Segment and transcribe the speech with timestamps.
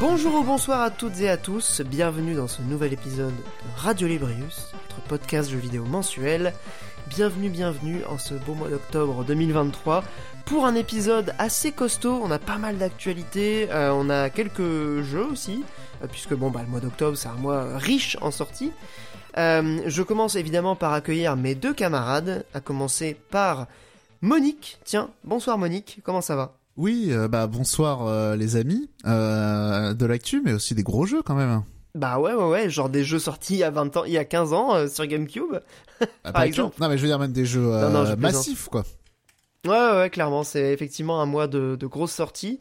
[0.00, 4.06] Bonjour ou bonsoir à toutes et à tous, bienvenue dans ce nouvel épisode de Radio
[4.06, 6.52] Librius, notre podcast jeux vidéo mensuel.
[7.14, 10.02] Bienvenue, bienvenue en ce beau mois d'octobre 2023
[10.46, 12.18] pour un épisode assez costaud.
[12.22, 15.62] On a pas mal d'actualités, euh, on a quelques jeux aussi,
[16.02, 18.72] euh, puisque bon bah le mois d'octobre c'est un mois riche en sorties.
[19.36, 23.66] Euh, je commence évidemment par accueillir mes deux camarades, à commencer par
[24.22, 24.78] Monique.
[24.84, 26.54] Tiens, bonsoir Monique, comment ça va?
[26.78, 31.62] Oui, bah bonsoir les amis de l'actu, mais aussi des gros jeux quand même.
[31.94, 34.18] Bah ouais, ouais, ouais, genre des jeux sortis il y a 20 ans, il y
[34.18, 35.56] a 15 ans euh, sur GameCube.
[36.24, 36.76] Ah, Par exemple.
[36.80, 38.82] Non mais je veux dire même des jeux Non, non, euh, je massifs quoi.
[39.64, 42.58] Ouais, ouais, ouais, clairement, c'est effectivement un mois de, de grosses sorties.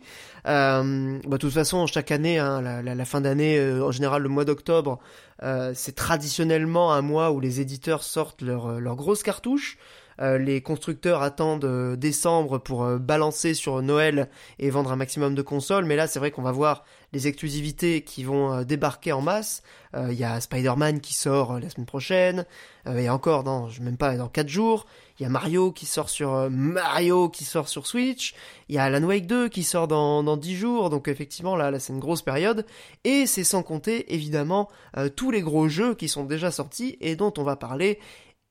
[0.47, 3.89] Euh, bah, de toute façon, chaque année, hein, la, la- la fin d'année, euh, en
[3.91, 4.99] général le mois d'octobre,
[5.41, 9.77] euh, c'est traditionnellement un mois où les éditeurs sortent leurs leurs grosses cartouches.
[10.19, 15.33] Euh, les constructeurs attendent euh, décembre pour euh, balancer sur Noël et vendre un maximum
[15.33, 19.11] de consoles, mais là c'est vrai qu'on va voir les exclusivités qui vont euh, débarquer
[19.11, 19.63] en masse.
[19.95, 22.45] Euh, Il y a Spider-Man qui sort euh, la semaine prochaine,
[22.87, 24.87] et encore dans, même pas dans 4 jours.
[25.19, 28.33] Il y a Mario qui sort sur Mario qui sort sur Switch.
[28.69, 30.89] Il y a Alan Wake 2 qui sort dans, dans 10 jours.
[30.89, 32.65] Donc effectivement là, là c'est une grosse période.
[33.03, 34.67] Et c'est sans compter évidemment
[35.15, 37.99] tous les gros jeux qui sont déjà sortis et dont on va parler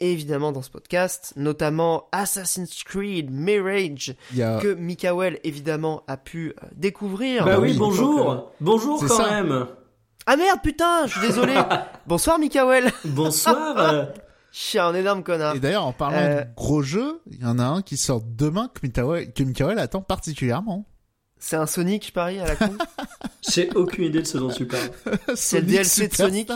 [0.00, 6.66] évidemment dans ce podcast, notamment Assassin's Creed Mirage a que Mikael évidemment a pu euh,
[6.74, 7.44] découvrir.
[7.44, 7.78] Bah oui, oui.
[7.78, 8.52] bonjour.
[8.60, 9.30] Bonjour quand ça.
[9.42, 9.66] même.
[10.26, 11.54] Ah merde putain, je suis désolé.
[12.06, 12.90] Bonsoir Mikael.
[13.04, 13.78] Bonsoir.
[13.78, 14.04] euh,
[14.52, 15.54] Je suis un énorme connard.
[15.54, 18.20] et d'ailleurs en parlant Euh, de gros jeux, il y en a un qui sort
[18.24, 20.86] demain que Mikael, que Mikael attend particulièrement.
[21.42, 22.76] C'est un Sonic, je parie, à la con.
[23.50, 24.90] J'ai aucune idée de ce dont tu parles.
[25.34, 26.50] C'est le DLC de Sonic.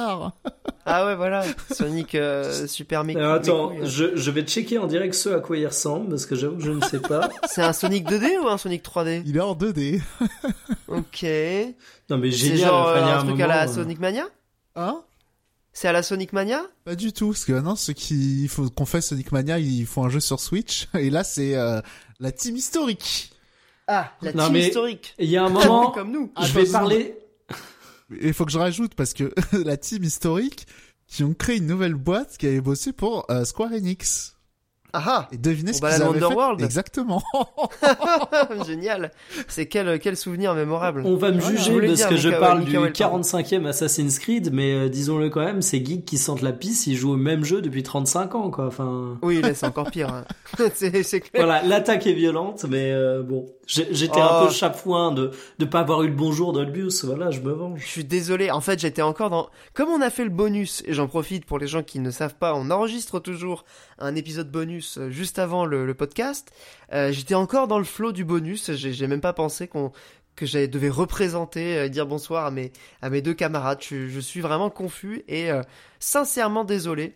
[0.86, 1.42] Ah ouais, voilà.
[1.72, 3.00] Sonic euh, Super.
[3.00, 6.34] Alors attends, je, je vais checker en direct ce à quoi il ressemble parce que
[6.36, 7.30] j'avoue que je ne sais pas.
[7.48, 10.02] C'est un Sonic 2D ou un Sonic 3D Il est en 2D.
[10.88, 11.24] Ok.
[12.10, 12.68] Non mais C'est génial.
[12.68, 14.26] genre enfin, il y euh, a un truc à la euh, Sonic Mania
[14.76, 15.00] Hein
[15.72, 18.68] C'est à la Sonic Mania Pas du tout, parce que maintenant ceux qui il faut
[18.68, 21.80] qu'on fait Sonic Mania, ils font un jeu sur Switch, et là c'est euh,
[22.20, 23.30] la team historique.
[23.86, 25.14] Ah, la Non, team mais- historique.
[25.18, 26.32] Il y a un moment, Comme nous.
[26.42, 27.18] je vais parler.
[28.20, 29.32] Il faut que je rajoute parce que
[29.64, 30.66] la team historique
[31.06, 34.32] qui ont créé une nouvelle boîte qui avait bossé pour euh, Square Enix.
[34.96, 36.60] Ah Et devinez ce qu'ils avaient Wonderworld.
[36.60, 36.64] fait?
[36.66, 37.20] Exactement.
[37.82, 39.10] ah Génial.
[39.48, 41.02] C'est quel, quel souvenir mémorable.
[41.04, 43.20] On va me juger parce dire, que je parle du pardon.
[43.22, 46.94] 45e Assassin's Creed, mais euh, disons-le quand même, ces geeks qui sentent la pisse, ils
[46.96, 48.66] jouent au même jeu depuis 35 ans, quoi.
[48.68, 50.10] Enfin, Oui, là, c'est encore pire.
[50.14, 50.24] hein.
[50.74, 51.44] c'est c'est clair.
[51.44, 54.22] voilà, l'attaque est violente, mais euh, bon, j'étais Oh.
[54.22, 57.04] un peu chafouin de de pas avoir eu le bonjour d'Olbius.
[57.04, 57.86] Voilà, je me Je venge.
[57.86, 59.48] suis désolé, en fait j'étais encore dans...
[59.72, 62.34] Comme on a fait le bonus, et j'en profite pour les gens qui ne savent
[62.34, 63.64] pas, on enregistre toujours
[63.98, 66.50] un épisode bonus euh, juste avant le, le podcast,
[66.92, 69.92] euh, j'étais encore dans le flow du bonus, j'ai même pas pensé qu'on
[70.36, 72.72] que je devais représenter, euh, dire bonsoir à mes,
[73.02, 75.62] à mes deux camarades, je, je suis vraiment confus et euh,
[76.00, 77.14] sincèrement désolé.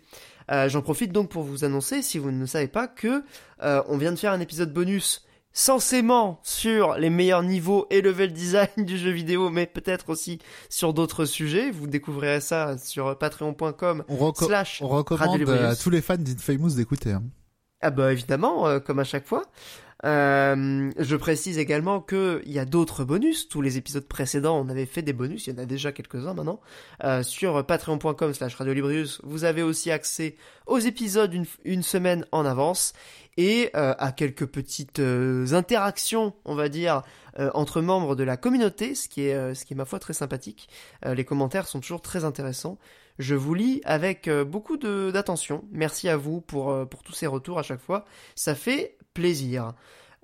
[0.51, 3.23] Euh, J'en profite donc pour vous annoncer, si vous ne le savez pas, que
[3.63, 5.27] euh, on vient de faire un épisode bonus
[5.59, 10.39] censément sur les meilleurs niveaux et level design du jeu vidéo, mais peut-être aussi
[10.69, 11.73] sur d'autres sujets.
[11.73, 16.75] Vous découvrirez ça sur patreon.com On, reco- slash on recommande à tous les fans d'Infamous
[16.77, 17.11] d'écouter.
[17.13, 17.25] hein.
[17.81, 19.43] Ah bah évidemment, euh, comme à chaque fois.
[20.05, 23.49] Euh, je précise également que il y a d'autres bonus.
[23.49, 25.47] Tous les épisodes précédents, on avait fait des bonus.
[25.47, 26.61] Il y en a déjà quelques-uns maintenant.
[27.05, 30.37] Euh, sur patreon.com slash radiolibrius, vous avez aussi accès
[30.69, 32.93] aux épisodes une, semaine en avance
[33.37, 37.03] et euh, à quelques petites euh, interactions, on va dire,
[37.39, 40.13] euh, entre membres de la communauté, ce qui est, ce qui est ma foi très
[40.13, 40.69] sympathique.
[41.07, 42.79] Les commentaires sont toujours très intéressants.
[43.19, 45.65] Je vous lis avec beaucoup d'attention.
[45.73, 48.05] Merci à vous pour, pour tous ces retours à chaque fois.
[48.35, 49.73] Ça fait plaisir.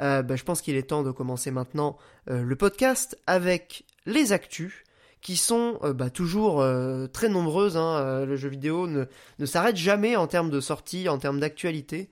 [0.00, 1.96] Euh, bah, je pense qu'il est temps de commencer maintenant
[2.30, 4.72] euh, le podcast avec les actus
[5.20, 6.64] qui sont euh, bah, toujours
[7.12, 7.76] très nombreuses.
[7.76, 8.24] hein.
[8.24, 9.06] Le jeu vidéo ne,
[9.46, 12.08] s'arrête jamais en termes de sortie, en termes d'actualité.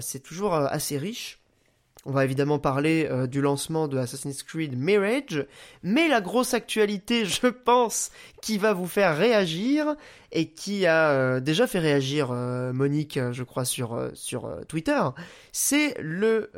[0.00, 1.38] C'est toujours assez riche.
[2.08, 5.44] On va évidemment parler euh, du lancement de Assassin's Creed Mirage,
[5.82, 9.96] mais la grosse actualité, je pense, qui va vous faire réagir
[10.30, 15.00] et qui a euh, déjà fait réagir euh, Monique, je crois, sur, sur Twitter,
[15.50, 16.50] c'est le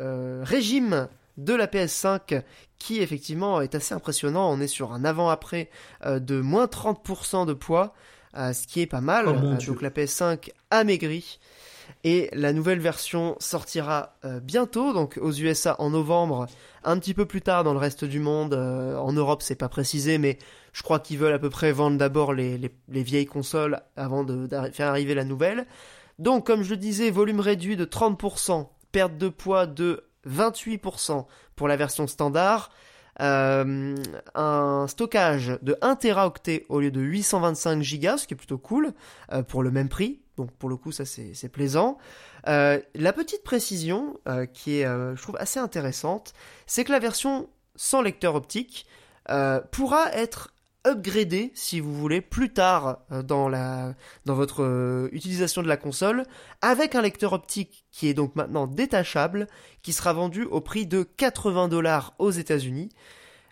[0.43, 1.09] régime
[1.39, 2.43] de la PS5
[2.79, 4.53] qui effectivement est assez impressionnant.
[4.53, 5.71] On est sur un avant-après
[6.05, 7.95] de moins 30% de poids.
[8.35, 9.29] ce qui est pas mal.
[9.29, 9.33] Oh
[9.67, 11.39] donc la PS5 a maigri.
[12.05, 16.47] Et la nouvelle version sortira euh, bientôt, donc aux USA en novembre,
[16.85, 18.55] un petit peu plus tard dans le reste du monde.
[18.55, 20.39] euh, en Europe, c'est pas précisé, mais
[20.73, 24.23] je crois qu'ils veulent à peu près vendre d'abord les, les- les vieilles consoles avant
[24.23, 25.67] de faire arriver la nouvelle.
[26.19, 31.27] Donc, comme je le disais, volume réduit de 30%, perte de poids de 28%
[31.57, 32.71] pour la version standard,
[33.21, 33.95] euh,
[34.37, 38.93] un stockage de 1 Teraoctet au lieu de 825 Go, ce qui est plutôt cool,
[39.49, 40.21] pour le même prix.
[40.39, 41.99] Donc pour le coup, ça c'est plaisant.
[42.47, 46.33] Euh, la petite précision, euh, qui est, euh, je trouve, assez intéressante,
[46.67, 48.87] c'est que la version sans lecteur optique
[49.73, 50.55] pourra être
[50.87, 53.95] upgradée, si vous voulez, plus tard dans, la,
[54.25, 56.25] dans votre utilisation de la console,
[56.63, 59.47] avec un lecteur optique qui est donc maintenant détachable,
[59.83, 62.89] qui sera vendu au prix de 80 dollars aux États-Unis,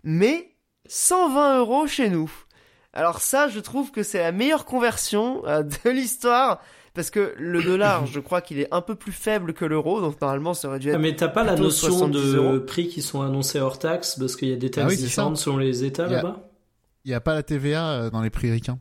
[0.03, 0.57] mais
[0.89, 2.33] 120 euros chez nous.
[2.97, 6.61] Alors ça, je trouve que c'est la meilleure conversion euh, de l'histoire,
[6.95, 10.21] parce que le dollar, je crois qu'il est un peu plus faible que l'euro, donc
[10.21, 11.01] normalement ça aurait dû Ah, être...
[11.01, 12.61] mais t'as pas la notion 70 de euros.
[12.61, 15.03] prix qui sont annoncés hors taxe parce qu'il y a des taxes Ah oui, c'est
[15.03, 15.07] ça.
[15.09, 16.49] différentes selon les États là-bas
[17.05, 18.79] Il n'y a pas la TVA euh, dans les prix ricains.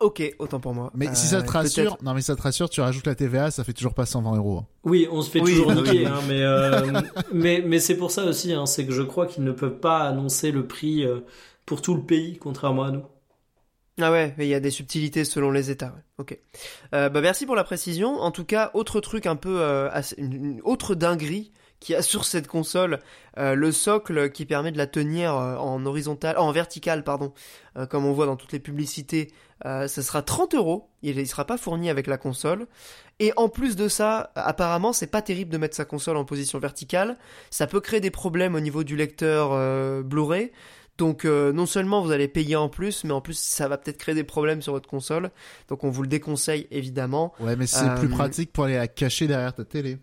[0.00, 0.92] Ok, autant pour moi.
[0.94, 3.16] Mais si Euh, ça te rassure, peut-être- non mais ça te rassure, tu rajoutes la
[3.16, 4.58] TVA, ça fait toujours pas 120 euros.
[4.58, 4.66] hein.
[4.84, 7.00] Oui, on se fait Oui, toujours bah niquer, hein, mais, euh,
[7.32, 10.00] mais, mais c'est pour ça aussi, hein, c'est que je crois qu'ils ne peuvent pas
[10.02, 11.20] annoncer le prix euh,
[11.68, 13.02] pour tout le pays, contrairement à nous.
[14.00, 15.94] Ah ouais, mais il y a des subtilités selon les États.
[16.16, 16.38] Ok.
[16.94, 18.18] Euh, bah merci pour la précision.
[18.20, 22.24] En tout cas, autre truc un peu, euh, une, autre dinguerie qu'il y a sur
[22.24, 23.00] cette console,
[23.36, 27.34] euh, le socle qui permet de la tenir en horizontal, en vertical, pardon,
[27.90, 29.30] comme on voit dans toutes les publicités.
[29.62, 30.88] Ça sera 30 euros.
[31.02, 32.66] Il, il sera pas fourni avec la console.
[33.18, 36.58] Et en plus de ça, apparemment, c'est pas terrible de mettre sa console en position
[36.60, 37.18] verticale.
[37.50, 39.50] Ça peut créer des problèmes au niveau du lecteur
[40.04, 40.52] Blu-ray.
[40.98, 43.98] Donc euh, non seulement vous allez payer en plus, mais en plus ça va peut-être
[43.98, 45.30] créer des problèmes sur votre console.
[45.68, 47.32] Donc on vous le déconseille évidemment.
[47.40, 49.98] Ouais, mais c'est Euh, plus pratique pour aller la cacher derrière ta télé.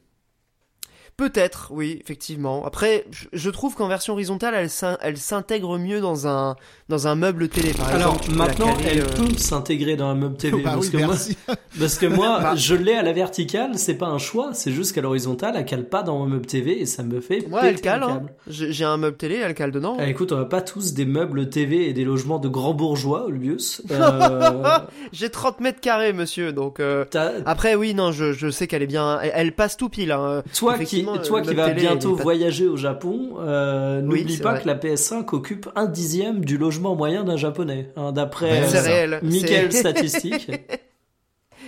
[1.18, 2.66] Peut-être, oui, effectivement.
[2.66, 6.56] Après, je- trouve qu'en version horizontale, elle s'in- elle s'intègre mieux dans un
[6.90, 8.30] dans un meuble télé, par Alors exemple.
[8.32, 10.62] la maintenant, elle euh, peut s'intégrer dans un meuble TV.
[10.62, 11.16] bah parce, oui, que moi,
[11.80, 12.56] parce que moi, Bah.
[12.56, 15.88] je l'ai à la verticale, c'est pas un choix, c'est juste qu'à l'horizontale, elle cale
[15.88, 18.04] pas dans mon meuble TV et ça me fait Moi, elle péter un cale.
[18.04, 18.22] hein.
[18.48, 19.96] J'ai un meuble télé, elle cale dedans.
[20.00, 23.26] Ah, écoute, on a pas tous des meubles TV et des logements de grands bourgeois,
[23.26, 23.82] Olbius.
[23.92, 24.80] Euh,
[25.14, 26.52] J'ai 30 mètres carrés, monsieur.
[26.52, 27.06] Donc euh,
[27.46, 29.20] après, oui, non, je, je sais qu'elle est bien.
[29.22, 30.12] Elle, elle passe tout pile.
[30.12, 30.44] Hein.
[30.58, 34.38] Toi qui, Effectivement, toi le qui vas bientôt pas- voyager au Japon, euh, Oui, n'oublie
[34.38, 34.62] pas vrai.
[34.63, 38.78] que la PS5 occupe un dixième du logement moyen d'un japonais, hein, d'après euh, C'est
[38.78, 38.81] ça.
[38.84, 39.19] réel.
[39.24, 40.52] Michael C'est- Statistique.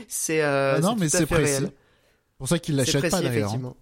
[0.08, 1.44] C'est euh, Ah non, mais c'est précis.
[1.44, 1.64] réel.
[1.72, 3.54] C'est pour ça l'achètent précis, pas d'ailleurs.
[3.54, 3.74] hein.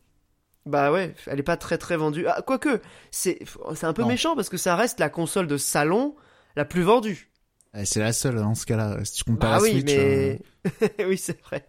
[0.65, 2.25] Bah ouais, elle est pas très très vendue.
[2.27, 2.81] Ah, quoique,
[3.11, 3.39] c'est
[3.75, 4.07] c'est un peu Non.
[4.07, 6.15] méchant parce que ça reste la console de salon
[6.55, 7.29] la plus vendue.
[7.77, 8.97] Eh, C'est la seule dans ce cas-là.
[9.03, 10.39] Si tu compares Ah la oui, Switch, mais
[11.05, 11.67] oui, c'est vrai.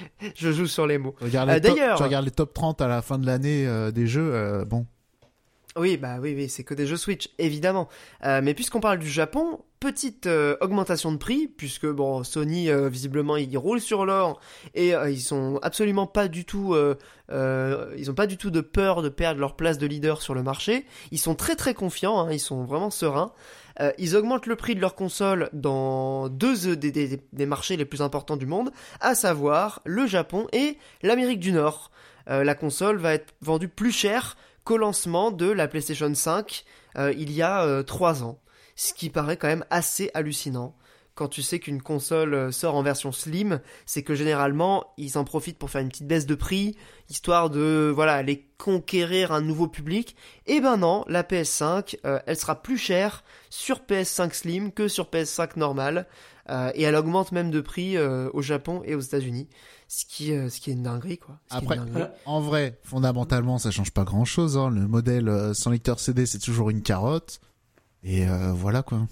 [0.36, 1.14] Je joue sur les mots.
[1.22, 3.26] euh, regarde Euh, les top- d'ailleurs- tu regardes les top 30 à la fin de
[3.26, 4.86] l'année euh, des jeux, euh, bon.
[5.74, 7.88] Oui, bah oui, oui, c'est que des jeux Switch, évidemment.
[8.26, 12.90] Euh, mais puisqu'on parle du Japon, petite euh, augmentation de prix, puisque bon, Sony euh,
[12.90, 14.38] visiblement ils roulent sur l'or
[14.74, 16.96] et euh, ils sont absolument pas du tout, euh,
[17.30, 20.34] euh, ils ont pas du tout de peur de perdre leur place de leader sur
[20.34, 20.84] le marché.
[21.10, 23.32] Ils sont très très confiants, hein, ils sont vraiment sereins.
[23.82, 28.00] Euh, ils augmentent le prix de leur console dans deux euh, des, marchés les plus
[28.00, 28.70] importants du monde,
[29.00, 31.90] à savoir le Japon et l'Amérique du Nord.
[32.30, 36.64] Euh, la console va être vendue plus cher qu'au lancement de la PlayStation 5
[36.96, 38.38] euh, il y a trois ans.
[38.76, 40.74] Ce qui paraît quand même assez hallucinant.
[41.14, 45.24] Quand tu sais qu'une console euh, sort en version slim, c'est que généralement ils en
[45.24, 46.76] profitent pour faire une petite baisse de prix,
[47.10, 50.14] histoire de voilà aller conquérir un nouveau public.
[50.46, 55.06] Et ben non, la PS5, euh, elle sera plus chère sur PS5 Slim que sur
[55.06, 56.06] PS5 normale,
[56.48, 59.48] euh, et elle augmente même de prix euh, au Japon et aux États-Unis,
[59.88, 61.40] ce qui ce qui est une dinguerie quoi.
[61.50, 62.04] Ce Après, dinguerie.
[62.24, 64.56] En vrai, fondamentalement, ça change pas grand chose.
[64.56, 64.70] Hein.
[64.70, 67.40] Le modèle sans lecteur CD, c'est toujours une carotte.
[68.04, 69.06] Et voilà quoi.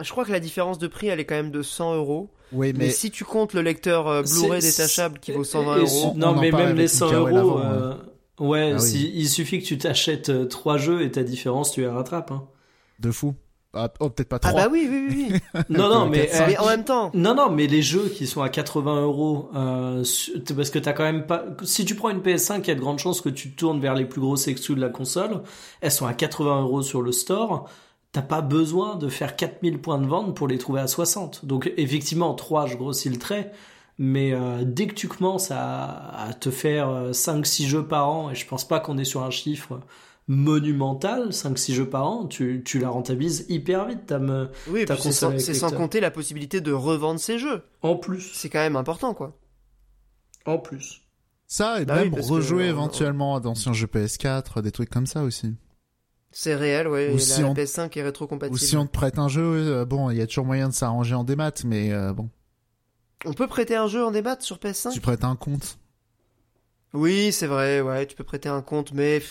[0.00, 2.30] Je crois que la différence de prix, elle est quand même de 100 euros.
[2.52, 5.76] Oui, Mais, mais, si tu comptes le lecteur euh, Blu-ray détachable qui vaut et- 120
[5.76, 7.94] et- euros, On Non, mais même les 100 Mikael euros, avant, euh,
[8.40, 8.88] ouais, Ah oui.
[8.88, 12.30] si- il suffit que tu t'achètes euh, trois jeux et ta différence, tu la rattrapes.
[12.30, 12.44] Hein.
[13.00, 13.34] de fou.
[13.74, 14.62] Ah, oh, peut-être pas ah trois.
[14.62, 15.28] bah oui, oui, oui.
[15.54, 15.60] oui.
[15.68, 16.42] Non, non, mais, 400.
[16.42, 19.50] euh, mais en même temps, Non, non, mais les jeux qui sont à 80 euros,
[19.54, 20.02] euh,
[20.56, 21.44] parce que t'as quand même pas.
[21.64, 23.78] Si tu prends une PS5, il y a de grandes chances que tu te tournes
[23.80, 25.42] vers les plus grosses exclus de la console.
[25.82, 27.68] Elles sont à 80 euros sur le store.
[28.18, 31.44] T'as pas besoin de faire 4000 points de vente pour les trouver à 60.
[31.44, 33.52] Donc effectivement, 3, je grossis le trait.
[33.96, 38.34] Mais euh, dès que tu commences à, à te faire 5-6 jeux par an, et
[38.34, 39.78] je pense pas qu'on est sur un chiffre
[40.26, 44.06] monumentale, 5-6 jeux par an, tu, tu la rentabilises hyper vite.
[44.06, 44.48] ta me...
[44.66, 47.62] Oui, c'est sans, compter la possibilité de revendre ces jeux.
[47.82, 48.32] En plus.
[48.34, 49.38] C'est quand même important, quoi.
[50.44, 51.02] En plus.
[51.46, 54.72] Ça, et Bah même oui, parce que, rejouer euh, éventuellement à d'anciens jeux PS4, des
[54.72, 55.54] trucs comme ça aussi.
[56.30, 57.10] C'est réel, ouais.
[57.12, 58.54] Ou si la, on- PS5 est rétrocompatible.
[58.54, 60.74] Ou si on te prête un jeu, euh, bon, il y a toujours moyen de
[60.74, 62.28] s'arranger en démat, mais euh, bon,
[63.24, 65.78] On peut prêter un jeu en débat sur PS5 tu prêtes un compte.
[66.94, 69.22] Oui, c'est vrai, ouais, tu peux prêter un compte, mais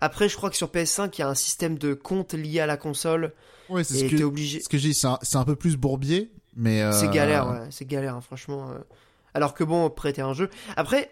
[0.00, 2.66] après, je crois que sur PS5, il y a un système de compte lié à
[2.66, 3.32] la console,
[3.68, 4.60] Ouais, c'est ce que, obligé.
[4.60, 6.82] ce que je dis, c'est un, un peu plus bourbier, mais...
[6.82, 8.70] euh, C'est galère, ouais, c'est galère, hein, franchement.
[9.34, 10.50] Alors que bon, prêter un jeu.
[10.76, 11.10] Après,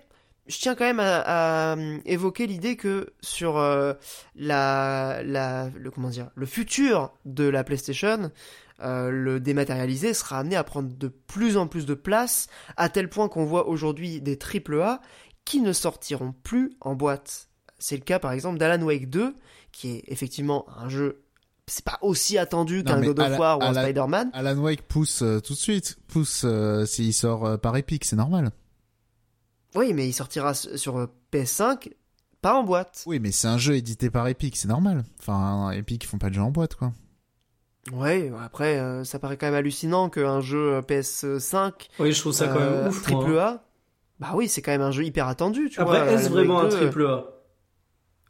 [0.49, 3.93] je tiens quand même à, à, euh, évoquer l'idée que sur euh,
[4.35, 8.31] la, la, le comment dire, le futur de la PlayStation,
[8.83, 13.09] euh, le dématérialisé sera amené à prendre de plus en plus de place, à tel
[13.09, 15.01] point qu'on voit aujourd'hui des AAA
[15.45, 17.49] qui ne sortiront plus en boîte.
[17.79, 19.35] C'est le cas par exemple d'Alan Wake 2,
[19.71, 21.23] qui est effectivement un jeu,
[21.67, 24.31] c'est pas aussi attendu qu'un God of War ou un Spider-Man.
[24.33, 26.47] Alan Wake pousse euh, tout de suite, pousse
[26.87, 28.51] s'il sort par Epic, c'est normal.
[29.79, 31.93] Oui, mais il sortira sur euh, PS5,
[32.43, 33.03] pas en boîte.
[33.07, 35.05] Oui, mais c'est un jeu édité par Epic, c'est normal.
[35.21, 36.93] Enfin, Epic, ils font pas de jeux en boîte, quoi.
[37.93, 42.33] Ouais, après, euh, ça paraît quand même hallucinant qu'un jeu euh, PS5 Oui, je trouve
[42.33, 43.03] ça quand même ouf.
[43.03, 43.43] triple moi.
[43.45, 43.65] A,
[44.21, 46.13] bah oui, c'est quand même un jeu hyper attendu, tu Après, vois.
[46.13, 47.25] est-ce vraiment un 2, triple A?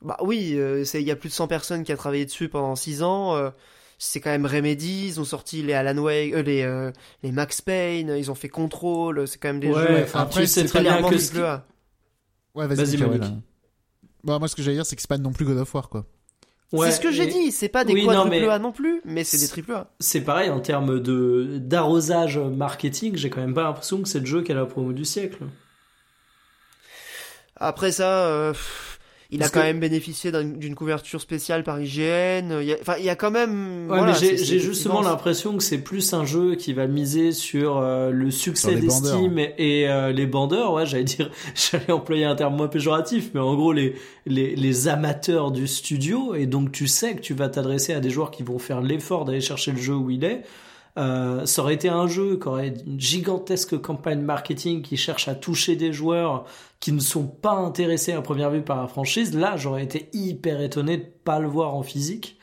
[0.03, 2.49] Bah oui, euh, c'est il y a plus de 100 personnes qui a travaillé dessus
[2.49, 3.51] pendant 6 ans.
[3.99, 6.91] C'est quand même Remedy, ils ont sorti les Alan Wake, euh, les euh,
[7.23, 10.47] les Max Payne, ils ont fait Control, c'est quand même des Ouais, jeux enfin, après,
[10.47, 11.67] c'est très bien que ce A.
[12.55, 13.35] Ouais, vas-y, Vas-y, Mikael, Monique.
[14.25, 15.89] Bon, moi, ce que j'allais dire, c'est que c'est pas non plus God of War,
[15.89, 16.07] quoi.
[16.73, 18.59] Ouais, c'est ce que j'ai et dit, c'est pas des Oui, non, quadruple mais- A
[18.59, 19.91] non plus, mais c'est des triple A.
[20.01, 24.27] C'est pareil en termes de d'arrosage marketing, j'ai quand même pas l'impression que c'est le
[24.27, 25.45] jeu qui a la promo du siècle.
[27.57, 28.55] Après ça, euh,
[29.31, 32.51] il Parce a quand que- même bénéficié d'un- d'une couverture spéciale par IGN.
[32.63, 33.83] il y a- Enfin, il y a quand même.
[33.91, 37.77] Ouais, voilà, mais j'ai justement l'impression que c'est plus un jeu qui va miser sur
[37.77, 40.73] euh, le succès d'estime et, et, euh, les bandeurs.
[40.73, 43.95] Ouais, j'allais dire, j'allais employer un terme moins péjoratif, mais en gros les,
[44.25, 46.35] les les amateurs du studio.
[46.35, 49.27] Et donc tu sais que tu vas t'adresser à des joueurs qui vont faire l'effort
[49.27, 50.43] d'aller chercher le jeu où il est.
[50.99, 55.35] Euh, ça aurait été un jeu qui aurait une gigantesque campagne marketing qui cherche à
[55.35, 56.45] toucher des joueurs
[56.81, 59.35] qui ne sont pas intéressés à première vue par la franchise.
[59.35, 62.39] Là, j'aurais été hyper étonné de pas le voir en physique.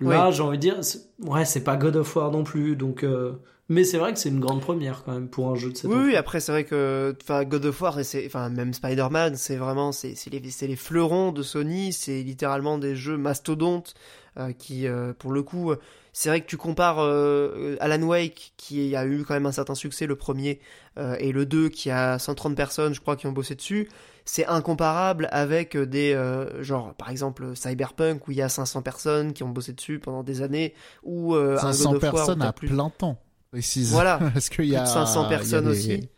[0.00, 0.80] Là, j'ai envie de dire,
[1.20, 3.02] ouais, c'est pas God of War non plus, donc.
[3.02, 3.32] euh,
[3.68, 5.90] Mais c'est vrai que c'est une grande première quand même pour un jeu de cette
[5.90, 9.36] Oui, oui, après c'est vrai que enfin God of War et c'est enfin même Spider-Man,
[9.36, 13.94] c'est vraiment c'est les c'est les fleurons de Sony, c'est littéralement des jeux mastodontes
[14.38, 15.72] euh, qui euh, pour le coup
[16.12, 19.74] c'est vrai que tu compares euh, Alan Wake qui a eu quand même un certain
[19.74, 20.60] succès le premier
[20.98, 23.88] euh, et le 2 qui a 130 personnes, je crois qui ont bossé dessus,
[24.24, 28.82] c'est incomparable avec euh, des euh, genre par exemple Cyberpunk où il y a 500
[28.82, 32.12] personnes qui ont bossé dessus pendant des années ou euh, un 500 God of War
[32.12, 33.18] où personnes à plus plein temps,
[33.50, 33.90] précise.
[33.92, 34.18] Voilà.
[34.34, 34.82] Parce qu'il y a...
[34.82, 36.10] de 500 il y a personnes des- aussi.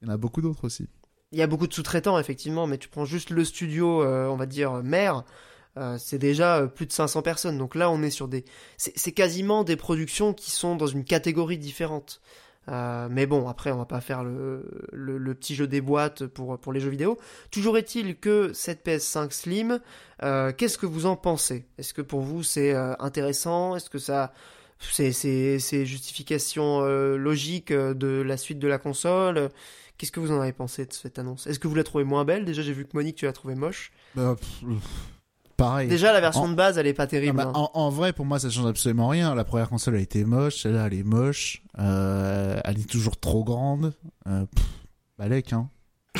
[0.00, 0.88] Il y en a beaucoup d'autres aussi.
[1.32, 4.36] Il y a beaucoup de sous-traitants, effectivement, mais tu prends juste le studio, euh, on
[4.36, 5.24] va dire, euh, mère,
[5.78, 7.58] euh, c'est déjà euh, plus de 500 personnes.
[7.58, 8.44] Donc là, on est sur des...
[8.76, 12.20] C'est quasiment des productions qui sont dans une catégorie différente.
[12.68, 14.62] Euh, mais bon, après, on va pas faire le,
[15.34, 17.16] petit jeu des boîtes pour, pour les jeux vidéo.
[17.50, 19.80] Toujours est-il que cette PS5 Slim,
[20.20, 21.64] qu'est-ce que vous en pensez?
[21.78, 23.76] Est-ce que pour vous, c'est intéressant?
[23.76, 24.32] Est-ce que ça...
[24.80, 26.82] C'est c'est- justification
[27.16, 29.50] logique de la suite de la console?
[29.96, 31.46] Qu'est-ce que vous en avez pensé de cette annonce?
[31.46, 32.44] Est-ce que vous la trouvez moins belle?
[32.44, 33.90] Déjà, j'ai vu que Monique, tu l'as trouvée moche.
[34.14, 34.36] Bah,
[35.58, 35.88] pareil.
[35.88, 37.36] Déjà, la version En- de base, elle est pas Ah terrible.
[37.36, 37.52] bah, hein.
[37.54, 39.34] en, en vrai, pour moi, ça change absolument rien.
[39.34, 41.62] La première console a été moche, celle-là, elle est moche.
[41.78, 43.92] Euh, elle est toujours trop grande.
[44.26, 44.64] Euh, pff,
[45.18, 45.68] balèque, hein.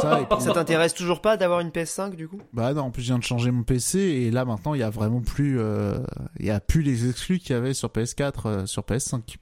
[0.00, 2.40] Ça, puis- Ça t'intéresse toujours pas d'avoir une PS5 du coup?
[2.54, 4.82] Bah non, en plus, je viens de changer mon PC et là, maintenant, il y
[4.84, 5.98] a vraiment plus, euh,
[6.38, 9.36] il y a plus les exclus qu'il y avait sur PS4, euh, sur PS5.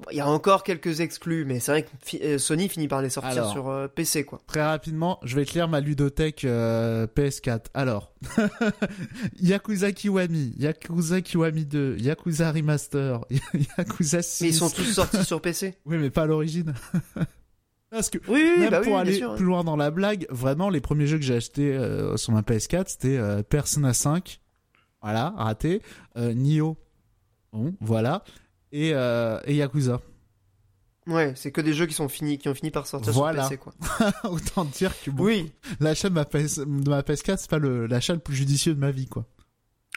[0.00, 2.88] Bon, Il y a encore quelques exclus, mais c'est vrai que fi- euh, Sony finit
[2.88, 3.52] par les sortir Alors.
[3.52, 4.40] sur euh, PC quoi.
[4.46, 7.66] Très rapidement, je vais te lire ma ludothèque euh, PS4.
[7.74, 8.12] Alors,
[9.40, 13.20] Yakuza Kiwami, Yakuza Kiwami 2, Yakuza Remaster,
[13.78, 14.42] Yakuza 6.
[14.42, 15.74] Mais ils sont tous sortis sur PC.
[15.86, 16.74] Oui, mais pas à l'origine.
[17.90, 19.34] Parce que Oui, même bah pour aller sûr.
[19.34, 22.40] plus loin dans la blague, vraiment, les premiers jeux que j'ai achetés euh, sur ma
[22.40, 24.40] PS4, c'était euh, Persona 5.
[25.02, 25.82] Voilà, raté.
[26.16, 26.76] Euh, Nioh.
[27.52, 28.24] Bon, voilà.
[28.72, 30.00] Et, euh, et Yakuza.
[31.08, 33.48] Ouais, c'est que des jeux qui sont finis, qui ont fini par sortir Voilà.
[33.48, 33.72] sur PC quoi.
[34.30, 35.52] Autant dire que bon, Oui.
[35.80, 38.78] l'achat de ma, PS, de ma PS4, c'est pas le- l'achat le plus judicieux de
[38.78, 39.26] ma vie, quoi.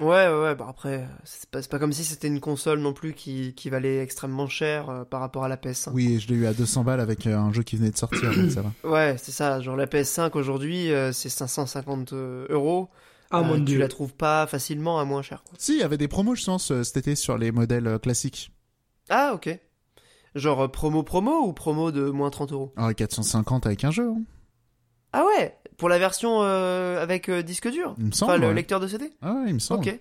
[0.02, 0.56] Ouais, ouais, ouais.
[0.56, 4.00] Bah après, c'est pas, pas comme si c'était une console non plus qui, qui valait
[4.00, 5.92] extrêmement cher euh, par rapport à la PS5.
[5.94, 7.98] Oui, et je l'ai eu à 200 balles avec euh, un jeu qui venait de
[7.98, 8.72] sortir, donc ça va.
[8.90, 9.62] Ouais, c'est ça.
[9.62, 12.90] Genre la PS5 aujourd'hui, euh, c'est 550 euh, euros.
[13.32, 13.80] Ah mon tu dieu.
[13.80, 15.44] la trouves pas facilement à moins cher.
[15.44, 15.54] Quoi.
[15.60, 18.52] Si, il y avait des promos, je pense, euh, cet été sur les modèles classiques.
[19.10, 19.58] Ah ok.
[20.36, 22.74] Genre euh, promo promo ou promo de moins 30 euros?
[22.76, 24.22] Ah, 450 avec un jeu, hein.
[25.14, 27.96] Ah ouais Pour la version euh, avec euh, disque dur?
[27.98, 28.32] Il me semble.
[28.32, 28.54] Enfin le ouais.
[28.54, 29.88] lecteur de CD Ah ouais, il me semble.
[29.88, 30.00] Ok.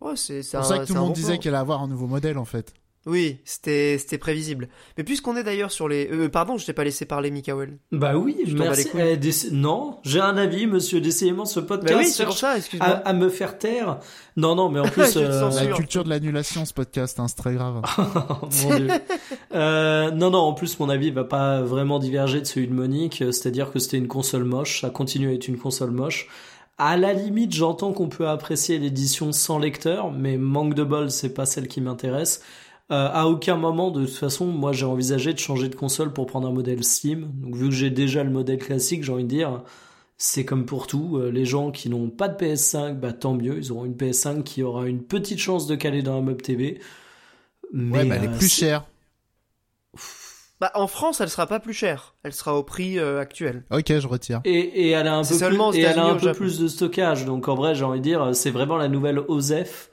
[0.00, 2.06] Ouais, c'est c'est pour ça que tout le monde disait qu'elle allait avoir un nouveau
[2.06, 2.74] modèle, en fait.
[3.06, 4.68] Oui, c'était c'était prévisible.
[4.98, 6.08] Mais puisqu'on est d'ailleurs sur les...
[6.10, 7.78] Euh, pardon, je t'ai pas laissé parler, Mikael.
[7.92, 8.88] Bah oui, Je merci.
[8.98, 11.00] Eh, déc- non, j'ai un avis, monsieur.
[11.00, 12.88] Décidément, ce podcast Bah oui, cherche ça, à, excuse-moi.
[12.88, 14.00] à me faire taire.
[14.36, 15.48] Non, non, mais en plus, euh.
[15.50, 17.80] La culture de l'annulation, ce podcast, hein, c'est très grave.
[18.64, 18.88] Mon Dieu.
[19.54, 23.22] Euh, non, non, en plus, mon avis va pas vraiment diverger de celui de Monique,
[23.22, 26.28] euh, c'est-à-dire que c'était une console moche, ça continue à être une console moche.
[26.78, 31.32] À la limite, j'entends qu'on peut apprécier l'édition sans lecteur, mais manque de bol, c'est
[31.32, 32.42] pas celle qui m'intéresse.
[32.92, 36.26] Euh, à aucun moment, de toute façon, moi j'ai envisagé de changer de console pour
[36.26, 37.32] prendre un modèle Steam.
[37.34, 39.62] Donc vu que j'ai déjà le modèle classique, j'ai envie de dire,
[40.18, 41.16] c'est comme pour tout.
[41.18, 44.44] euh, Les gens qui n'ont pas de PS5, bah tant mieux, ils auront une PS5
[44.44, 46.80] qui aura une petite chance de caler dans un meuble TV.
[47.72, 48.84] Mais ouais, mais elle est euh, plus chère.
[50.60, 52.14] Bah, en France, elle sera pas plus chère.
[52.22, 53.64] Elle sera au prix euh, actuel.
[53.70, 54.40] Ok, je retire.
[54.44, 57.24] Et, et elle a un peu, plus, et elle a un peu plus de stockage.
[57.26, 59.90] Donc en vrai, j'ai envie de dire, c'est vraiment la nouvelle OZEF.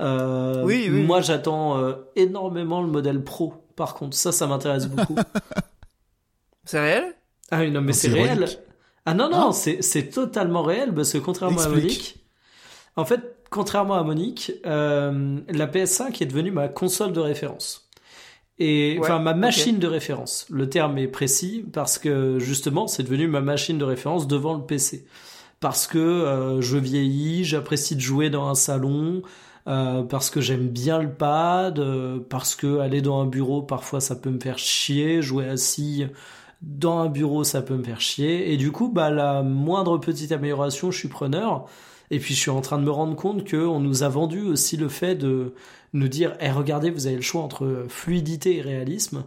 [0.00, 3.54] Euh, Oui, oui, Moi, j'attends euh, énormément le modèle Pro.
[3.76, 5.16] Par contre, ça, ça m'intéresse beaucoup.
[6.64, 7.04] C'est réel?
[7.50, 8.46] Ah oui, non, mais Non, c'est réel.
[9.04, 9.52] Ah non, non, Ah.
[9.52, 11.68] c'est totalement réel parce que contrairement à.
[11.68, 12.16] Monique,
[12.96, 13.20] en fait,
[13.50, 17.88] contrairement à Monique, euh, la PS5 est devenue ma console de référence.
[18.58, 20.46] Et Ouais, enfin ma machine de référence.
[20.50, 24.62] Le terme est précis parce que justement c'est devenu ma machine de référence devant le
[24.64, 25.04] PC.
[25.58, 29.22] Parce que euh, je vieillis, j'apprécie de jouer dans un salon,
[29.68, 34.00] euh, parce que j'aime bien le pad, euh, parce que aller dans un bureau parfois
[34.00, 36.06] ça peut me faire chier, jouer assis
[36.62, 38.52] dans un bureau ça peut me faire chier.
[38.52, 41.66] Et du coup bah la moindre petite amélioration je suis preneur.
[42.10, 44.42] Et puis je suis en train de me rendre compte que on nous a vendu
[44.42, 45.54] aussi le fait de
[45.94, 49.24] nous dire eh regardez vous avez le choix entre fluidité et réalisme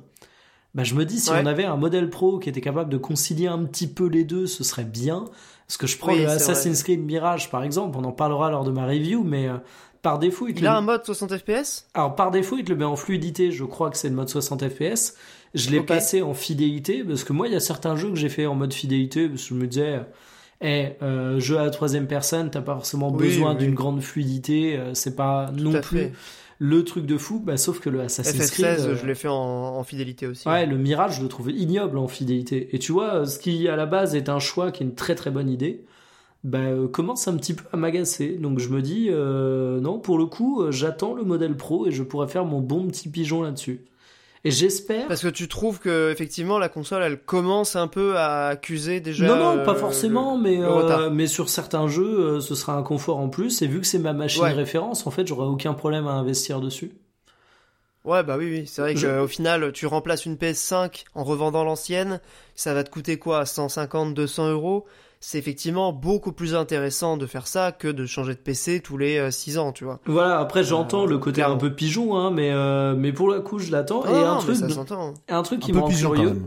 [0.75, 1.39] bah je me dis si Ouais.
[1.41, 4.45] on avait un modèle pro qui était capable de concilier un petit peu les deux
[4.45, 5.25] ce serait bien.
[5.67, 8.65] Parce que je prends Oui, le Assassin's Creed Mirage par exemple on en parlera lors
[8.65, 9.57] de ma review mais euh,
[10.05, 12.63] par défaut il, te Il le- a un mode 60 FPS alors par défaut, il
[12.63, 15.15] te le met en fluidité, je crois que c'est le mode 60 FPS.
[15.55, 18.29] Je l'ai passé en fidélité parce que moi, il y a certains jeux que j'ai
[18.29, 20.01] fait en mode fidélité parce que je me disais,
[20.61, 23.57] eh, euh, jeu à la troisième personne, t'as pas forcément Oui, besoin oui.
[23.59, 26.11] d'une grande fluidité, euh, c'est pas Tout non plus fait.
[26.59, 27.39] le truc de fou.
[27.39, 30.47] Bah, sauf que le Assassin's Creed, FF16, euh, je l'ai fait en, en fidélité aussi.
[30.47, 32.69] Ouais, le Mirage, je le trouve ignoble en fidélité.
[32.73, 35.15] Et tu vois, ce qui à la base est un choix qui est une très
[35.15, 35.85] très bonne idée,
[36.45, 38.29] bah, euh, commence un petit peu à m'agacer.
[38.37, 41.91] Donc je me dis, euh, non, pour le coup, euh, j'attends le modèle pro et
[41.91, 43.83] je pourrais faire mon bon petit pigeon là-dessus.
[44.45, 45.07] Et j'espère.
[45.07, 49.25] Parce que tu trouves que effectivement la console elle commence un peu à accuser déjà.
[49.25, 52.83] Non, non, pas forcément, le- mais, le euh, mais sur certains jeux, ce sera un
[52.83, 53.63] confort en plus.
[53.63, 54.53] Et vu que c'est ma machine Ouais.
[54.53, 56.91] référence, en fait, j'aurai aucun problème à investir dessus.
[58.03, 58.67] Ouais, bah oui, oui.
[58.67, 62.21] C'est vrai Je- qu'au final, tu remplaces une PS5 en revendant l'ancienne,
[62.55, 63.47] ça va te coûter quoi?
[63.47, 64.85] 150, 200 euros?
[65.19, 69.31] C'est effectivement beaucoup plus intéressant de faire ça que de changer de PC tous les
[69.31, 69.99] 6 ans, tu vois.
[70.05, 71.55] Voilà, après j'entends Euh, le côté clairement.
[71.55, 74.03] un peu pigeon, hein, mais, euh, mais pour le coup, je l'attends.
[74.05, 75.13] Ah et non, un truc, ça s'entend.
[75.27, 76.41] un truc qui me peu rend curieux.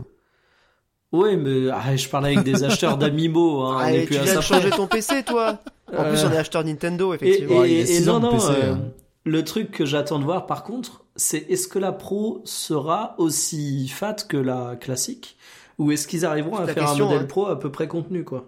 [1.11, 4.29] Ouais, mais ah, je parlais avec des acheteurs d'Amimo, hein, on Ah, est plus tu
[4.29, 5.57] à de changer ton PC, toi
[5.91, 7.63] En plus, Euh, on est acheteur Nintendo, effectivement.
[7.63, 8.79] Et- non, non, PC, euh, hein.
[9.25, 13.87] le truc que j'attends de voir par contre, c'est est-ce que la Pro sera aussi
[13.87, 15.35] fat que la classique
[15.79, 17.27] Ou est-ce qu'ils arriveront à faire question, un modèle hein.
[17.27, 18.45] Pro à peu près contenu, quoi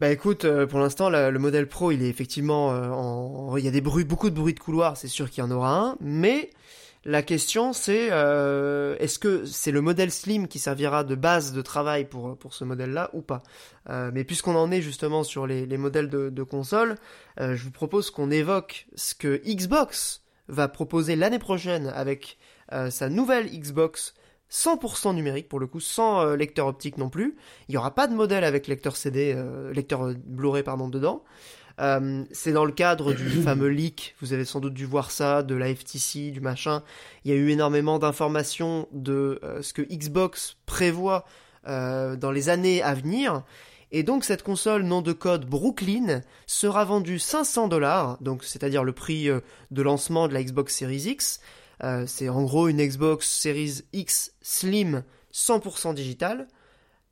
[0.00, 3.54] Bah écoute, euh, pour l'instant, le modèle Pro, il est effectivement euh, en...
[3.58, 5.50] Il y a des bruits, beaucoup de bruits de couloir, c'est sûr qu'il y en
[5.50, 6.48] aura un, mais
[7.04, 11.60] la question c'est euh, est-ce que c'est le modèle Slim qui servira de base de
[11.60, 13.42] travail pour, pour ce modèle-là ou pas?
[13.90, 16.94] Euh, Mais puisqu'on en est justement sur les, les modèles de, de console,
[17.38, 22.38] euh, je vous propose qu'on évoque ce que Xbox va proposer l'année prochaine avec
[22.90, 24.14] sa nouvelle Xbox
[24.50, 27.36] 100% numérique pour le coup, sans euh, lecteur optique non plus.
[27.68, 31.22] Il n'y aura pas de modèle avec lecteur CD, euh, lecteur euh, Blu-ray pardon dedans.
[31.78, 35.42] Euh, c'est dans le cadre du fameux leak, vous avez sans doute dû voir ça,
[35.42, 36.82] de la FTC, du machin.
[37.24, 41.24] Il y a eu énormément d'informations de ce que Xbox prévoit
[41.66, 43.44] euh, dans les années à venir.
[43.92, 48.92] Et donc cette console nom de code Brooklyn sera vendue 500 dollars, donc c'est-à-dire le
[48.92, 49.28] prix
[49.70, 51.40] de lancement de la Xbox Series X.
[51.82, 56.46] Euh, c'est en gros une Xbox Series X Slim 100% digital.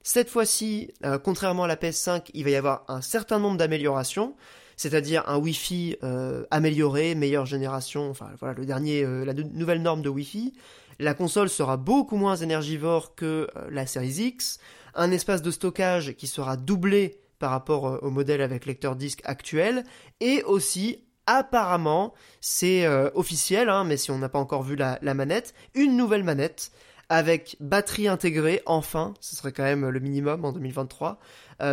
[0.03, 4.35] Cette fois-ci, euh, contrairement à la PS5, il va y avoir un certain nombre d'améliorations,
[4.77, 10.03] c'est-à-dire un Wi-Fi euh, amélioré, meilleure génération, enfin voilà le dernier, la nou- nouvelle norme
[10.03, 10.55] de Wi-Fi.
[10.99, 14.59] La console sera beaucoup moins énergivore que la Series X,
[14.95, 19.85] un espace de stockage qui sera doublé par rapport au modèle avec lecteur disque actuel,
[20.21, 21.05] et aussi
[21.37, 26.25] apparemment, c'est officiel, hein, mais si on n'a pas encore vu la, manette, une nouvelle
[26.25, 26.73] manette
[27.09, 31.19] avec batterie intégrée, enfin, ce serait quand même le minimum en 2023,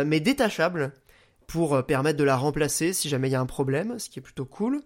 [0.04, 0.92] mais détachable
[1.46, 4.22] pour permettre de la remplacer si jamais il y a un problème, ce qui est
[4.22, 4.80] plutôt cool,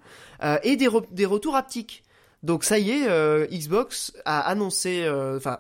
[0.63, 2.05] et des, des retours haptiques.
[2.43, 5.59] Donc ça y est, euh, Xbox a annoncé, euh, enfin,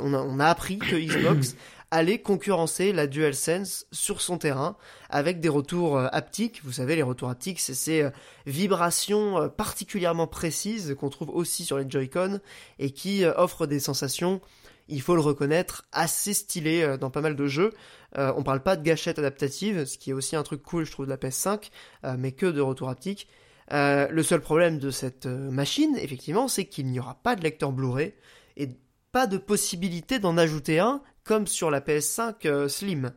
[0.00, 1.54] on, a, appris que Xbox
[1.90, 4.76] allait concurrencer la DualSense sur son terrain
[5.08, 6.60] avec des retours euh, haptiques.
[6.64, 8.08] Vous savez, les retours haptiques, c'est ces
[8.46, 12.40] vibrations particulièrement précises qu'on trouve aussi sur les Joy-Con
[12.78, 14.40] et qui offrent des sensations,
[14.88, 17.72] il faut le reconnaître, assez stylées dans pas mal de jeux.
[18.16, 21.06] on parle pas de gâchettes adaptatives, ce qui est aussi un truc cool, je trouve,
[21.06, 21.70] de la PS5,
[22.18, 23.28] mais que de retours haptiques.
[23.72, 27.42] Euh, le seul problème de cette euh, machine, effectivement, c'est qu'il n'y aura pas de
[27.42, 28.14] lecteur Blu-ray
[28.56, 28.68] et
[29.12, 33.12] pas de possibilité d'en ajouter un comme sur la PS5 euh, Slim,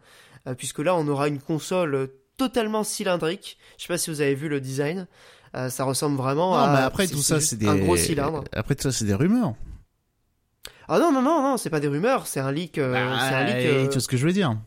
[0.56, 3.58] puisque là on aura une console totalement cylindrique.
[3.76, 5.08] Je sais pas si vous avez vu le design.
[5.56, 6.72] ça ressemble vraiment à.
[6.74, 7.68] Mais après tout ça, c'est des.
[7.68, 8.44] Un gros cylindre.
[8.52, 9.56] Après tout ça, c'est des rumeurs.
[10.88, 12.80] Ah non non non non, c'est pas des rumeurs, c'est un leak.
[12.80, 13.90] Bah, c'est un leak.
[13.90, 14.60] Tu vois ce que je veux dire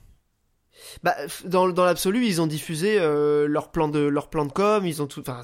[1.03, 4.85] bah, dans, dans l'absolu, ils ont diffusé euh, leur plan de leur plan de com,
[4.87, 5.21] ils ont tout.
[5.21, 5.43] Enfin,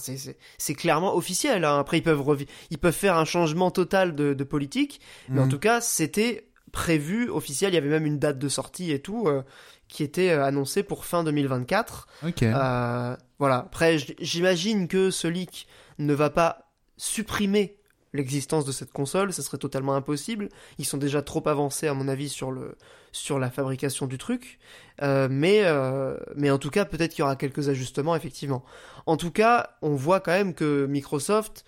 [0.59, 1.65] c'est clairement officiel.
[1.65, 1.79] Hein.
[1.79, 5.51] Après, ils peuvent ils peuvent faire un changement total de, de politique, mais en mhm.
[5.51, 7.73] tout cas, c'était prévu officiel.
[7.73, 9.43] Il y avait même une date de sortie et tout euh,
[9.89, 12.09] qui était euh, annoncée pour fin 2024.
[12.27, 12.43] Ok.
[12.43, 13.57] Euh, voilà.
[13.59, 17.77] Après, j'imagine que ce leak ne va pas supprimer
[18.13, 20.49] l'existence de cette console, ce serait totalement impossible.
[20.79, 22.77] Ils sont déjà trop avancés à mon avis sur le
[23.15, 24.59] sur la fabrication du truc,
[25.03, 28.65] euh, mais euh, mais en tout cas peut-être qu'il y aura quelques ajustements effectivement.
[29.05, 31.65] En tout cas, on voit quand même que Microsoft,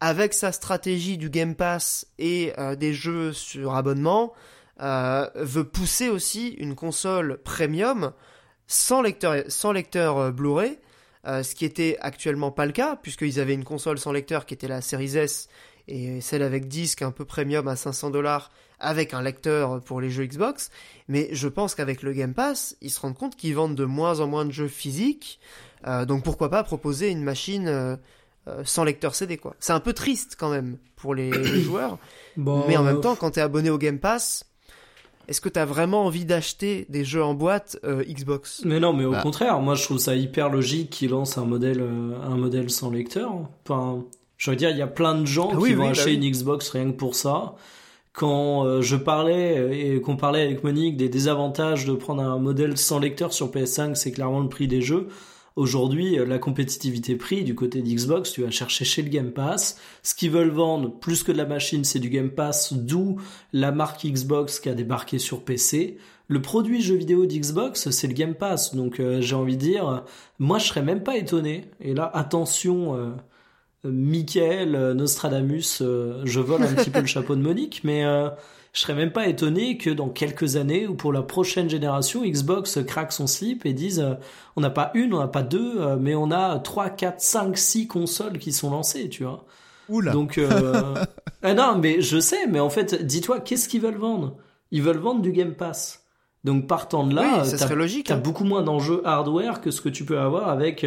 [0.00, 4.32] avec sa stratégie du Game Pass et euh, des jeux sur abonnement,
[4.78, 8.12] veut pousser aussi une console premium
[8.66, 10.78] sans lecteur sans lecteur Blu-ray.
[11.24, 14.68] ce qui était actuellement pas le cas, puisqu'ils avaient une console sans lecteur qui était
[14.68, 15.48] la Series S
[15.88, 20.10] et celle avec disque un peu premium à 500 dollars avec un lecteur pour les
[20.10, 20.70] jeux Xbox.
[21.08, 24.20] Mais je pense qu'avec le Game Pass, ils se rendent compte qu'ils vendent de moins
[24.20, 25.40] en moins de jeux physiques.
[25.86, 27.98] Euh, donc pourquoi pas proposer une machine
[28.48, 29.54] euh, euh, sans lecteur CD quoi.
[29.60, 31.32] C'est un peu triste quand même pour les,
[31.62, 31.98] joueurs.
[32.36, 34.44] mais en même temps, quand t'es abonné au Game Pass,
[35.28, 38.62] est-ce que t'as vraiment envie d'acheter des jeux en boîte Xbox?
[38.64, 39.22] Mais non, mais au bah.
[39.22, 41.82] contraire, moi je trouve ça hyper logique qu'ils lancent un modèle,
[42.22, 43.32] un modèle sans lecteur.
[43.64, 44.04] Enfin,
[44.36, 46.30] je veux dire, il y a plein de gens ah qui vont bah acheter une
[46.30, 47.56] Xbox rien que pour ça.
[48.16, 52.78] Quand euh, je parlais et qu'on parlait avec Monique des désavantages de prendre un modèle
[52.78, 55.08] sans lecteur sur PS5, c'est clairement le prix des jeux.
[55.56, 59.80] Aujourd'hui, euh, la compétitivité prix du côté d'Xbox, tu vas chercher chez le Game Pass.
[60.02, 63.20] Ce qu'ils veulent vendre, plus que de la machine, c'est du Game Pass, d'où
[63.52, 65.96] la marque Xbox qui a débarqué sur PC.
[66.28, 68.74] Le produit jeu vidéo d'Xbox, c'est le Game Pass.
[68.74, 70.04] Donc euh, j'ai envie de dire,
[70.38, 71.70] moi je serais même pas étonné.
[71.80, 73.16] Et là, attention,
[73.90, 78.04] Michael euh, Nostradamus, euh, je vole un petit peu le chapeau de Monique, mais
[78.76, 82.78] je serais même pas étonné que dans quelques années ou pour la prochaine génération, Xbox
[82.86, 84.06] craque son slip et dise
[84.54, 87.86] on n'a pas une, on n'a pas deux, mais on a trois, quatre, cinq, six
[87.86, 89.46] consoles qui sont lancées, tu vois.
[89.88, 90.12] Oula.
[90.12, 90.38] Donc
[91.42, 94.36] ah non, mais je sais, mais en fait, dis-toi, qu'est-ce qu'ils veulent vendre?
[94.72, 96.04] Ils veulent vendre du Game Pass.
[96.44, 98.08] Donc partant de là, oui, ça logique.
[98.08, 98.18] T'as hein.
[98.18, 100.84] beaucoup moins d'enjeux hardware que ce que tu peux avoir avec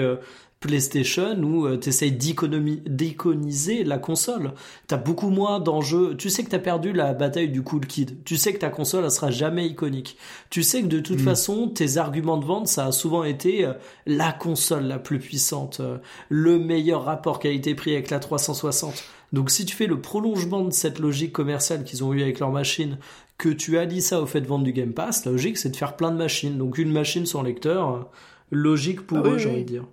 [0.59, 4.51] PlayStation où euh, tu essayes d'iconiser la console.
[4.87, 6.15] T'as beaucoup moins d'enjeux.
[6.17, 8.23] Tu sais que t'as perdu la bataille du cool kid.
[8.25, 10.17] Tu sais que ta console, elle sera jamais iconique.
[10.49, 11.23] Tu sais que de toute mm.
[11.23, 13.73] façon, tes arguments de vente, ça a souvent été euh,
[14.05, 19.03] la console la plus puissante, euh, le meilleur rapport qualité-prix avec la 360.
[19.31, 22.51] Donc si tu fais le prolongement de cette logique commerciale qu'ils ont eu avec leur
[22.51, 22.97] machine,
[23.37, 25.75] que tu allies ça au fait de vendre du Game Pass, la logique c'est de
[25.75, 26.57] faire plein de machines.
[26.57, 28.09] Donc une machine sans lecteur,
[28.51, 29.85] logique pour ah eux, j'ai envie de dire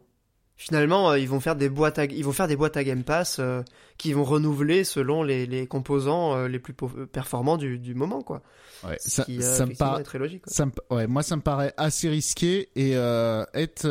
[0.57, 3.05] finalement euh, ils vont faire des boîtes à, ils vont faire des boîtes à Game
[3.05, 3.63] Pass euh,
[3.99, 6.75] qui vont renouveler selon les, les composants euh, les plus
[7.13, 8.43] performants du, du moment quoi.
[8.87, 10.43] Ouais, ça, ça me paraît très logique.
[10.47, 13.87] Ça ouais, moi ça me paraît assez risqué et être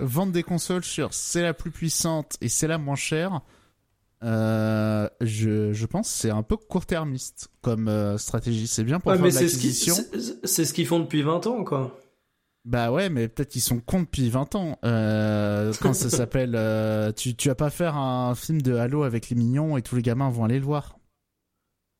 [0.00, 3.40] vendre des consoles sur c'est la plus puissante et c'est la moins chère.
[4.22, 8.66] je, je pense c'est un peu court-termiste comme stratégie.
[8.66, 9.94] C'est bien pour faire de l'acquisition.
[10.44, 11.98] C'est ce qu'ils font depuis 20 ans quoi.
[12.64, 14.78] Bah ouais, mais peut-être qu'ils sont cons depuis 20 ans.
[14.84, 19.30] Euh, quand ça s'appelle, euh, tu tu vas pas faire un film de Halo avec
[19.30, 20.96] les mignons et tous les gamins vont aller le voir.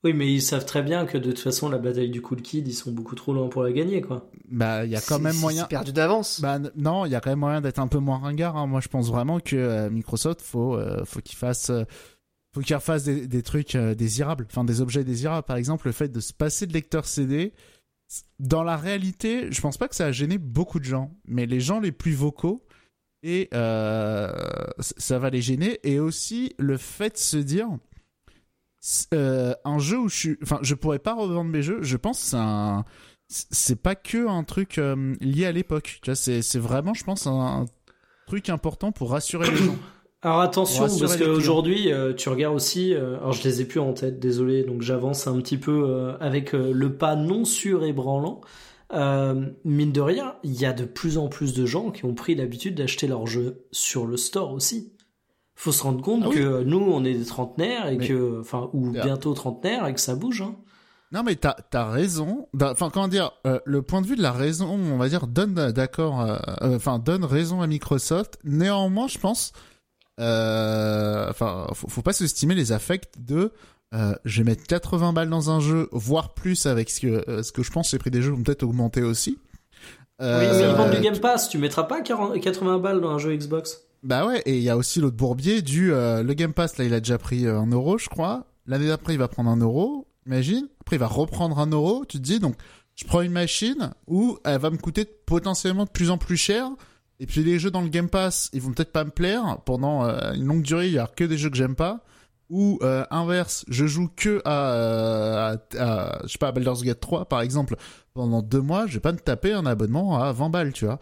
[0.05, 2.67] Oui, mais ils savent très bien que de toute façon la bataille du Cool Kid,
[2.67, 4.29] ils sont beaucoup trop loin pour la gagner, quoi.
[4.51, 5.65] Bah, il y a quand même moyen.
[5.67, 6.41] perdu d'avance.
[6.41, 8.57] Bah non, il y a quand même moyen d'être un peu moins ringard.
[8.57, 8.67] Hein.
[8.67, 11.85] Moi, je pense vraiment que euh, Microsoft, faut euh, faut qu'il fasse euh,
[12.53, 15.47] faut qu'il refasse des, des trucs désirables, enfin des objets désirables.
[15.47, 17.53] Par exemple, le fait de se passer de lecteur CD
[18.39, 21.61] dans la réalité, je pense pas que ça a gêné beaucoup de gens, mais les
[21.61, 22.67] gens les plus vocaux
[23.23, 24.33] et euh,
[24.81, 27.69] ça va les gêner et aussi le fait de se dire
[29.15, 32.19] euh, un jeu où je suis enfin je pourrais pas revendre mes jeux je pense
[32.19, 32.85] c'est un
[33.33, 36.01] c'est pas que un truc euh, lié à l'époque.
[36.15, 37.67] C'est vraiment je pense un,
[38.27, 39.77] truc important pour rassurer les gens
[40.23, 44.63] alors attention parce qu'aujourd'hui tu regardes aussi alors je les ai plus en tête désolé
[44.63, 48.41] donc j'avance un petit peu avec le pas non sûr et branlant
[48.93, 52.15] euh, mine de rien, il y a de plus en plus de gens qui ont
[52.15, 54.93] pris l'habitude d'acheter leurs jeux sur le store aussi.
[55.55, 58.91] Faut se rendre compte ah que nous, on est des trentenaires et que, enfin, ou
[58.91, 60.43] bientôt trentenaires et que ça bouge.
[60.43, 60.57] Hein.
[61.13, 62.49] Non, mais t'as as raison.
[62.61, 65.71] Enfin, comment dire, euh, le point de vue de la raison, on va dire, donne
[65.73, 68.39] d'accord, euh, enfin, donne raison à Microsoft.
[68.45, 69.53] Néanmoins, je pense,
[70.19, 73.53] enfin, faut, faut pas sous-estimer les affects de
[73.95, 77.43] euh, je vais mettre 80 balles dans un jeu, voire plus avec ce que, euh,
[77.43, 79.39] ce que je pense les prix des jeux vont peut-être augmenter aussi.
[80.21, 83.11] Euh, oui, mais ils vendent du Game Pass, tu mettras pas 40, 80 balles dans
[83.11, 83.83] un jeu Xbox?
[84.03, 86.95] Bah ouais, et il y a aussi l'autre bourbier du le Game Pass, là il
[86.95, 88.47] a déjà pris un euro je crois.
[88.67, 90.69] L'année d'après il va prendre un euro, imagine.
[90.81, 92.57] Après il va reprendre un euro, tu te dis donc
[92.95, 96.71] je prends une machine où elle va me coûter potentiellement de plus en plus cher.
[97.23, 99.59] Et puis les jeux dans le Game Pass, ils vont peut-être pas me plaire.
[99.65, 100.03] Pendant
[100.35, 102.05] une longue durée, il y a que des jeux que j'aime pas
[102.51, 107.25] ou euh, inverse, je joue que à, à, je sais pas à Baldur's Gate 3
[107.25, 107.77] par exemple
[108.13, 110.99] pendant deux mois, je vais pas me taper un abonnement à 20 balles, tu vois.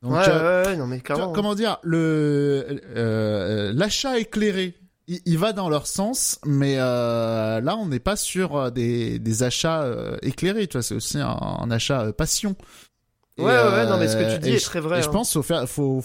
[0.00, 4.74] Donc, ouais, euh, ouais, non mais comment dire, le euh, l'achat éclairé,
[5.06, 9.86] il, va dans leur sens, mais là on n'est pas sur des, des achats
[10.22, 12.56] éclairés, tu vois, c'est aussi un, achat passion.
[13.38, 15.00] Ouais, ouais, non mais ce que tu dis est très vrai.
[15.00, 15.12] Et je hein.
[15.12, 16.02] pense faut faire, faut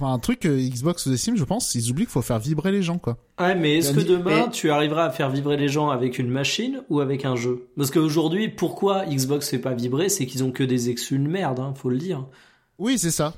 [0.00, 2.82] Enfin, un truc Xbox ou Steam, je pense, ils oublient qu'il faut faire vibrer les
[2.82, 3.16] gens, quoi.
[3.40, 6.82] Ouais, mais est-ce que demain, tu arriveras à faire vibrer les gens avec une machine
[6.88, 7.66] ou avec un jeu?
[7.76, 11.58] Parce qu'aujourd'hui, pourquoi Xbox fait pas vibrer C'est qu'ils ont que des exclus de merde,
[11.58, 12.24] hein, faut le dire.
[12.78, 13.34] Oui, c'est ça.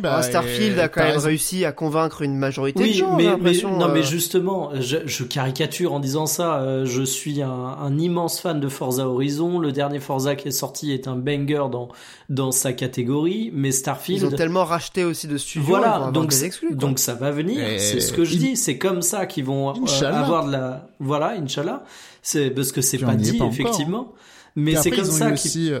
[0.00, 3.16] Bah, ah, Starfield a quand même réussi à convaincre une majorité de gens.
[3.16, 4.02] Mais, mais non, mais euh.
[4.02, 6.60] justement, je, caricature en disant ça.
[6.60, 9.58] Euh, je suis un, immense fan de Forza Horizon.
[9.58, 11.88] Le dernier Forza qui est sorti est un banger dans
[12.28, 13.50] dans sa catégorie.
[13.54, 15.66] Mais Starfield, ils ont tellement racheté aussi de studios.
[15.66, 16.34] Voilà, donc
[16.72, 17.64] donc ça va venir.
[17.78, 18.56] C'est ce que je dis.
[18.56, 20.88] C'est comme ça qu'ils vont euh, avoir de la.
[21.00, 21.84] Voilà, Inch'Allah.
[22.20, 24.12] C'est parce que c'est pas dit effectivement.
[24.56, 25.80] Mais c'est comme ça qu'ils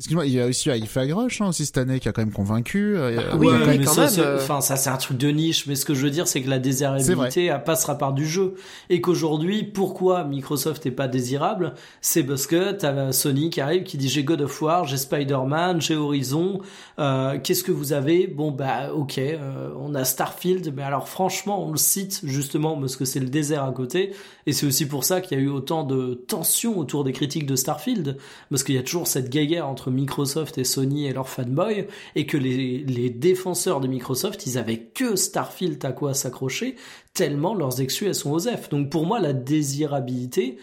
[0.00, 2.32] Excuse-moi, il y a aussi fait Rush hein, aussi cette année qui a quand même
[2.32, 2.96] convaincu.
[2.96, 4.10] Euh, oui, mais quand même.
[4.18, 6.42] Euh, enfin, ça c'est un truc de niche, mais ce que je veux dire, c'est
[6.42, 8.54] que la désirabilité elle passera par du jeu
[8.90, 13.96] et qu'aujourd'hui, pourquoi Microsoft est pas désirable, c'est parce que t'as Sony qui arrive, qui
[13.96, 16.60] dit j'ai God of War, j'ai Spider-Man, j'ai Horizon.
[16.98, 18.26] Euh, Qu'est-ce que vous avez?
[18.26, 22.96] Bon bah ok, euh, on a Starfield, mais alors franchement, on le cite justement parce
[22.96, 24.12] que c'est le désert à côté
[24.46, 27.46] et c'est aussi pour ça qu'il y a eu autant de tensions autour des critiques
[27.46, 28.16] de Starfield
[28.50, 32.26] parce qu'il y a toujours cette guéguerre entre Microsoft et Sony et leurs fanboys, et
[32.26, 36.76] que les, défenseurs de Microsoft, ils avaient que Starfield à quoi s'accrocher,
[37.12, 38.68] tellement leurs exclus elles sont aux F.
[38.68, 40.58] Donc pour moi, la désirabilité,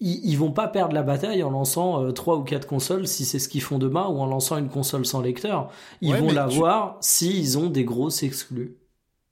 [0.00, 3.38] ils, vont pas perdre la bataille en lançant euh, trois ou quatre consoles si c'est
[3.38, 5.70] ce qu'ils font demain ou en lançant une console sans lecteur.
[6.00, 8.76] Ils vont l'avoir s'ils ont des grosses exclus.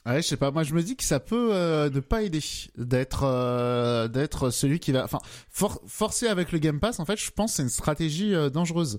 [0.05, 0.51] Ouais, je sais pas.
[0.51, 2.40] Moi, je me dis que ça peut euh, ne pas aider
[2.77, 5.05] d'être euh, d'être celui qui va.
[5.05, 5.18] Enfin,
[5.51, 7.01] forcer avec le Game Pass.
[7.01, 8.98] En fait, je pense c'est une stratégie dangereuse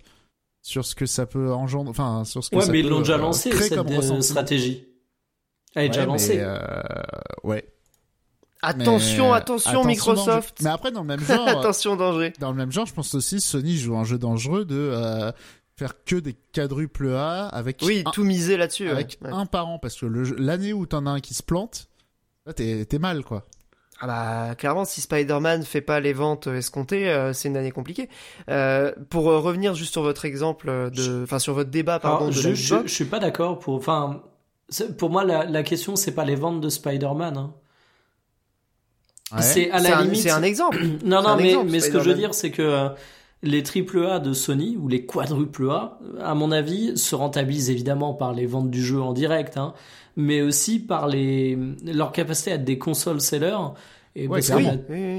[0.69, 2.99] sur ce que ça peut engendrer, enfin sur ce que ouais, ça mais ils l'ont
[2.99, 4.87] déjà euh, lancé cette euh, stratégie.
[5.73, 6.37] Elle est déjà lancée.
[6.39, 6.59] Euh,
[7.43, 7.73] ouais.
[8.61, 10.61] Attention, attention, Microsoft.
[10.61, 12.33] Mais après dans le même genre, attention danger.
[12.39, 14.93] Dans le même genre, je pense aussi Sony joue un jeu dangereux de
[15.75, 19.95] faire que des quadruples A avec oui tout miser là-dessus avec un par an parce
[19.95, 21.89] que l'année où t'en as un qui se plante,
[22.45, 23.47] là t'es mal quoi.
[24.01, 28.07] Ah bah clairement, si Spider-Man fait pas les ventes escomptées, euh, c'est une année compliquée.
[28.49, 32.31] Euh, pour euh, revenir juste sur votre exemple de, enfin sur votre débat, pardon.
[32.31, 33.59] je, je, suis pas d'accord.
[33.59, 34.23] Pour, enfin,
[34.97, 37.37] pour moi la, la question c'est pas les ventes de Spider-Man.
[37.37, 37.53] Hein.
[39.41, 40.21] C'est à la limite.
[40.21, 40.81] C'est un exemple.
[41.03, 42.89] non non, mais, mais ce que je veux dire c'est que
[43.41, 48.13] les triple A de Sony ou les quadruple A, à mon avis, se rentabilisent évidemment
[48.13, 49.73] par les ventes du jeu en direct, hein,
[50.19, 53.55] mais aussi par les, leur capacité à être des console sellers.
[54.15, 54.27] Et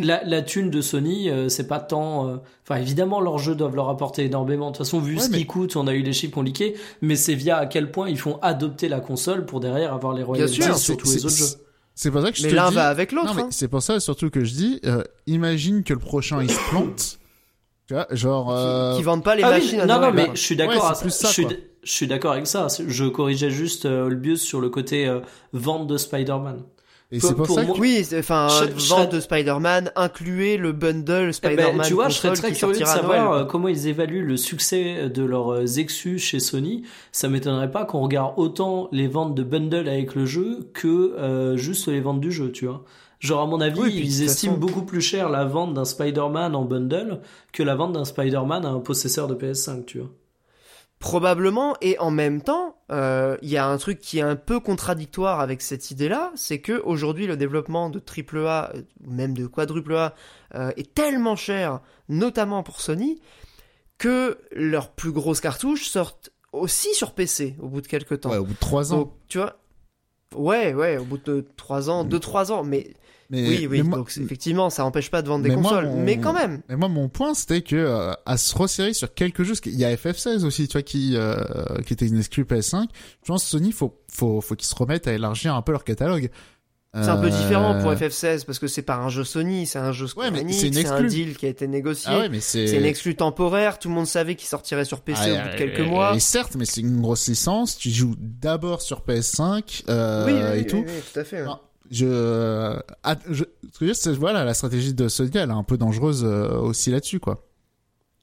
[0.03, 2.29] la, la, thune de Sony, euh, c'est pas tant.
[2.29, 4.67] Euh, enfin, évidemment, leurs jeux doivent leur apporter énormément.
[4.71, 7.17] De toute façon, vu ce qu'ils coûtent, on a eu les chiffres qu'on liqué, mais
[7.17, 10.61] c'est via à quel point ils font adopter la console pour derrière avoir les royalties
[10.77, 11.47] sur tous les autres jeux.
[11.95, 13.39] C'est pour ça que je mais te l'un va avec l'autre.
[13.39, 13.49] Hein.
[13.51, 17.19] C'est pour ça surtout que je dis, euh, imagine que le prochain il se plante.
[17.87, 18.97] tu vois, genre.
[18.97, 19.81] Qui, vendent pas les machines.
[19.81, 20.91] à non, non, mais je suis d'accord.
[20.91, 21.47] Ouais, je suis
[22.03, 22.67] d'accord avec ça.
[22.87, 25.21] Je corrigeais juste euh, Olbius sur le côté euh,
[25.53, 26.63] vente de Spider-Man.
[27.13, 27.73] Et c'est pour, ça que...
[27.73, 28.47] Oui, enfin,
[28.89, 31.79] vente de Spider-Man, incluait le bundle eh Spider-Man.
[31.79, 35.09] Ben, tu vois, je serais très curieux de savoir euh, comment ils évaluent le succès
[35.11, 36.85] de leurs Exus chez Sony.
[37.11, 41.57] Ça m'étonnerait pas qu'on regarde autant les ventes de bundle avec le jeu que euh,
[41.57, 42.85] juste les ventes du jeu, tu vois.
[43.19, 47.21] Genre, à mon avis, ils estiment beaucoup plus cher la vente d'un Spider-Man en bundle
[47.53, 50.11] que la vente d'un Spider-Man à un possesseur de PS5, tu vois.
[51.01, 54.61] Probablement, et en même temps, euh, il y a un truc qui est un peu
[54.61, 59.47] contradictoire avec cette idée-là, c'est que aujourd'hui le développement de AAA, euh, ou même de
[59.47, 60.15] quadruple A,
[60.55, 63.19] euh, est tellement cher, notamment pour Sony,
[63.97, 68.31] que leurs plus grosses cartouches sortent aussi sur PC au bout de quelques temps.
[68.31, 69.11] Ouais, au bout de 3 ans.
[69.27, 69.57] tu vois
[70.37, 72.93] Ouais, ouais, au bout de 3 ans, 2-3 ans, mais
[73.31, 73.83] oui, oui.
[73.83, 76.63] donc effectivement, ça empêche pas de vendre des consoles, mais quand même.
[76.69, 79.85] Mais moi, mon point, c'était que euh, à se resserrer sur quelques jeux, il y
[79.85, 81.37] a FF16 aussi, tu vois, qui euh,
[81.87, 82.87] qui était une exclue PS5.
[83.23, 85.85] Je pense que Sony, faut faut faut qu'ils se remettent à élargir un peu leur
[85.85, 86.31] catalogue.
[86.93, 89.79] C'est un peu différent pour euh, FF16 parce que c'est pas un jeu Sony, c'est
[89.79, 92.11] un jeu Square ouais, c'est un deal qui a été négocié.
[92.13, 95.47] Ah c'est une exclue temporaire, tout le monde savait qu'il sortirait sur PC ah, au
[95.47, 96.17] bout de quelques mois.
[96.17, 100.61] Et certes, mais c'est une grosse licence, tu joues d'abord sur PS5 euh, oui, oui,
[100.61, 100.85] et tout.
[100.85, 101.45] Oui, tout à fait.
[101.91, 102.79] Je,
[103.31, 103.45] je,
[103.93, 107.19] ce que voilà, la stratégie de Sony, elle est un peu dangereuse euh, aussi là-dessus,
[107.19, 107.47] quoi.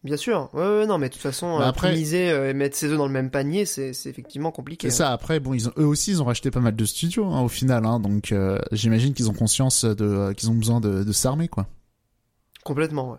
[0.03, 2.77] Bien sûr, ouais, ouais, non, mais de toute façon, bah après, miser euh, et mettre
[2.77, 4.89] ses œufs dans le même panier, c'est, effectivement compliqué.
[4.89, 5.07] C'est hein.
[5.07, 5.11] ça.
[5.11, 7.49] Après, bon, ils ont, eux aussi, ils ont racheté pas mal de studios hein, au
[7.49, 11.49] final, hein, donc euh, j'imagine qu'ils ont conscience de, qu'ils ont besoin de, de s'armer,
[11.49, 11.67] quoi.
[12.67, 13.17] Complètement.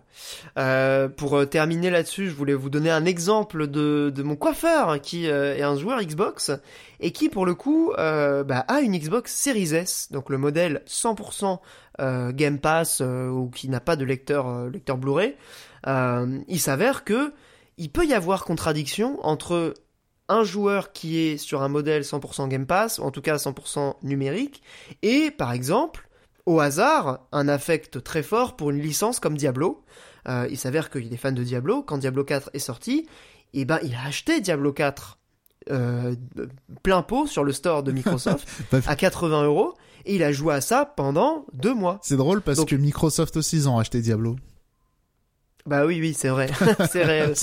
[0.59, 5.27] Euh, pour euh, terminer là-dessus, je voulais vous donner un exemple de, mon coiffeur qui
[5.27, 6.51] euh, est un joueur Xbox
[6.99, 11.57] et qui pour le coup bah, a une Xbox Series S, donc le modèle 100%
[12.33, 15.35] Game Pass ou qui n'a pas de lecteur lecteur Blu-ray.
[15.87, 17.33] il s'avère que
[17.79, 19.73] il peut y avoir contradiction entre
[20.27, 23.95] un joueur qui est sur un modèle 100% Game Pass, ou en tout cas 100%
[24.03, 24.61] numérique,
[25.01, 26.08] et par exemple
[26.49, 29.83] au hasard un affect très fort pour une licence comme Diablo.
[30.27, 31.83] Euh, il s'avère qu'il est fan de Diablo.
[31.83, 33.05] Quand Diablo 4 est sorti,
[33.53, 35.19] et eh ben, il a acheté Diablo 4
[35.69, 36.15] euh,
[36.81, 38.47] plein pot sur le store de Microsoft
[38.87, 41.99] à 80 euros et il a joué à ça pendant deux mois.
[42.01, 44.35] C'est drôle parce que Microsoft aussi ils ont acheté Diablo.
[45.67, 46.49] Bah oui, oui, c'est vrai,
[46.89, 47.33] c'est vrai.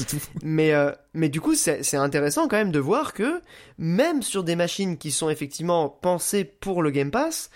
[0.42, 3.40] mais euh, mais du coup, c'est intéressant quand même de voir que
[3.78, 7.50] même sur des machines qui sont effectivement pensées pour le Game Pass,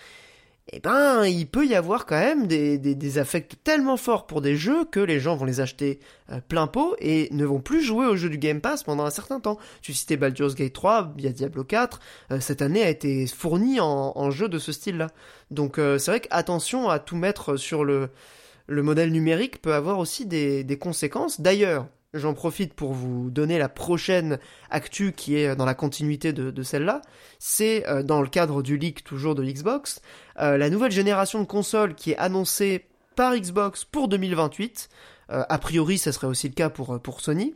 [0.69, 4.55] eh ben, il peut y avoir quand même des, des, affects tellement forts pour des
[4.55, 5.99] jeux que les gens vont les acheter
[6.31, 9.09] euh, plein pot et ne vont plus jouer aux jeux du Game Pass pendant un
[9.09, 9.57] certain temps.
[9.81, 11.99] Tu citais Baldur's Gate 3, il y a Diablo 4,
[12.31, 15.07] euh, cette année a été fournie en, en jeu de ce style-là.
[15.49, 18.09] Donc euh, c'est vrai qu'attention à tout mettre sur le,
[18.67, 21.41] le modèle numérique peut avoir aussi des, des conséquences.
[21.41, 24.37] D'ailleurs, J'en profite pour vous donner la prochaine
[24.69, 27.01] actu qui est dans la continuité de, celle-là.
[27.39, 30.01] C'est euh, dans le cadre du leak toujours de Xbox,
[30.39, 34.89] euh, la nouvelle génération de consoles qui est annoncée par Xbox pour 2028.
[35.29, 37.55] Euh, a priori, ça serait aussi le cas pour, pour Sony.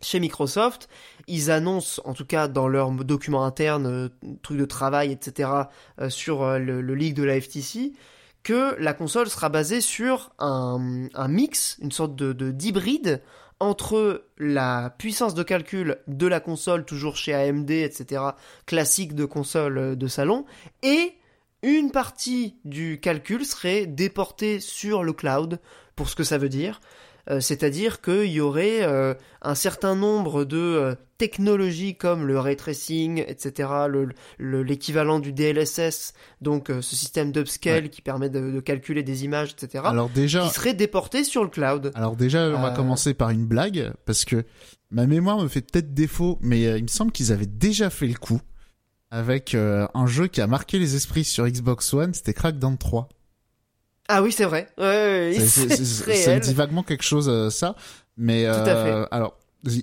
[0.00, 0.88] Chez Microsoft,
[1.26, 4.10] ils annoncent, en tout cas dans leurs documents internes,
[4.42, 5.48] trucs de travail, etc.,
[6.10, 7.94] sur le, le leak de la FTC,
[8.42, 13.22] que la console sera basée sur un, un mix, une sorte de d'hybride
[13.60, 18.22] entre la puissance de calcul de la console, toujours chez AMD, etc.,
[18.66, 20.44] classique de console euh, de salon,
[20.82, 21.14] et
[21.62, 25.58] une partie du calcul serait déportée sur le cloud,
[25.96, 26.80] pour ce que ça veut dire.
[27.28, 32.56] Euh, c'est-à-dire qu'il y aurait euh, un certain nombre de euh, technologies comme le ray
[32.56, 33.68] tracing, etc.,
[34.38, 40.10] l'équivalent du DLSS, donc ce système d'upscale qui permet de, calculer des images, etc., alors
[40.10, 41.90] déjà, qui serait déporté sur le cloud.
[41.94, 44.44] Alors déjà, on va commencer par une blague, parce que
[44.90, 48.18] ma mémoire me fait peut-être défaut, mais il me semble qu'ils avaient déjà fait le
[48.18, 48.40] coup
[49.10, 53.08] avec un jeu qui a marqué les esprits sur Xbox One, c'était Crackdown 3.
[54.08, 54.68] Ah oui, c'est vrai.
[54.78, 57.74] Ouais, ouais, ça dit vaguement quelque chose, euh, ça.
[58.16, 58.92] Mais Tout à fait.
[58.92, 59.36] Euh, alors,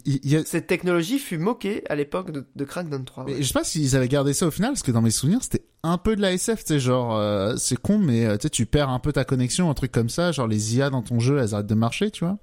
[0.06, 0.46] y a...
[0.46, 3.26] Cette technologie fut moquée à l'époque de, de Crackdown 3.
[3.26, 5.40] Mais je sais pas s'ils avaient gardé ça au final, parce que dans mes souvenirs,
[5.42, 8.50] c'était un peu de la SF, tu sais, genre, euh, c'est con, mais tu sais,
[8.50, 11.20] tu perds un peu ta connexion, un truc comme ça, genre les IA dans ton
[11.20, 12.38] jeu, elles arrêtent de marcher, tu vois.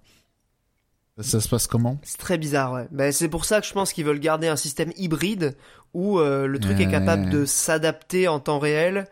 [1.18, 1.98] Ça se passe comment?
[2.02, 2.88] C'est très bizarre, ouais.
[2.92, 5.54] Ben, c'est pour ça que je pense qu'ils veulent garder un système hybride
[5.92, 9.06] où le truc est capable de s'adapter en temps réel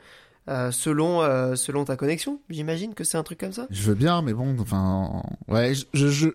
[0.49, 2.41] euh, selon euh, selon ta connexion.
[2.49, 3.67] J'imagine que c'est un truc comme ça.
[3.69, 6.29] Je veux bien, mais bon, enfin, ouais, je, je...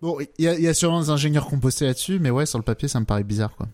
[0.00, 2.64] bon, il y a, y a sûrement des ingénieurs composés là-dessus, mais ouais, sur le
[2.64, 3.66] papier, ça me paraît bizarre, quoi.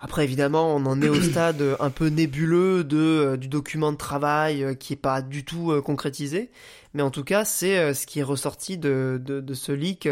[0.00, 3.98] Après, évidemment, on en est au stade un peu nébuleux de euh, du document de
[3.98, 6.50] travail qui est pas du tout concrétisé,
[6.94, 10.08] mais en tout cas, c'est ce qui est ressorti de, de, de ce leak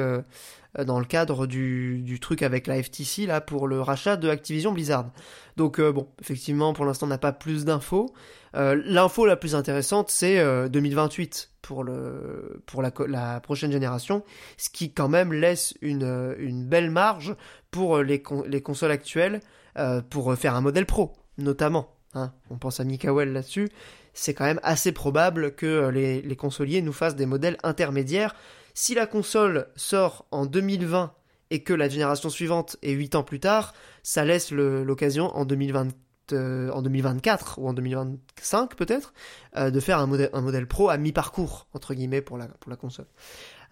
[0.78, 4.72] dans le cadre du, du truc avec la FTC là pour le rachat de Activision
[4.72, 5.10] Blizzard.
[5.56, 8.12] Donc bon, effectivement, pour l'instant, on n'a pas plus d'infos.
[8.54, 14.24] L'info la plus intéressante, c'est 2028 pour le pour la, prochaine génération,
[14.56, 17.36] ce qui quand même laisse une, une belle marge
[17.70, 19.40] pour les, les consoles actuelles
[19.78, 21.94] euh, pour faire un modèle pro, notamment.
[22.14, 22.32] Hein.
[22.50, 23.68] On pense à Mikael là-dessus.
[24.12, 28.34] C'est quand même assez probable que euh, les, les consoliers nous fassent des modèles intermédiaires.
[28.74, 31.12] Si la console sort en 2020
[31.50, 33.72] et que la génération suivante est 8 ans plus tard,
[34.02, 35.88] ça laisse l'occasion en 2020
[36.32, 39.12] euh, en 2024 ou en 2025 peut-être
[39.56, 42.76] de faire un modèle, un modèle pro à mi-parcours entre guillemets pour la, pour la
[42.76, 43.06] console.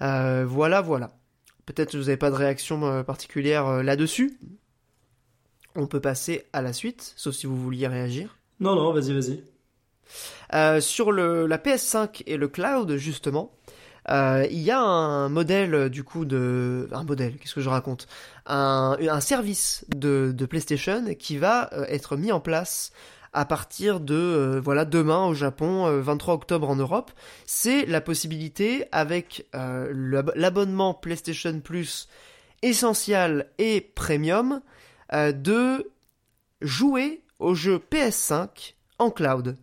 [0.00, 1.10] voilà, voilà.
[1.64, 4.38] Peut-être que vous n'avez pas de réaction particulière là-dessus.
[5.74, 8.38] On peut passer à la suite, sauf si vous vouliez réagir.
[8.60, 9.42] Non, non, vas-y, vas-y.
[10.54, 13.52] Euh, sur le, la PS5 et le cloud, justement,
[14.10, 16.88] euh, il y a un modèle, du coup, de...
[16.92, 18.06] Un modèle, qu'est-ce que je raconte?
[18.46, 22.92] Un, un, service de, de, PlayStation qui va euh, être mis en place
[23.32, 27.10] à partir de voilà demain au Japon, 23 octobre en Europe,
[27.44, 32.08] c'est la possibilité avec l'abonnement PlayStation Plus
[32.62, 34.60] essentiel et premium
[35.12, 35.90] euh, de
[36.60, 39.56] jouer au jeu PS5 en cloud.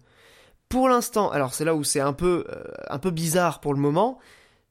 [0.74, 3.80] Pour l'instant, alors c'est là où c'est un peu euh, un peu bizarre pour le
[3.80, 4.18] moment,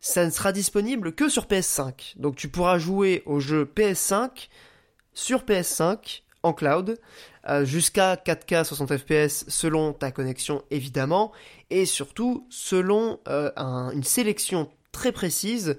[0.00, 2.18] ça ne sera disponible que sur PS5.
[2.18, 4.48] Donc tu pourras jouer au jeu PS5
[5.14, 6.98] sur PS5 en cloud
[7.48, 11.30] euh, jusqu'à 4K 60 fps selon ta connexion évidemment
[11.70, 15.78] et surtout selon une sélection très précise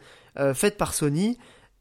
[0.54, 1.38] faite par Sony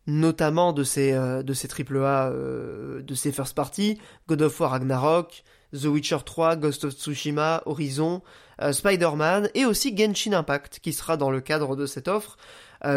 [0.06, 4.60] notamment de ces euh, de ces triple A euh, de ces first party God of
[4.60, 8.22] War Ragnarok The Witcher 3 Ghost of Tsushima Horizon
[8.60, 12.36] euh, Spider-Man et aussi Genshin Impact qui sera dans le cadre de cette offre.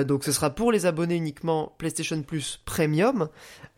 [0.08, 3.30] Donc ce sera pour les abonnés uniquement PlayStation Plus Premium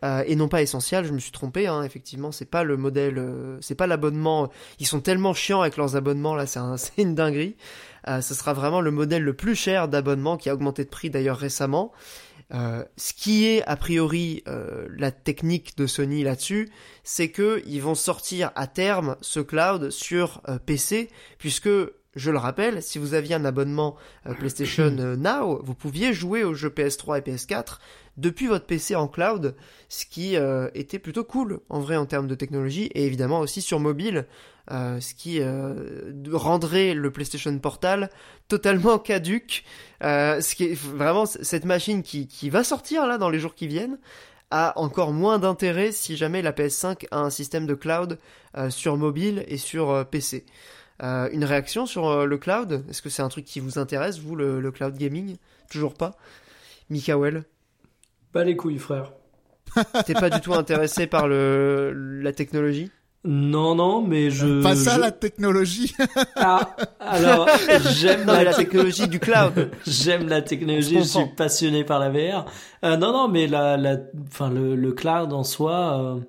[0.02, 3.22] et non pas essentiel je me suis trompé hein, effectivement c'est pas le modèle
[3.60, 7.56] c'est pas l'abonnement ils sont tellement chiants avec leurs abonnements là c'est un, une dinguerie.
[8.06, 11.36] Ce sera vraiment le modèle le plus cher d'abonnement qui a augmenté de prix d'ailleurs
[11.36, 11.92] récemment
[12.54, 16.70] euh, ce qui est a priori euh, la technique de Sony là-dessus,
[17.04, 21.68] c'est que ils vont sortir à terme ce cloud sur euh, PC, puisque
[22.14, 23.96] je le rappelle, si vous aviez un abonnement
[24.38, 27.78] PlayStation Now, vous pouviez jouer aux jeux PS3 et PS4
[28.16, 29.54] depuis votre PC en cloud,
[29.88, 30.36] ce qui
[30.74, 34.26] était plutôt cool en vrai en termes de technologie, et évidemment aussi sur mobile,
[34.70, 38.10] euh, ce qui euh, rendrait le PlayStation Portal
[38.48, 39.64] totalement caduque.
[40.02, 43.54] Euh, ce qui est vraiment cette machine qui, qui va sortir là dans les jours
[43.54, 43.98] qui viennent
[44.50, 48.18] a encore moins d'intérêt si jamais la PS5 a un système de cloud
[48.70, 50.46] sur mobile et sur PC.
[51.00, 52.84] Une réaction sur le cloud?
[52.88, 55.36] Est-ce que c'est un truc qui vous intéresse, vous, le, le cloud gaming?
[55.70, 56.16] Toujours pas
[56.90, 57.44] Mikael
[58.32, 59.12] Pas les couilles, frère.
[60.06, 61.92] T'es pas du tout intéressé par le,
[62.22, 62.90] la technologie?
[63.24, 64.62] Non, non, mais je.
[64.62, 65.94] Pas ça la technologie.
[66.36, 67.48] ah, alors
[67.90, 69.70] j'aime la, technologie du cloud.
[69.86, 70.98] j'aime la technologie.
[70.98, 72.46] Je suis passionné par la VR.
[72.84, 76.20] Euh, non, non, mais la, la, enfin le, le cloud en soi, euh,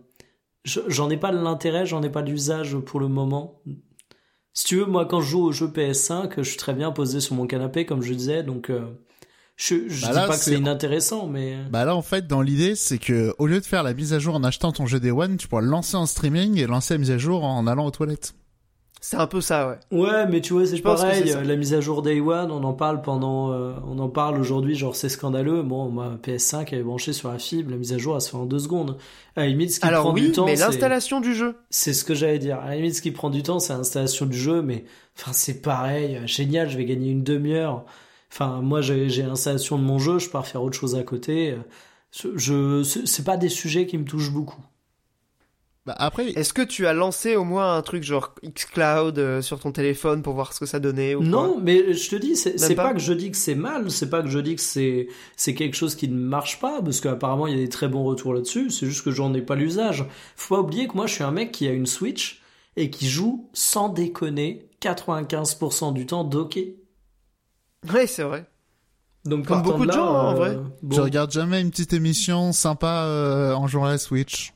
[0.87, 3.61] j'en ai pas l'intérêt, j'en ai pas l'usage pour le moment.
[4.59, 7.21] Si tu veux, moi quand je joue au jeu PS5, je suis très bien posé
[7.21, 8.69] sur mon canapé, comme je disais, donc.
[8.69, 8.89] Euh,
[9.55, 11.53] je, je bah dis pas que c'est inintéressant, mais.
[11.53, 11.63] Euh.
[11.69, 14.19] Bah là, en fait, dans l'idée, c'est que au lieu de faire la mise à
[14.19, 16.95] jour en achetant ton jeu Day One, tu pourras le lancer en streaming et lancer
[16.95, 18.33] la mise à jour en allant aux toilettes.
[19.01, 19.97] C'est un peu ça, ouais.
[19.97, 21.33] Ouais, mais tu vois, c'est pareil.
[21.45, 24.75] La mise à jour Day One, on en parle pendant, euh, on en parle aujourd'hui,
[24.75, 25.63] genre c'est scandaleux.
[25.63, 28.29] Bon, ma PS5 elle est branchée sur la fibre, la mise à jour elle se
[28.29, 28.97] fait en deux secondes.
[29.37, 31.55] À la limite, ce qui Alors prend oui, du temps, mais l'installation du jeu.
[31.69, 32.59] C'est ce que j'allais dire.
[32.59, 34.83] À la limite, ce qui prend du temps, c'est l'installation du jeu, mais
[35.17, 36.69] enfin c'est pareil, génial.
[36.69, 37.85] Je vais gagner une demi-heure.
[38.31, 41.55] Enfin, moi, j'ai l'installation de mon jeu, je pars faire autre chose à côté.
[42.35, 44.61] Je, c'est pas des sujets qui me touchent beaucoup.
[45.85, 49.59] Bah après, est-ce que tu as lancé au moins un truc genre xCloud euh, sur
[49.59, 52.75] ton téléphone pour voir ce que ça donnait ou Non, mais je te dis, c'est
[52.75, 55.07] pas, que je dis que c'est mal, c'est pas que je dis que c'est
[55.37, 58.03] c'est quelque chose qui ne marche pas, parce qu'apparemment il y a des très bons
[58.03, 58.69] retours là-dessus.
[58.69, 60.05] C'est juste que j'en ai pas l'usage.
[60.35, 62.41] Faut pas oublier que moi je suis un mec qui a une Switch
[62.75, 66.77] et qui joue sans déconner 95% du temps docké.
[67.93, 68.45] Oui, c'est vrai.
[69.25, 70.55] Donc, Comme beaucoup de, gens, en vrai.
[70.55, 74.53] Euh, je regarde jamais une petite émission sympa euh, en jouant à la Switch.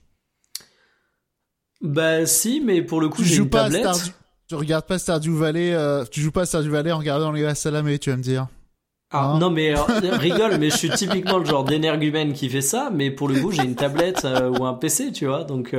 [1.84, 4.14] Bah si, mais pour le coup, j'ai une pas tablette.
[4.48, 7.54] Tu regardes pas Stardew Valley, euh, tu joues pas à Stardew Valley en regardant les
[7.56, 8.48] Salamé, tu vas me dire.
[9.12, 9.76] Ah, non mais
[10.14, 13.52] rigole, mais je suis typiquement le genre d'énergumène qui fait ça, mais pour le coup
[13.52, 14.26] j'ai une tablette
[14.58, 15.76] ou un PC, tu vois, donc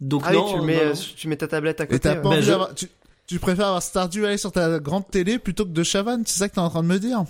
[0.00, 2.14] donc ah non, oui, tu mets, tu mets ta tablette à côté.
[2.22, 2.40] Ben,
[2.76, 2.88] tu,
[3.26, 6.48] tu, préfères avoir Stardew aller sur ta grande télé plutôt que de Chavannes, c'est ça
[6.48, 7.24] que t'es en train de me dire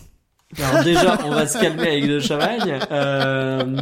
[0.61, 2.81] Alors déjà, on va se calmer avec de Chavagne.
[2.91, 3.77] Euh,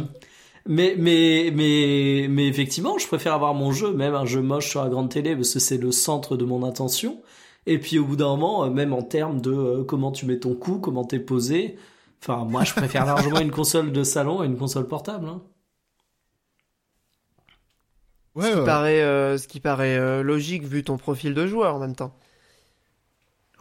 [0.67, 4.83] mais mais mais mais effectivement, je préfère avoir mon jeu, même un jeu moche sur
[4.83, 7.21] la grande télé, parce que c'est le centre de mon attention.
[7.65, 10.39] Et puis au bout d'un moment, euh, même en termes de euh, comment tu mets
[10.39, 11.77] ton coup, comment t'es posé.
[12.21, 15.27] Enfin, moi, je préfère largement une console de salon à une console portable.
[15.27, 15.41] Hein.
[18.35, 21.79] Ouais, ce, qui paraît, euh, ce qui paraît logique vu ton profil de joueur en
[21.79, 22.15] même temps.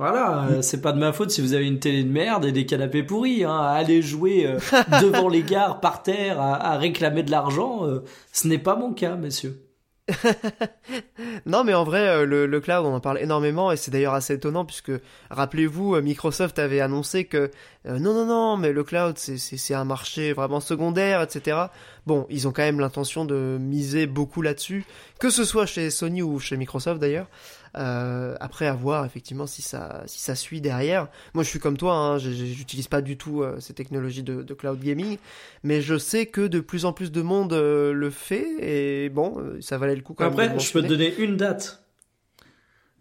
[0.03, 2.51] Voilà, euh, c'est pas de ma faute si vous avez une télé de merde et
[2.51, 3.45] des canapés pourris.
[3.45, 4.59] Hein, à aller jouer euh,
[5.01, 9.15] devant les gares par terre à, réclamer de l'argent, euh, ce n'est pas mon cas,
[9.15, 9.65] messieurs.
[11.47, 14.65] non, mais en vrai, le, cloud, on en parle énormément et c'est d'ailleurs assez étonnant
[14.65, 14.91] puisque,
[15.31, 17.53] rappelez-vous, Microsoft avait annoncé que
[17.85, 21.67] non, non, non, mais le cloud, c'est un marché vraiment secondaire, etc.
[22.07, 24.85] Bon, ils ont quand même l'intention de miser beaucoup là-dessus,
[25.21, 27.29] que ce soit chez Sony ou chez Microsoft d'ailleurs.
[27.77, 31.09] Euh, après, à voir effectivement si ça, si ça suit derrière.
[31.35, 34.81] Moi, je suis comme toi, hein, j'utilise pas du tout euh, ces technologies de, cloud
[34.81, 35.17] gaming,
[35.63, 39.43] mais je sais que de plus en plus de monde euh, le fait et bon,
[39.61, 41.85] ça valait le coup quand Après, je peux te donner une date.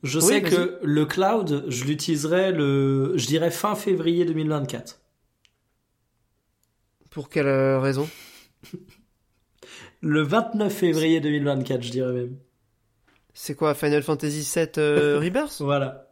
[0.04, 5.00] Je sais que le cloud, je l'utiliserai le, je dirais fin février 2024.
[7.10, 8.08] Pour quelle raison?
[10.02, 12.38] Le 29 février 2024, je dirais même.
[13.34, 15.58] C'est quoi Final Fantasy VII euh, Rebirth?
[15.60, 16.08] Voilà.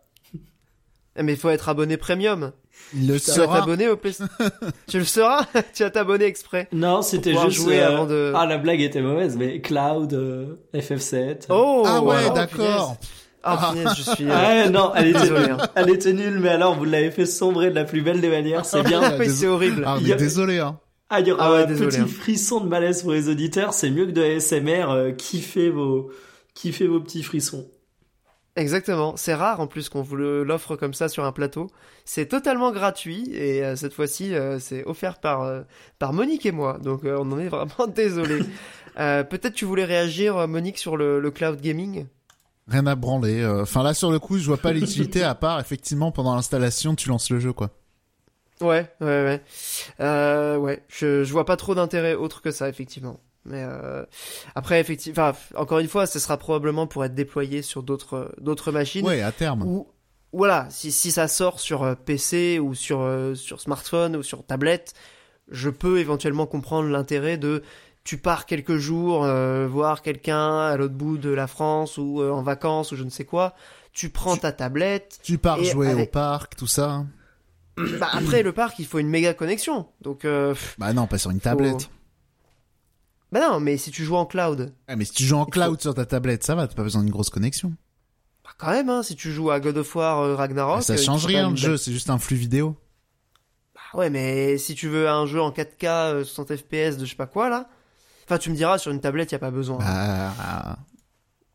[1.16, 2.52] Eh, mais il faut être abonné premium.
[2.94, 3.98] Il le tu vas abonné au
[4.88, 8.32] Tu le seras Tu vas t'abonner exprès Non, c'était juste jouer euh, avant de.
[8.36, 11.48] Ah, la blague était mauvaise, mais Cloud, euh, FF7.
[11.50, 12.96] Oh Ah ouais, d'accord.
[13.44, 13.94] Ah, ah.
[13.96, 14.30] je suis.
[14.32, 15.58] Ah, non, elle était nulle.
[15.76, 18.66] Elle était nulle, mais alors vous l'avez fait sombrer de la plus belle des manières.
[18.66, 19.18] C'est bien.
[19.20, 19.84] oui, c'est horrible.
[19.86, 20.80] Ah, mais désolé, hein.
[21.10, 22.06] Ah, il y aura ah un petit hein.
[22.06, 23.74] frisson de malaise pour les auditeurs.
[23.74, 25.16] C'est mieux que de ASMR.
[25.18, 26.12] kiffez vos
[26.54, 27.70] qui fait vos petits frissons.
[28.56, 31.68] Exactement, c'est rare en plus qu'on vous l'offre comme ça sur un plateau.
[32.04, 35.62] C'est totalement gratuit et euh, cette fois-ci euh, c'est offert par, euh,
[35.98, 38.40] par Monique et moi, donc on en est vraiment désolé.
[38.96, 42.06] Peut-être tu voulais réagir Monique sur le, cloud gaming?
[42.68, 43.46] Rien à branler.
[43.46, 47.08] Enfin là sur le coup je vois pas l'utilité à part effectivement pendant l'installation tu
[47.08, 47.70] lances le jeu quoi.
[48.60, 49.42] Ouais, ouais,
[50.00, 50.58] ouais.
[50.58, 53.22] ouais, je, je vois pas trop d'intérêt autre que ça effectivement.
[53.50, 54.06] Mais euh,
[54.56, 59.06] après, effectivement, encore une fois, ce sera probablement pour être déployé sur d'autres d'autres machines.
[59.06, 59.64] Oui, à terme.
[59.64, 59.88] Ou
[60.32, 64.46] voilà, si, si ça sort sur euh, PC ou sur euh, sur smartphone ou sur
[64.46, 64.94] tablette,
[65.50, 67.64] je peux éventuellement comprendre l'intérêt de
[68.04, 69.28] tu pars quelques jours
[69.68, 73.26] voir quelqu'un à l'autre bout de la France ou en vacances ou je ne sais
[73.26, 73.54] quoi.
[73.94, 75.20] Tu prends ta tablette.
[75.22, 77.06] Tu pars jouer au parc, tout ça.
[77.78, 79.86] Bah, après le parc, il faut une méga connexion.
[80.02, 80.26] Donc.
[80.78, 81.90] bah non, pas sur une tablette.
[83.32, 84.74] Bah non, mais si tu joues en cloud.
[84.88, 87.04] Ah, mais si tu joues en cloud sur ta tablette, ça va, t'as pas besoin
[87.04, 87.74] d'une grosse connexion.
[88.44, 90.78] Bah quand même, hein, si tu joues à God of War euh, Ragnarok.
[90.78, 92.76] Bah, ça euh, change rien le jeu, c'est juste un flux vidéo.
[93.76, 97.16] Bah ouais, mais si tu veux un jeu en 4K, 60 FPS de je sais
[97.16, 97.70] pas quoi là.
[98.26, 99.78] Enfin, tu me diras, sur une tablette, y a pas besoin.
[99.78, 100.78] Bah...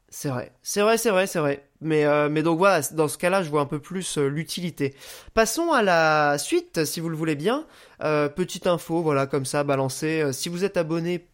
[0.08, 1.68] C'est vrai, c'est vrai, c'est vrai, c'est vrai.
[1.80, 4.94] Mais, euh, mais donc voilà, dans ce cas-là, je vois un peu plus l'utilité.
[5.34, 7.66] Passons à la suite, si vous le voulez bien.
[7.98, 10.32] petite info, voilà, comme ça, balancée.
[10.32, 11.26] si vous êtes abonné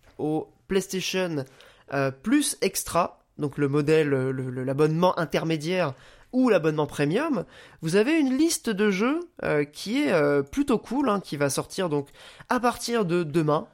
[0.68, 1.45] PlayStation
[1.93, 5.95] euh, Plus Extra, donc le modèle, l'abonnement intermédiaire
[6.33, 7.45] ou l'abonnement premium,
[7.83, 11.51] vous avez une liste de jeux euh, qui est euh, plutôt cool, hein, qui va
[11.51, 12.09] sortir donc
[12.49, 13.66] à partir de demain.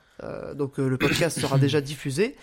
[0.55, 2.36] donc le podcast sera déjà diffusé.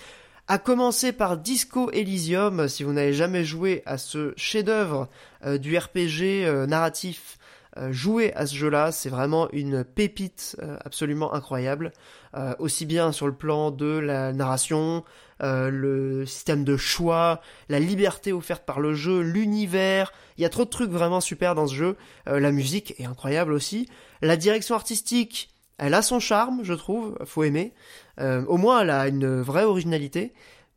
[0.47, 5.09] À commencer par Disco Elysium, si vous n'avez jamais joué à ce chef-d'œuvre
[5.57, 7.42] du RPG narratif euh,
[7.91, 11.91] jouer à ce jeu-là, c'est vraiment une pépite euh, absolument incroyable,
[12.35, 15.03] euh, aussi bien sur le plan de la narration,
[15.45, 20.13] le système de choix, la liberté offerte par le jeu, l'univers.
[20.37, 21.97] Il y a trop de trucs vraiment super dans ce jeu.
[22.27, 23.89] la musique est incroyable aussi.
[24.21, 27.17] La direction artistique, elle a son charme, je trouve.
[27.25, 27.73] Faut aimer.
[28.21, 30.31] au moins, elle a une vraie originalité.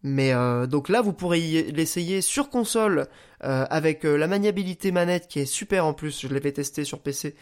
[0.08, 1.40] Mais euh, donc là, vous pourrez
[1.74, 3.08] l'essayer sur console
[3.42, 6.20] euh, avec euh, la maniabilité manette qui est super en plus.
[6.20, 7.34] Je l'avais testé sur PC.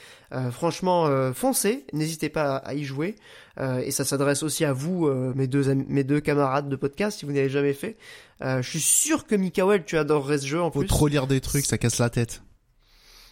[0.51, 3.17] franchement, foncez, n'hésitez pas à, y jouer.
[3.61, 7.33] et ça s'adresse aussi à vous, mes deux mes deux camarades de podcast, si vous
[7.33, 7.97] n'avez jamais fait.
[8.41, 10.89] je suis sûr que Mikael, tu adorerais ce jeu en Faut plus.
[10.89, 12.43] Faut trop lire des trucs, ça casse la tête.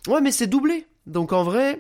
[0.09, 0.87] Ouais, mais c'est doublé.
[1.07, 1.79] Donc en vrai,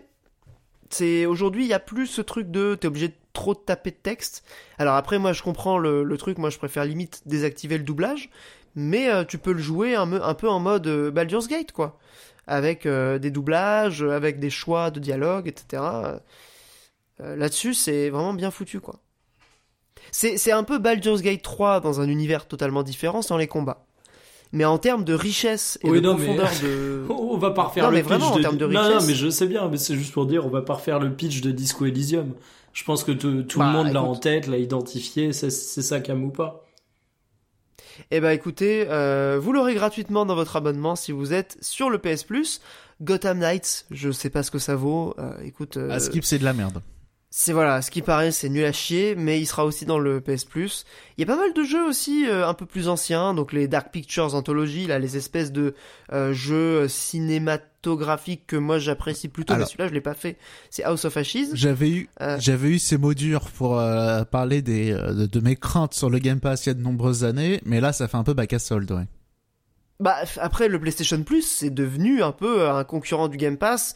[0.88, 3.97] c'est aujourd'hui il y a plus ce truc de t'es obligé de trop taper de
[3.97, 4.45] texte.
[4.78, 8.30] Alors après moi je comprends le, truc, moi je préfère limite désactiver le doublage,
[8.74, 11.99] mais tu peux le jouer un, un, peu en mode Baldur's Gate, quoi.
[12.47, 15.83] Avec des doublages, avec des choix de dialogue, etc.
[17.18, 19.01] Là-dessus, c'est vraiment bien foutu, quoi.
[20.11, 23.87] C'est un peu Baldur's Gate 3 dans un univers totalement différent sans les combats.
[24.53, 27.07] Mais en termes de richesse et de profondeur de.
[27.09, 28.38] on va pas refaire non, le mais vraiment, de...
[28.38, 28.84] en termes de richesse.
[28.84, 31.00] Non, non, mais je sais bien, mais c'est juste pour dire, on va pas refaire
[31.00, 32.34] le pitch de Disco Elysium.
[32.72, 36.22] Je pense que tout le bah, monde l'a en tête, l'a identifié, c'est ça Cam
[36.24, 36.64] ou pas.
[38.11, 41.98] Eh ben écoutez, euh, vous l'aurez gratuitement dans votre abonnement si vous êtes sur le
[41.98, 42.61] PS Plus.
[43.03, 45.14] Gotham Knights, je sais pas ce que ça vaut.
[45.18, 45.76] Euh, écoute.
[45.76, 46.80] Euh, à skip, c'est de la merde.
[47.35, 50.20] C'est voilà, ce qui paraît, c'est nul à chier, mais il sera aussi dans le
[50.20, 50.85] PS Plus.
[51.16, 53.68] Il y a pas mal de jeux aussi euh, un peu plus anciens, donc les
[53.68, 55.74] Dark Pictures Anthology, là, les espèces de
[56.12, 60.37] euh, jeux cinématographiques que moi j'apprécie plutôt, mais celui-là je l'ai pas fait.
[60.68, 61.55] C'est House of Ashes.
[61.55, 63.83] J'avais eu, euh, j'avais eu ces mots durs pour
[64.30, 67.62] parler des de, mes craintes sur le Game Pass il y a de nombreuses années,
[67.64, 69.07] mais là ça fait un peu bac à solde, ouais.
[70.01, 73.95] Bah après le PlayStation Plus, c'est devenu un peu un concurrent du Game Pass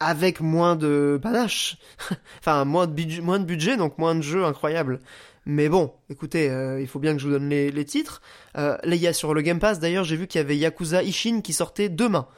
[0.00, 1.78] avec moins de panache.
[2.38, 5.00] enfin, moins de, budget, donc moins de jeux incroyables.
[5.46, 8.20] Mais bon, écoutez, euh, il faut bien que je vous donne les, titres.
[8.56, 10.56] Euh, là, il y a sur le Game Pass, d'ailleurs, j'ai vu qu'il y avait
[10.56, 12.28] Yakuza Ishin qui sortait demain.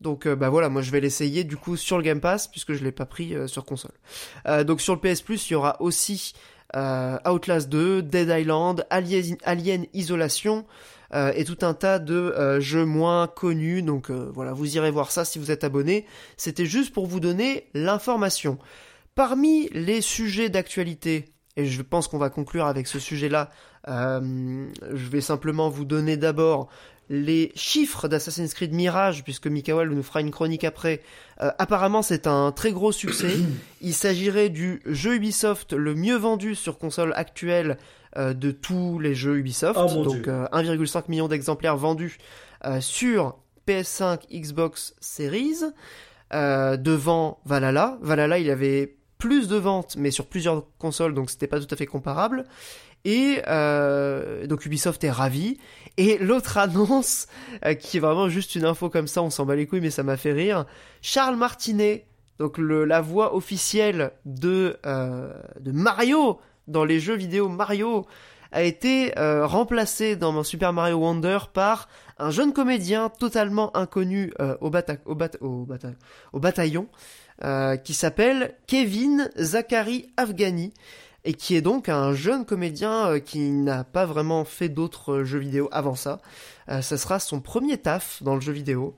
[0.00, 2.72] Donc euh, bah voilà, moi je vais l'essayer du coup sur le Game Pass puisque
[2.72, 3.90] je l'ai pas pris euh, sur console.
[4.64, 6.34] donc sur le PS Plus, il y aura aussi
[6.74, 10.66] Outlast 2, Dead Island, Alien Isolation,
[11.14, 13.82] euh, et tout un tas de euh, jeux moins connus.
[13.82, 16.06] Donc euh, voilà, vous irez voir ça si vous êtes abonné.
[16.36, 18.58] C'était juste pour vous donner l'information.
[19.14, 23.50] Parmi les sujets d'actualité, et je pense qu'on va conclure avec ce sujet-là,
[23.86, 26.68] je vais simplement vous donner d'abord
[27.08, 31.00] les chiffres d'Assassin's Creed Mirage, puisque Mikael nous fera une chronique après.
[31.38, 33.34] apparemment, c'est un très gros succès.
[33.80, 37.76] Il s'agirait du jeu Ubisoft le mieux vendu sur console actuelle
[38.18, 39.78] de tous les jeux Ubisoft.
[39.78, 42.18] Oh, donc 1,5 euh, million d'exemplaires vendus
[42.64, 45.58] euh, sur PS5, Xbox Series,
[46.32, 47.98] devant Valhalla.
[48.02, 51.76] Valhalla, il avait plus de ventes, mais sur plusieurs consoles, donc c'était pas tout à
[51.76, 52.44] fait comparable.
[53.04, 53.36] Et
[54.46, 55.58] donc Ubisoft est ravi.
[55.96, 57.26] Et l'autre annonce,
[57.78, 60.02] qui est vraiment juste une info comme ça, on s'en bat les couilles, mais ça
[60.02, 60.64] m'a fait rire.
[61.02, 62.06] Charles Martinet,
[62.38, 68.06] donc le, la voix officielle de, de Mario dans les jeux vidéo Mario
[68.52, 71.88] a été euh, remplacé dans Super Mario Wonder par
[72.18, 76.88] un jeune comédien totalement inconnu euh, au, au, bataillon
[77.44, 80.72] euh, qui s'appelle Kevin Zachary Afghani
[81.24, 85.68] et qui est donc un jeune comédien qui n'a pas vraiment fait d'autres jeux vidéo
[85.72, 86.20] avant ça.
[86.68, 88.94] ça sera son premier taf dans le jeu vidéo.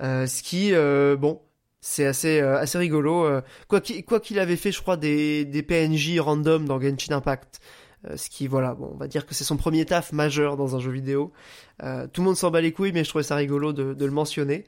[0.00, 0.72] ce qui,
[1.16, 1.40] bon,
[1.80, 3.24] c'est assez, euh, assez rigolo.
[3.24, 7.60] Euh, quoi qu'il avait fait, je crois, des, des PNJ random dans Genshin Impact.
[8.08, 10.76] Euh, ce qui, voilà, bon, on va dire que c'est son premier taf majeur dans
[10.76, 11.32] un jeu vidéo.
[11.80, 14.64] tout le monde s'en bat les couilles, mais je trouvais ça rigolo de, le mentionner.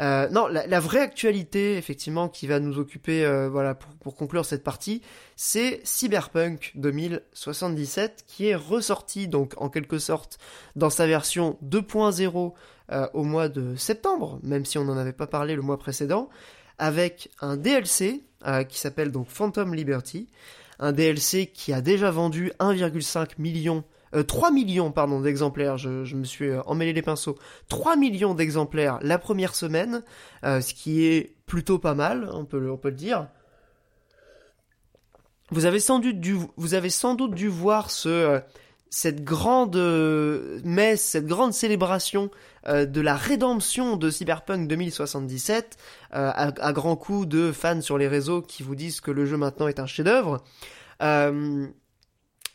[0.00, 4.64] non, la, la, vraie actualité, effectivement, qui va nous occuper, voilà, pour, pour, conclure cette
[4.64, 5.00] partie,
[5.36, 10.38] c'est Cyberpunk 2077, qui est ressorti, donc, en quelque sorte,
[10.74, 12.52] dans sa version 2.0
[12.92, 16.28] euh, au mois de septembre, même si on n'en avait pas parlé le mois précédent,
[16.78, 20.28] avec un DLC euh, qui s'appelle donc Phantom Liberty,
[20.78, 23.84] un DLC qui a déjà vendu 1,5 million
[24.26, 27.38] 3 euh, millions pardon d'exemplaires, je, me suis emmêlé les pinceaux,
[27.68, 30.02] 3 millions d'exemplaires la première semaine,
[30.42, 33.28] ce qui est plutôt pas mal, on peut, on peut le dire.
[35.50, 38.42] Vous avez sans doute dû, vous avez sans doute dû voir ce,
[38.94, 39.74] cette grande
[40.64, 42.30] messe, cette grande célébration
[42.68, 45.78] euh, de la rédemption de Cyberpunk 2077,
[46.14, 49.38] euh, à, grands coups de fans sur les réseaux qui vous disent que le jeu
[49.38, 50.44] maintenant est un chef-d'œuvre.
[51.02, 51.66] Euh,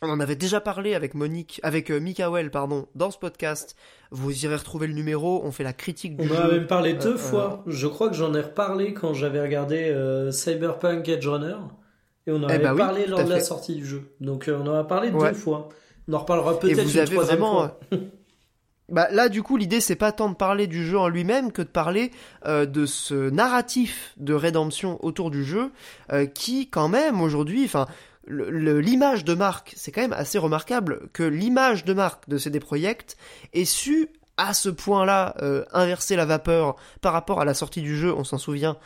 [0.00, 3.74] on en avait déjà parlé avec Monique, avec Mikael, pardon, dans ce podcast.
[4.12, 5.42] Vous irez retrouver le numéro.
[5.44, 6.34] On fait la critique du jeu.
[6.34, 7.64] On en a même parlé deux fois.
[7.66, 9.92] Je crois que j'en ai reparlé quand j'avais regardé
[10.30, 11.56] Cyberpunk Edge Runner.
[12.28, 14.14] Et on en eh avait ben parlé lors de la sortie du jeu.
[14.20, 15.68] Donc on en a parlé deux fois.
[16.08, 17.78] On en reparlera peut-être une troisième fois.
[18.90, 21.60] Bah là du coup l'idée c'est pas tant de parler du jeu en lui-même que
[21.60, 22.10] de parler
[22.46, 25.72] euh, de ce narratif de rédemption autour du jeu
[26.10, 27.86] euh, qui quand même aujourd'hui, enfin
[28.26, 33.18] l'image de marque, c'est quand même assez remarquable que l'image de marque de CD Projekt
[33.52, 37.94] ait su à ce point-là euh, inverser la vapeur par rapport à la sortie du
[37.96, 38.78] jeu, on s'en souvient,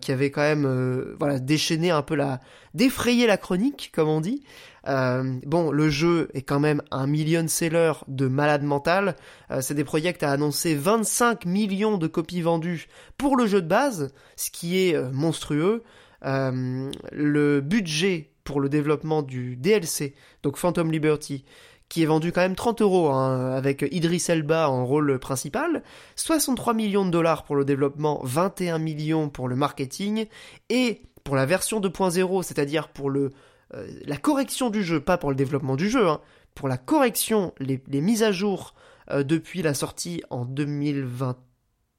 [0.00, 2.40] qui avait quand même voilà déchaîné un peu la
[2.72, 4.42] défrayé la chronique comme on dit.
[4.86, 9.16] Euh, bon, le jeu est quand même un million seller de malade mental.
[9.50, 14.12] Euh, CD Projekt a annoncé 25 millions de copies vendues pour le jeu de base,
[14.36, 15.82] ce qui est euh, monstrueux.
[16.24, 21.44] Euh, le budget pour le développement du DLC, donc Phantom Liberty,
[21.88, 25.82] qui est vendu quand même 30 euros, hein, avec Idris Elba en rôle principal,
[26.16, 30.26] 63 millions de dollars pour le développement, 21 millions pour le marketing,
[30.68, 33.32] et pour la version 2.0, c'est-à-dire pour le,
[33.74, 36.20] euh, la correction du jeu, pas pour le développement du jeu, hein,
[36.54, 38.74] pour la correction, les, mises à jour
[39.10, 41.36] euh, depuis la sortie en 2020,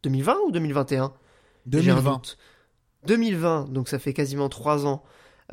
[0.04, 1.14] 2020 ou 2021
[1.66, 2.38] 2020.
[3.08, 5.04] 2020, donc ça fait quasiment 3 ans.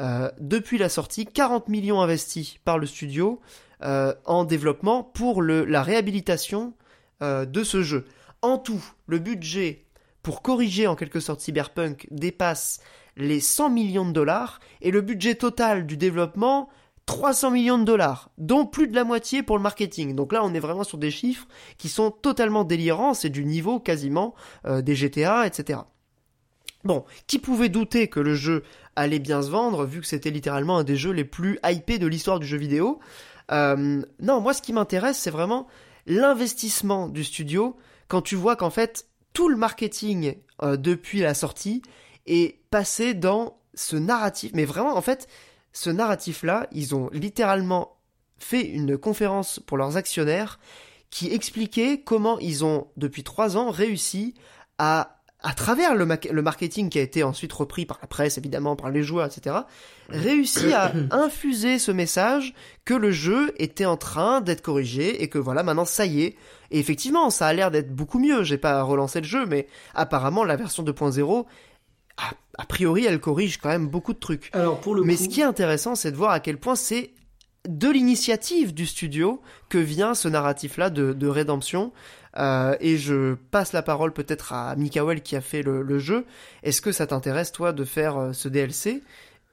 [0.00, 3.40] Euh, depuis la sortie, 40 millions investis par le studio
[4.26, 6.72] en développement pour le, la réhabilitation
[7.20, 8.06] de ce jeu.
[8.40, 9.86] En tout, le budget
[10.22, 12.80] pour corriger en quelque sorte Cyberpunk dépasse
[13.16, 16.68] les 100 millions de dollars et le budget total du développement
[17.06, 20.14] 300 millions de dollars, dont plus de la moitié pour le marketing.
[20.14, 23.80] Donc là, on est vraiment sur des chiffres qui sont totalement délirants, c'est du niveau
[23.80, 24.34] quasiment
[24.64, 25.80] des GTA, etc.
[26.84, 28.64] Bon, qui pouvait douter que le jeu
[28.96, 32.06] allait bien se vendre, vu que c'était littéralement un des jeux les plus hypés de
[32.06, 32.98] l'histoire du jeu vidéo?
[33.52, 35.68] Euh, Non, moi ce qui m'intéresse, c'est vraiment
[36.06, 37.76] l'investissement du studio,
[38.08, 41.82] quand tu vois qu'en fait, tout le marketing euh, depuis la sortie
[42.26, 44.50] est passé dans ce narratif.
[44.54, 45.28] Mais vraiment, en fait,
[45.72, 47.98] ce narratif-là, ils ont littéralement
[48.38, 50.58] fait une conférence pour leurs actionnaires
[51.10, 54.34] qui expliquait comment ils ont, depuis trois ans, réussi
[54.78, 58.76] à à travers le, le, marketing qui a été ensuite repris par la presse, évidemment,
[58.76, 59.56] par les joueurs, etc.,
[60.08, 62.54] réussi à infuser ce message
[62.84, 66.36] que le jeu était en train d'être corrigé et que voilà, maintenant ça y est.
[66.70, 68.44] Et effectivement, ça a l'air d'être beaucoup mieux.
[68.44, 71.44] J'ai pas relancé le jeu, mais apparemment la version 2.0
[72.18, 74.50] a, priori, elle corrige quand même beaucoup de trucs.
[74.52, 77.12] Alors pour le Mais ce qui est intéressant, c'est de voir à quel point c'est
[77.68, 81.92] de l'initiative du studio que vient ce narratif-là de, de rédemption.
[82.38, 86.24] Euh, et je passe la parole peut-être à Mikael qui a fait le, jeu.
[86.62, 89.02] Est-ce que ça t'intéresse, toi, de faire euh, ce DLC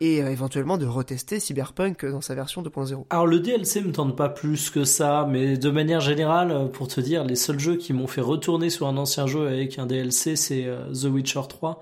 [0.02, 4.16] et euh, éventuellement de retester Cyberpunk dans sa version 2.0 Alors le DLC me tente
[4.16, 7.92] pas plus que ça, mais de manière générale, pour te dire, les seuls jeux qui
[7.92, 11.82] m'ont fait retourner sur un ancien jeu avec un DLC, c'est The Witcher 3,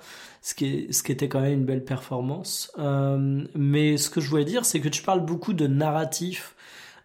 [0.49, 2.71] ce qui, est, ce qui était quand même une belle performance.
[3.55, 6.55] mais ce que je voulais dire, c'est que tu parles beaucoup de narratif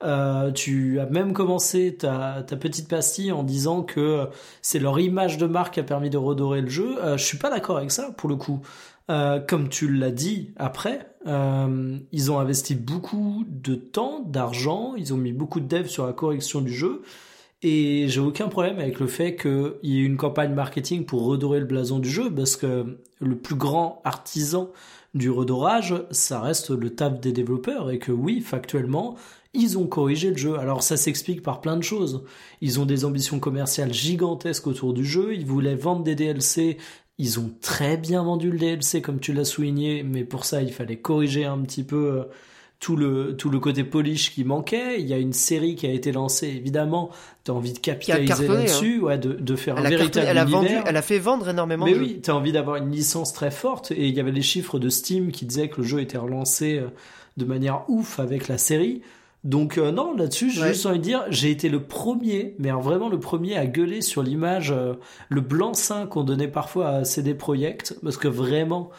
[0.02, 4.28] euh, tu as même commencé ta, petite pastille en disant que
[4.60, 6.96] c'est leur image de marque qui a permis de redorer le jeu.
[7.02, 8.60] Euh, je suis pas d'accord avec ça pour le coup.
[9.10, 15.16] Euh, comme tu l'as dit après, ils ont investi beaucoup de temps, d'argent, ils ont
[15.16, 17.02] mis beaucoup de dev sur la correction du jeu.
[17.62, 21.60] Et j'ai aucun problème avec le fait qu'il y ait une campagne marketing pour redorer
[21.60, 24.70] le blason du jeu, parce que le plus grand artisan
[25.14, 29.16] du redorage, ça reste le taf des développeurs, et que oui, factuellement,
[29.54, 30.58] ils ont corrigé le jeu.
[30.58, 32.24] Alors ça s'explique par plein de choses.
[32.60, 36.78] Ils ont des ambitions commerciales gigantesques autour du jeu, ils voulaient vendre des DLC,
[37.18, 40.72] ils ont très bien vendu le DLC comme tu l'as souligné, mais pour ça il
[40.72, 42.24] fallait corriger un petit peu euh,
[42.82, 45.00] tout le, tout le côté polish qui manquait.
[45.00, 47.10] Il y a une série qui a été lancée, évidemment.
[47.44, 49.04] T'as envie de capitaliser là-dessus, hein.
[49.04, 51.84] ouais, de, de faire un véritable elle a vendu, elle a fait vendre énormément.
[51.84, 53.92] Mais oui, t'as envie d'avoir une licence très forte.
[53.92, 56.78] Et il y avait les chiffres de Steam qui disaient que le jeu était relancé
[56.78, 56.88] euh,
[57.36, 59.02] de manière ouf avec la série.
[59.44, 63.08] Donc euh, non, là-dessus, j'ai juste envie de dire, j'ai été le premier, mais vraiment
[63.08, 64.94] le premier à gueuler sur l'image, euh,
[65.28, 68.90] le blanc-seing qu'on donnait parfois à CD Projekt, parce que vraiment,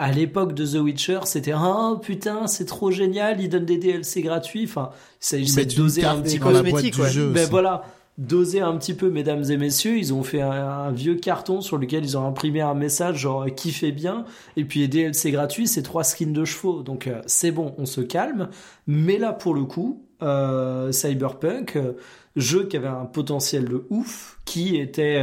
[0.00, 4.22] à l'époque de The Witcher, c'était oh putain, c'est trop génial, ils donnent des DLC
[4.22, 4.64] gratuits.
[4.64, 4.92] Enfin,
[5.30, 7.32] il de doser un petit peu ouais.
[7.34, 7.84] Ben voilà,
[8.16, 9.98] doser un petit peu, mesdames et messieurs.
[9.98, 13.72] Ils ont fait un, vieux carton sur lequel ils ont imprimé un message genre qui
[13.72, 14.24] fait bien?
[14.56, 16.82] Et puis les DLC gratuits, c'est trois skins de chevaux.
[16.82, 18.48] Donc euh, c'est bon, on se calme.
[18.86, 21.92] Mais là, pour le coup, euh, Cyberpunk, euh,
[22.36, 25.22] jeu qui avait un potentiel de ouf, qui était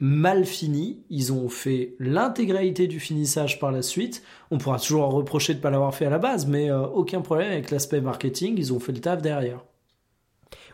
[0.00, 1.04] mal fini.
[1.10, 4.22] Ils ont fait l'intégralité du finissage par la suite.
[4.50, 7.52] On pourra toujours reprocher de ne pas l'avoir fait à la base, mais aucun problème
[7.52, 8.54] avec l'aspect marketing.
[8.58, 9.60] Ils ont fait le taf derrière.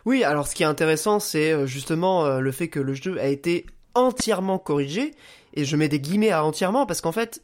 [0.07, 3.19] Oui, alors ce qui est intéressant, c'est euh, justement euh, le fait que le jeu
[3.19, 5.13] a été entièrement corrigé,
[5.53, 7.41] et je mets des guillemets à entièrement parce qu'en fait,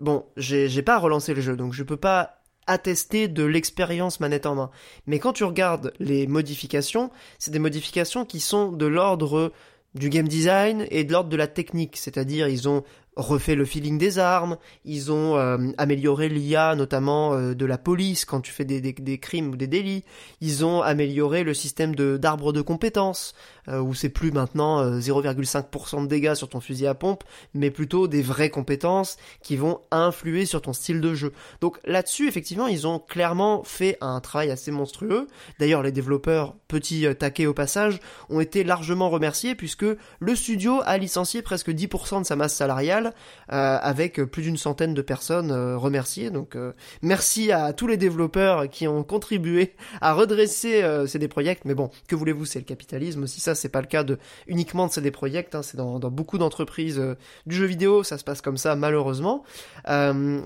[0.00, 4.54] bon, j'ai pas relancé le jeu, donc je peux pas attester de l'expérience manette en
[4.54, 4.70] main.
[5.06, 9.52] Mais quand tu regardes les modifications, c'est des modifications qui sont de l'ordre
[9.98, 12.84] du game design et de l'ordre de la technique, c'est-à-dire ils ont
[13.18, 18.24] refait le feeling des armes, ils ont euh, amélioré l'IA notamment euh, de la police
[18.24, 20.04] quand tu fais des, crimes ou des délits,
[20.40, 23.34] ils ont amélioré le système de d'arbre de compétences
[23.68, 28.06] euh, où c'est plus maintenant 0,5% de dégâts sur ton fusil à pompe, mais plutôt
[28.06, 31.32] des vraies compétences qui vont influer sur ton style de jeu.
[31.60, 35.26] Donc là-dessus effectivement ils ont clairement fait un travail assez monstrueux.
[35.58, 37.98] D'ailleurs les développeurs, petit taquet au passage,
[38.30, 39.86] ont été largement remerciés puisque
[40.20, 43.14] le studio a licencié presque 10% de sa masse salariale mondial
[43.48, 46.30] avec plus d'une centaine de personnes remerciées.
[46.30, 46.56] Donc
[47.02, 51.64] merci à tous les développeurs qui ont contribué à redresser CD Projekt.
[51.64, 53.40] Mais bon, que voulez-vous, c'est le capitalisme aussi.
[53.40, 55.54] Ça, c'est pas le cas de uniquement de CD Projekt.
[55.54, 57.02] Hein, c'est dans, beaucoup d'entreprises
[57.46, 59.44] du jeu vidéo, ça se passe comme ça malheureusement.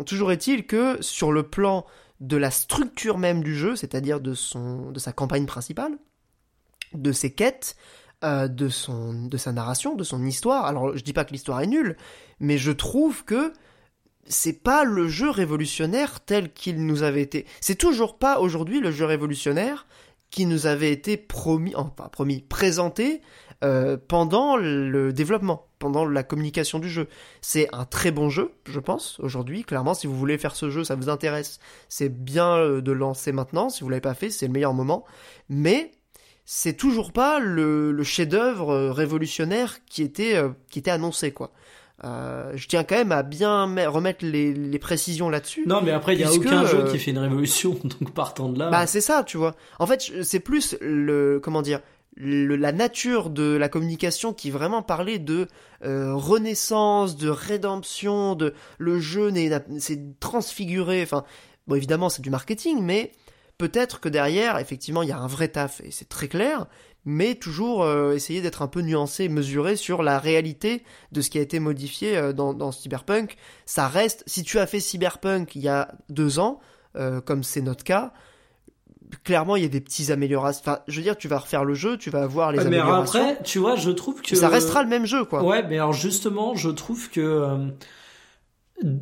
[0.07, 1.85] toujours est-il que sur le plan
[2.21, 5.93] de la structure même du jeu, c'est-à-dire de sa campagne principale,
[6.95, 7.77] de ses quêtes,
[8.25, 10.67] euh, de son de sa narration, de son histoire.
[10.67, 11.97] Alors je dis pas que l'histoire est nulle,
[12.41, 13.53] mais je trouve que
[14.27, 17.47] c'est pas le jeu révolutionnaire tel qu'il nous avait été.
[17.61, 19.87] C'est toujours pas aujourd'hui le jeu révolutionnaire
[20.31, 23.21] qui nous avait été promis, enfin promis, présenté
[23.63, 27.07] euh, pendant le développement, pendant la communication du jeu.
[27.43, 29.63] C'est un très bon jeu, je pense, aujourd'hui.
[29.63, 33.31] Clairement, si vous voulez faire ce jeu, ça vous intéresse, c'est bien euh, de lancer
[33.31, 33.69] maintenant.
[33.69, 35.05] Si vous l'avez pas fait, c'est le meilleur moment.
[35.49, 35.93] Mais
[36.45, 40.41] c'est toujours pas le, chef-d'œuvre euh, révolutionnaire qui était
[40.71, 41.53] qui était annoncé, quoi.
[42.03, 45.65] je tiens quand même à bien remettre les, précisions là-dessus.
[45.67, 48.59] Non, mais après, il n'y a aucun jeu qui fait une révolution, donc partant de
[48.59, 48.71] là.
[48.71, 49.55] Bah, c'est ça, tu vois.
[49.79, 51.81] En fait, c'est plus le, comment dire,
[52.17, 55.49] la nature de la communication qui vraiment parlait de
[55.85, 59.33] euh, renaissance, de rédemption, de le jeu
[59.79, 61.03] c'est transfiguré.
[61.03, 61.25] Enfin,
[61.67, 63.13] bon évidemment c'est du marketing, mais
[63.63, 66.67] peut-être que derrière effectivement il y a un vrai taf et c'est très clair,
[67.05, 70.83] mais toujours euh, essayer d'être un peu nuancé, mesuré sur la réalité
[71.13, 73.37] de ce qui a été modifié euh, dans, dans Cyberpunk.
[73.65, 76.59] Ça reste, si tu as fait Cyberpunk il y a deux ans,
[77.25, 78.13] comme c'est notre cas,
[79.23, 80.63] clairement il y a des petites améliorations.
[80.65, 83.21] Enfin, je veux dire, tu vas refaire le jeu, tu vas voir les mais améliorations.
[83.21, 85.45] Mais après, tu vois, je trouve que ça restera le même jeu, quoi.
[85.45, 87.69] Ouais, mais alors justement, je trouve que euh,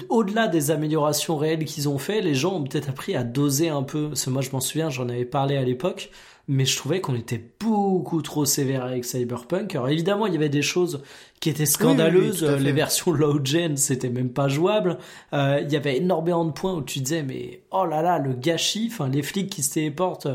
[0.09, 3.83] au-delà des améliorations réelles qu'ils ont fait, les gens ont peut-être appris à doser un
[3.83, 4.09] peu.
[4.09, 6.11] Parce que moi, je m'en souviens, j'en avais parlé à l'époque
[6.51, 9.73] mais je trouvais qu'on était beaucoup trop sévère avec Cyberpunk.
[9.77, 11.01] Alors évidemment, il y avait des choses
[11.41, 12.45] qui étaient scandaleuses.
[12.45, 14.99] les versions low gen, c'était même pas jouable.
[15.33, 18.35] Euh, il y avait énormément de points où tu disais mais oh là là, le
[18.35, 18.91] gâchis.
[18.93, 20.29] Enfin, les flics qui se téléportent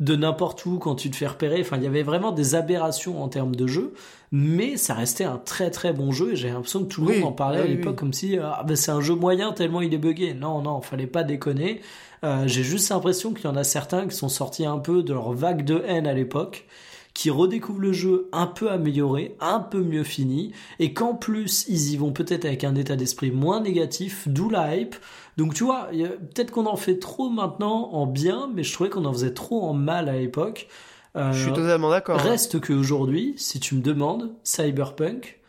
[0.00, 1.60] de n'importe où quand tu te fais repérer.
[1.60, 3.92] Enfin, il y avait vraiment des aberrations en termes de jeu,
[4.32, 6.32] mais ça restait un très très bon jeu.
[6.32, 8.76] Et j'ai l'impression que tout le monde en parlait à l'époque comme si ah, ben,
[8.76, 10.32] c'est un jeu moyen tellement il est buggé.
[10.32, 11.82] Non non, fallait pas déconner.
[12.24, 15.12] Euh, j'ai juste l'impression qu'il y en a certains qui sont sortis un peu de
[15.12, 16.66] leur vague de haine à l'époque,
[17.16, 21.92] qui redécouvrent le jeu un peu amélioré, un peu mieux fini, et qu'en plus ils
[21.92, 24.94] y vont peut-être avec un état d'esprit moins négatif, d'où la hype.
[25.38, 29.06] Donc tu vois, peut-être qu'on en fait trop maintenant en bien, mais je trouvais qu'on
[29.06, 30.68] en faisait trop en mal à l'époque.
[31.16, 32.20] Euh, je suis totalement d'accord.
[32.20, 32.22] Hein.
[32.22, 35.40] Reste qu'aujourd'hui, si tu me demandes, Cyberpunk,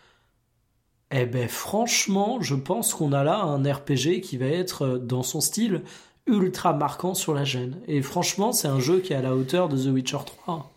[1.11, 5.23] eh ben franchement, je pense qu'on a là un RPG qui va être euh, dans
[5.23, 5.81] son style
[6.27, 7.81] ultra marquant sur la gêne.
[7.87, 10.71] Et franchement, c'est un jeu qui est à la hauteur de The Witcher 3.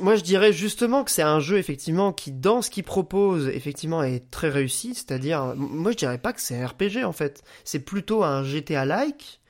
[0.00, 4.02] Moi, je, dirais justement que c'est un jeu effectivement qui, dans ce qu'il propose, effectivement
[4.02, 4.94] est très réussi.
[4.94, 7.42] C'est-à-dire, moi je dirais pas que c'est un RPG en fait.
[7.64, 9.40] C'est plutôt un GTA-like,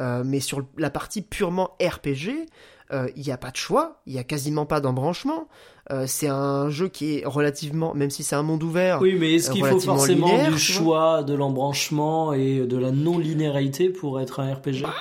[0.00, 2.46] euh, mais sur la partie purement RPG,
[2.92, 5.48] euh, il n'y a pas de choix, il n'y a quasiment pas d'embranchement.
[5.90, 9.00] Euh, c'est un jeu qui est relativement, même si c'est un monde ouvert.
[9.00, 14.20] Oui, mais est-ce qu'il faut forcément du choix, de l'embranchement et de la non-linéarité pour
[14.20, 14.94] être un RPG bah.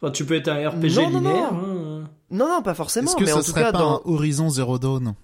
[0.00, 1.52] enfin, Tu peux être un RPG linéaire.
[1.52, 2.04] Hein.
[2.30, 3.10] Non, non, pas forcément.
[3.10, 5.14] Est-ce que ça serait pas un Horizon Zero Dawn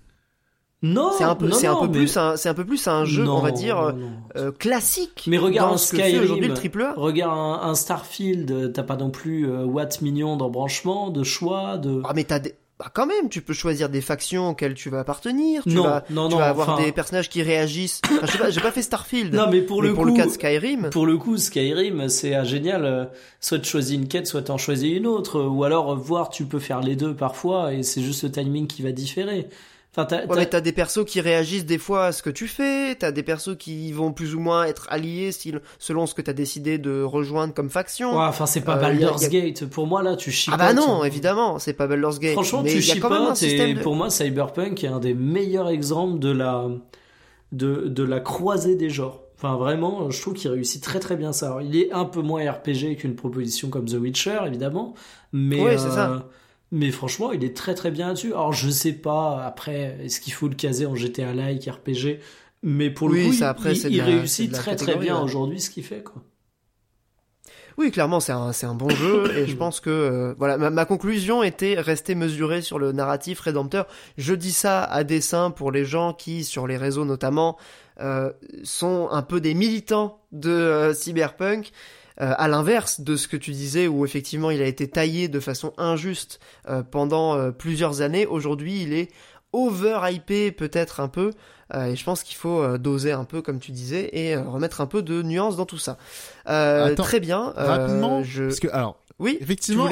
[0.85, 3.41] non, c'est un peu, c'est un peu plus, c'est un peu plus un jeu, on
[3.41, 3.95] va dire
[4.37, 5.25] euh, classique.
[5.29, 6.95] Mais regarde un Skyrim, aujourd'hui le triple A.
[6.97, 12.03] Regarde un, Starfield, t'as pas non plus euh, watts millions d'embranchements, de choix, de.
[12.05, 14.99] Ah mais t'as des, bah quand même, tu peux choisir des factions auxquelles tu vas
[14.99, 15.63] appartenir.
[15.63, 18.01] Tu vas, non, tu vas avoir des personnages qui réagissent.
[18.05, 19.33] Enfin, je sais pas, j'ai pas fait Starfield.
[19.33, 20.91] Non, mais pour le pour le cas de Skyrim.
[20.91, 22.85] Pour le coup, Skyrim, c'est génial.
[22.85, 23.05] Euh,
[23.41, 26.45] soit tu choisis une quête, soit tu en choisis une autre, ou alors voir tu
[26.45, 29.49] peux faire les deux parfois, et c'est juste le timing qui va différer.
[29.95, 30.63] Enfin, t'as, ouais, t'as...
[30.63, 33.93] des persos qui réagissent des fois à ce que tu fais, t'as des persos qui
[33.93, 35.31] vont plus ou moins être alliés
[35.79, 38.13] selon ce que t'as décidé de rejoindre comme faction.
[38.13, 39.67] Ouais, enfin, c'est pas euh, Baldur's Gate.
[39.67, 40.59] Pour moi, là, tu chipotes.
[40.59, 42.33] Ah bah non, évidemment, c'est pas Baldur's Gate.
[42.33, 46.69] Franchement, tu chipotes, et pour moi, Cyberpunk est un des meilleurs exemples de la,
[47.53, 49.21] de, de la croisée des genres.
[49.37, 51.47] Enfin, vraiment, je trouve qu'il réussit très très bien ça.
[51.47, 54.95] Alors, il est un peu moins RPG qu'une proposition comme The Witcher, évidemment.
[55.33, 56.29] Mais, ouais, c'est ça.
[56.73, 58.33] Mais franchement, il est très très bien là-dessus.
[58.33, 62.19] Alors je sais pas, après, est-ce qu'il faut le caser en GTA like, RPG
[62.63, 66.03] Mais pour le coup, après, il, réussit très très bien aujourd'hui ce qu'il fait.
[66.03, 66.23] quoi.
[67.79, 70.85] Oui, clairement, c'est un, c'est un bon jeu et je pense que euh, voilà, ma,
[70.85, 73.87] conclusion était rester mesurée sur le narratif rédempteur.
[74.17, 77.59] Je dis ça à dessein pour les gens qui, sur les réseaux notamment,
[78.01, 78.33] euh,
[78.65, 81.71] sont un peu des militants de euh, cyberpunk
[82.23, 85.41] euh, à l'inverse de ce que tu disais, où effectivement il a été taillé de
[85.41, 89.11] façon injuste euh, pendant euh, plusieurs années, aujourd'hui il est
[89.53, 91.33] over hypé peut-être un peu.
[91.75, 95.03] et je pense qu'il faut doser un peu, comme tu disais, et remettre un peu
[95.03, 95.99] de nuances dans tout ça.
[96.47, 97.53] très bien.
[97.55, 98.45] rapidement, je...
[98.45, 98.99] parce que alors.
[99.19, 99.89] Oui, effectivement,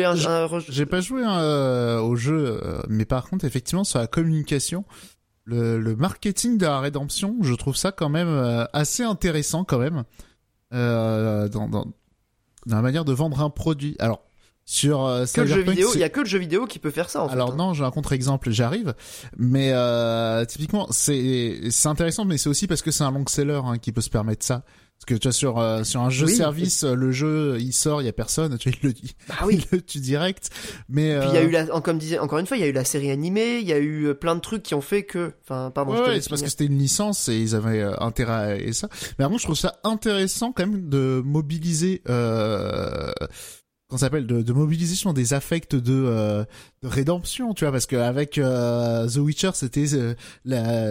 [0.69, 4.85] j'ai pas joué au jeu, mais par contre, effectivement, sur la communication,
[5.51, 10.05] le, marketing de la rédemption, je trouve ça quand même euh, assez intéressant quand même
[10.73, 11.87] euh, dans,
[12.71, 13.97] dans, la manière de vendre un produit.
[13.99, 14.23] Alors
[14.65, 16.91] sur euh, que le jeu vidéo, il y a que le jeu vidéo qui peut
[16.91, 17.25] faire ça.
[17.25, 17.57] En Alors fait, hein.
[17.57, 18.95] non, j'ai un contre-exemple, j'arrive.
[19.37, 23.61] Mais euh, typiquement, c'est c'est intéressant, mais c'est aussi parce que c'est un long seller
[23.65, 24.63] hein, qui peut se permettre ça.
[25.01, 28.05] Parce que tu vois sur euh, sur un jeu service, le jeu il sort, il
[28.05, 30.51] y a personne, tu vois, il le dit, bah oui, il le tue direct.
[30.91, 32.67] Mais puis il y a eu la, comme disait encore une fois, il y a
[32.67, 35.33] eu la série animée, il y a eu plein de trucs qui ont fait que,
[35.43, 35.95] enfin pardon.
[35.95, 38.89] Ouais, c'est parce que c'était une licence et ils avaient intérêt à ça.
[39.19, 42.03] Mais moi je trouve ça intéressant quand même de mobiliser.
[43.91, 46.45] Euh, qu'on s'appelle de, de mobilisation des affects de, euh,
[46.83, 50.15] de rédemption tu vois parce qu'avec euh, The Witcher c'était euh,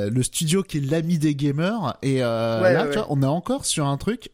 [0.09, 3.65] le studio qui est l'ami des gamers et euh, là tu vois on est encore
[3.65, 4.31] sur un truc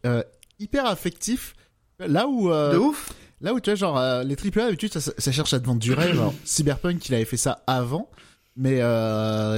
[0.58, 1.54] hyper affectif
[2.00, 3.12] là où de ouf.
[3.40, 5.92] là où tu vois genre les AAA d'habitude ça, ça, cherche à te vendre du
[5.92, 6.20] rêve.
[6.44, 8.10] Cyberpunk il avait fait ça avant
[8.56, 8.76] mais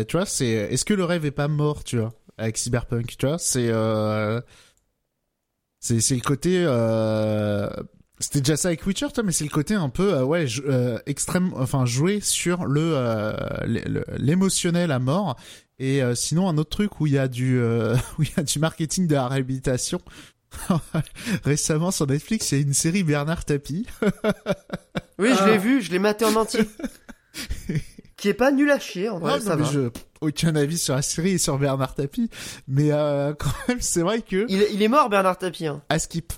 [0.06, 3.26] tu vois c'est est-ce que le rêve est pas mort tu vois avec Cyberpunk tu
[3.26, 3.70] vois c'est
[5.80, 6.64] c'est c'est le côté
[8.20, 10.98] c'était déjà ça avec Witcher, toi, mais c'est le côté un peu, euh, ouais, euh,
[11.06, 13.32] extrême, enfin, jouer sur le euh,
[14.18, 15.36] l'émotionnel à mort.
[15.80, 17.60] Et sinon, un autre truc où il y a du
[18.18, 20.00] où il y a du marketing de la réhabilitation.
[21.44, 23.86] Récemment sur Netflix, il y a une série Bernard Tapie.
[25.18, 25.58] oui, je l'ai ah.
[25.58, 26.68] vu, je l'ai maté en entier.
[28.16, 29.70] qui est pas nul à chier en vrai, ça va.
[29.70, 29.90] Je,
[30.20, 32.28] aucun avis sur la série et sur Bernard Tapie,
[32.66, 32.88] mais
[33.38, 35.68] quand même c'est vrai que il, il, est mort Bernard Tapie.
[35.68, 35.80] Hein.
[35.90, 36.32] À skip.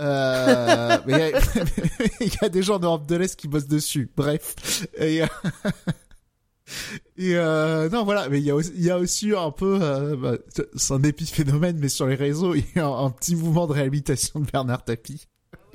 [0.00, 1.32] Euh, mais
[2.20, 4.10] il y, a des gens d'Europe de l'Est qui bossent dessus.
[4.16, 4.86] Bref.
[5.00, 5.26] Euh,
[7.16, 8.28] et euh, non, voilà.
[8.28, 10.36] Mais il y a aussi, y a aussi un peu, euh, bah,
[10.76, 13.72] c'est un épiphénomène, mais sur les réseaux, il y a un, un petit mouvement de
[13.72, 15.26] réhabilitation de Bernard Tapie.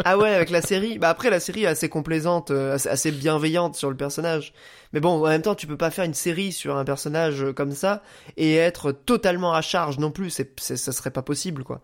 [0.03, 0.97] Ah ouais, avec la série.
[0.97, 4.53] Bah après, la série est assez complaisante, euh, assez, bienveillante sur le personnage.
[4.91, 7.53] Mais bon, en même temps, tu peux pas faire une série sur un personnage euh,
[7.53, 8.01] comme ça
[8.37, 10.29] et être totalement à charge non plus.
[10.29, 11.81] C'est, ça serait pas possible, quoi.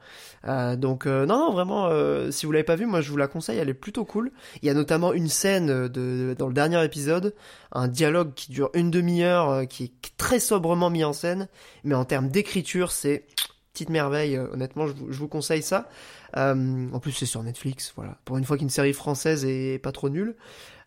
[0.48, 1.90] Euh, donc non, non, vraiment,
[2.32, 3.60] si vous l'avez pas vu, moi je vous la conseille.
[3.60, 4.32] Elle est plutôt cool.
[4.62, 7.36] Il y a notamment une scène de, dans le dernier épisode,
[7.72, 11.48] un dialogue qui dure une demi-heure, qui est très sobrement mis en scène,
[11.84, 13.26] mais en termes d'écriture, c'est
[13.74, 14.38] petite merveille.
[14.38, 15.90] honnêtement, je vous, je vous conseille ça.
[16.38, 18.18] Euh, en plus, c'est sur Netflix, voilà.
[18.26, 20.36] Pour une fois qu'une série française est pas trop nulle.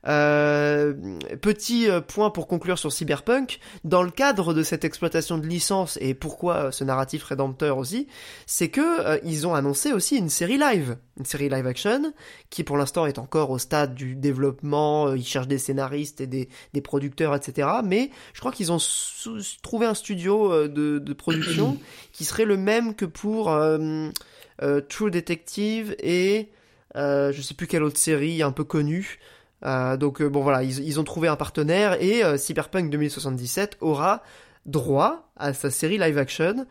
[0.09, 0.95] Euh,
[1.43, 5.97] petit euh, point pour conclure sur Cyberpunk, dans le cadre de cette exploitation de licence
[6.01, 8.09] et pourquoi ce narratif rédempteur aussi,
[8.45, 12.13] c'est que ils ont annoncé aussi une série live, une série live action
[12.51, 16.49] qui pour l'instant est encore au stade du développement, ils cherchent des scénaristes et des,
[16.73, 17.69] des producteurs, etc.
[17.85, 18.79] Mais je crois qu'ils ont
[19.63, 21.79] trouvé un studio de, de production
[22.13, 24.09] qui serait le même que pour euh,
[24.89, 26.51] True Detective et
[26.97, 29.19] euh, je sais plus quelle autre série un peu connue.
[29.65, 34.23] Euh, donc bon voilà, ils, ont trouvé un partenaire et Cyberpunk 2077 aura
[34.67, 36.67] droit à sa série live action.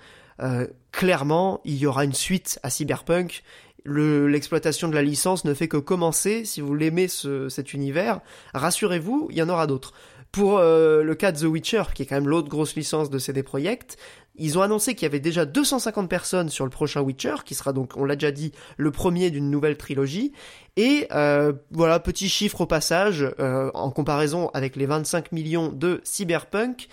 [0.91, 3.43] clairement, il y aura une suite à Cyberpunk.
[3.85, 6.45] L'exploitation de la licence ne fait que commencer.
[6.45, 8.19] Si vous l'aimez cet univers,
[8.53, 9.93] rassurez-vous, il y en aura d'autres.
[10.31, 13.43] Pour le cas de The Witcher, qui est quand même l'autre grosse licence de CD
[13.43, 13.97] Projekt,
[14.41, 17.73] ils ont annoncé qu'il y avait déjà 250 personnes sur le prochain Witcher, qui sera
[17.73, 20.33] donc, on l'a déjà dit, le premier d'une nouvelle trilogie.
[20.77, 26.01] Et euh, voilà, petit chiffre au passage, euh, en comparaison avec les 25 millions de
[26.03, 26.87] Cyberpunk,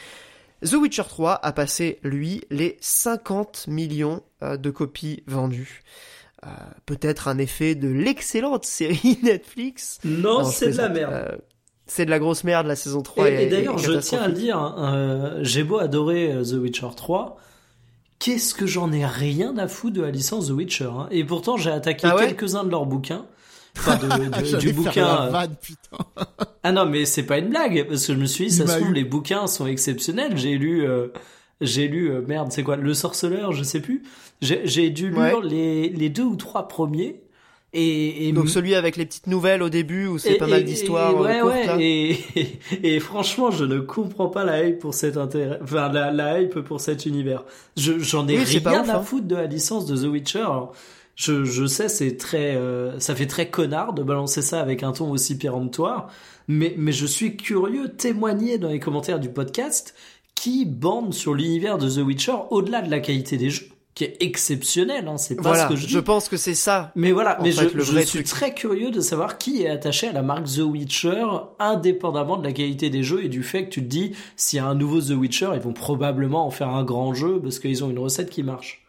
[0.63, 5.83] The Witcher 3 a passé, lui, les 50 millions euh, de copies vendues.
[6.87, 9.99] Peut-être un effet de l'excellente série Netflix.
[10.05, 11.41] Non, c'est de la merde
[11.89, 13.31] c'est de la grosse merde la saison 3.
[13.31, 16.89] Et, d'ailleurs, je tiens à le dire, hein, euh, j'ai beau adorer euh, The Witcher
[16.95, 17.37] 3,
[18.19, 20.91] qu'est-ce que j'en ai rien à foutre de la licence The Witcher.
[20.97, 21.09] Hein.
[21.11, 23.27] Et pourtant, j'ai attaqué ah quelques-uns de leurs bouquins.
[23.79, 25.33] Enfin, de, du bouquin.
[25.35, 25.47] Euh.
[26.63, 28.79] ah non, mais c'est pas une blague, parce que je me suis dit, ça se
[28.79, 30.37] trouve, les bouquins sont exceptionnels.
[30.37, 30.87] J'ai lu,
[31.61, 34.03] j'ai lu, merde, c'est quoi, Le Sorceleur, je sais plus.
[34.41, 37.23] J'ai dû lire les, les deux ou trois premiers.
[37.75, 41.43] Et, donc celui avec les petites nouvelles au début où c'est pas mal d'histoires euh,
[41.43, 42.19] ouais, ouais, et,
[42.83, 46.61] et, franchement je ne comprends pas la hype pour cet intérêt enfin la, la hype
[46.61, 47.45] pour cet univers.
[47.77, 49.03] J'en ai rien à hein.
[49.03, 50.49] foutre de la licence de The Witcher
[51.15, 54.93] je, je sais c'est très euh, ça fait très connard de balancer ça avec un
[54.93, 56.09] ton aussi péremptoire
[56.47, 59.95] mais mais je suis curieux témoigner dans les commentaires du podcast
[60.35, 63.69] qui bande sur l'univers de The Witcher au-delà de la qualité des jeux
[63.99, 65.09] qui est exceptionnel.
[65.09, 65.93] Hein, c'est pas ce que je dis.
[65.93, 66.93] Je pense que c'est ça.
[66.95, 70.23] Mais voilà, mais je, je suis très curieux de savoir qui est attaché à la
[70.23, 71.27] marque The Witcher,
[71.59, 74.61] indépendamment de la qualité des jeux et du fait que tu te dis, s'il y
[74.61, 77.83] a un nouveau The Witcher, ils vont probablement en faire un grand jeu parce qu'ils
[77.83, 78.85] ont une recette qui marche.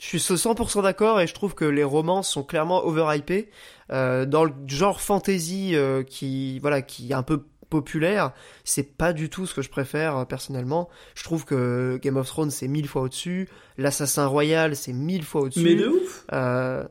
[0.00, 3.48] Je suis 100% d'accord et je trouve que les romans sont clairement overhypés.
[3.92, 8.32] Euh, dans le genre fantasy euh, qui voilà qui est un peu populaire,
[8.64, 10.90] c'est pas du tout ce que je préfère euh, personnellement.
[11.14, 13.48] Je trouve que Game of Thrones c'est mille fois au-dessus,
[13.78, 15.64] l'Assassin Royal c'est mille fois au-dessus.
[15.64, 16.26] Mais de ouf.
[16.32, 16.84] Euh,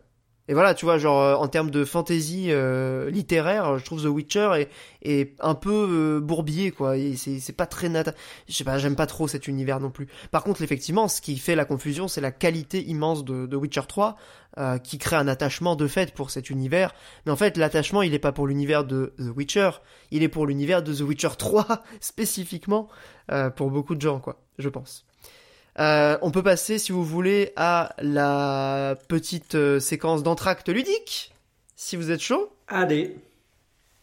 [0.51, 4.07] et voilà, tu vois, genre euh, en termes de fantasy euh, littéraire, je trouve The
[4.07, 4.69] Witcher est,
[5.01, 6.95] est un peu euh, bourbier, quoi.
[7.15, 8.03] C'est pas très nat.
[8.49, 10.09] Je sais pas, j'aime pas trop cet univers non plus.
[10.29, 13.83] Par contre, effectivement, ce qui fait la confusion, c'est la qualité immense de, de Witcher
[13.87, 14.17] 3,
[14.83, 16.93] qui crée un attachement de fait pour cet univers.
[17.25, 19.69] Mais en fait, l'attachement, il est pas pour l'univers de The Witcher,
[20.11, 22.89] il est pour l'univers de The Witcher 3 spécifiquement
[23.55, 24.41] pour beaucoup de gens, quoi.
[24.57, 25.05] Je pense.
[25.79, 31.33] Euh, on peut passer, si vous voulez, à la petite euh, séquence d'entracte ludique,
[31.75, 32.51] si vous êtes chaud.
[32.67, 33.15] Allez.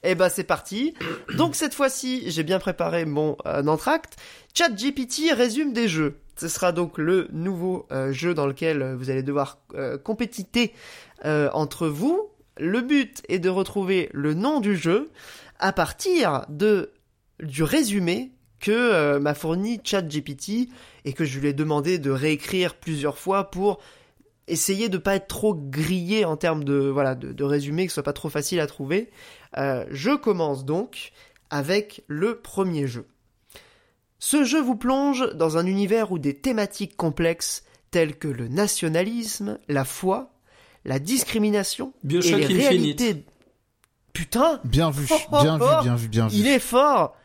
[0.04, 0.94] Eh ben c'est parti.
[1.36, 4.16] Donc cette fois-ci, j'ai bien préparé mon euh, entracte.
[4.54, 6.18] ChatGPT résume des jeux.
[6.36, 9.58] Ce sera donc le nouveau jeu dans lequel vous allez devoir
[10.04, 10.72] compétiter
[11.24, 12.30] entre vous.
[12.58, 15.10] Le but est de retrouver le nom du jeu
[15.58, 16.92] à partir de
[17.42, 18.30] du résumé
[18.60, 20.68] que m'a fourni ChatGPT
[21.04, 23.78] et que je lui ai demandé de réécrire plusieurs fois pour
[24.48, 28.02] essayer de pas être trop grillé en termes de voilà de, résumé, que ce soit
[28.02, 29.10] pas trop facile à trouver.
[29.56, 31.12] Euh, je commence donc
[31.50, 33.06] avec le premier jeu.
[34.18, 39.58] Ce jeu vous plonge dans un univers où des thématiques complexes telles que le nationalisme,
[39.68, 40.32] la foi,
[40.84, 43.24] la discrimination et les réalités.
[44.12, 44.60] Putain.
[44.64, 46.36] Bien vu, bien vu, bien vu, bien vu.
[46.36, 47.16] Il est fort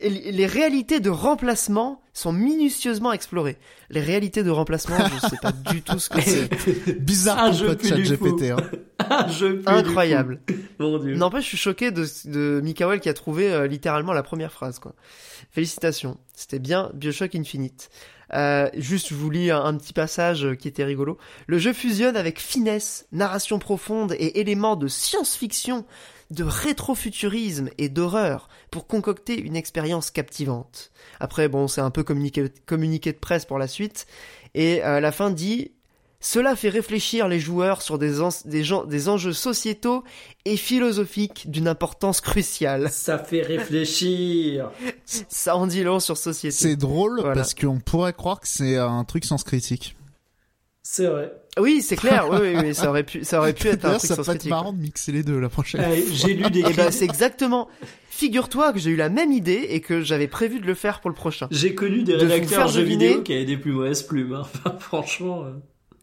[0.00, 3.58] les réalités de remplacement sont minutieusement explorées.
[3.90, 6.98] Les réalités de remplacement, je sais pas du tout ce que c'est.
[7.00, 8.50] Bizarre un jeu chat GPT.
[8.50, 8.56] Hein.
[8.98, 10.40] un jeu Incroyable.
[10.78, 11.14] Mon Dieu.
[11.14, 14.78] N'empêche, je suis choqué de, de Mikael qui a trouvé euh, littéralement la première phrase.
[14.78, 14.94] Quoi.
[15.50, 16.18] Félicitations.
[16.34, 17.90] C'était bien Bioshock Infinite.
[18.34, 21.16] Euh, juste, je vous lis un, un, petit passage qui était rigolo.
[21.46, 25.84] Le jeu fusionne avec finesse, narration profonde et éléments de science-fiction
[26.30, 30.90] de rétrofuturisme et d'horreur pour concocter une expérience captivante.
[31.20, 34.06] Après, bon, c'est un peu communiqué, communiqué de presse pour la suite.
[34.54, 35.72] Et euh, la fin dit
[36.20, 38.14] cela fait réfléchir les joueurs sur des,
[38.46, 40.02] des, des enjeux sociétaux
[40.44, 42.90] et philosophiques d'une importance cruciale.
[42.90, 44.70] Ça fait réfléchir.
[45.04, 46.56] Ça en dit long sur société.
[46.56, 49.96] C'est drôle parce qu'on pourrait croire que c'est un truc sans critique.
[50.82, 51.32] C'est vrai.
[51.58, 52.28] Oui, c'est clair.
[52.36, 54.72] Oui, oui, ça aurait pu, ça aurait pu être un truc ça peut être marrant
[54.72, 55.82] de mixer les deux la prochaine.
[56.12, 56.60] j'ai lu des.
[56.60, 57.68] Et eh ben, c'est exactement.
[58.10, 61.10] Figure-toi que j'ai eu la même idée et que j'avais prévu de le faire pour
[61.10, 61.48] le prochain.
[61.50, 64.34] J'ai connu des rédacteurs jeux vidéo qui avaient des plus mauvaises plumes.
[64.64, 64.76] Hein.
[64.78, 65.44] Franchement.
[65.44, 65.52] Euh.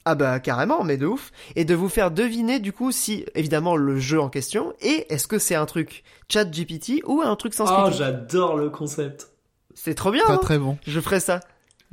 [0.06, 1.32] Ah bah carrément, mais de ouf.
[1.56, 5.28] Et de vous faire deviner du coup si évidemment le jeu en question et est-ce
[5.28, 9.30] que c'est un truc chat GPT ou un truc sans Oh, j'adore le concept.
[9.74, 10.24] C'est trop bien.
[10.26, 10.78] Pas hein très bon.
[10.86, 11.39] Je ferai ça.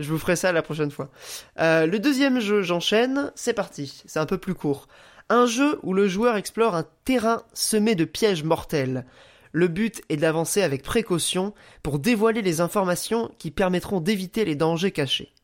[0.00, 1.10] Je vous ferai ça la prochaine fois.
[1.58, 3.30] Euh, le deuxième jeu, j'enchaîne.
[3.34, 4.02] C'est parti.
[4.06, 4.88] C'est un peu plus court.
[5.28, 9.04] Un jeu où le joueur explore un terrain semé de pièges mortels.
[9.52, 14.92] Le but est d'avancer avec précaution pour dévoiler les informations qui permettront d'éviter les dangers
[14.92, 15.34] cachés.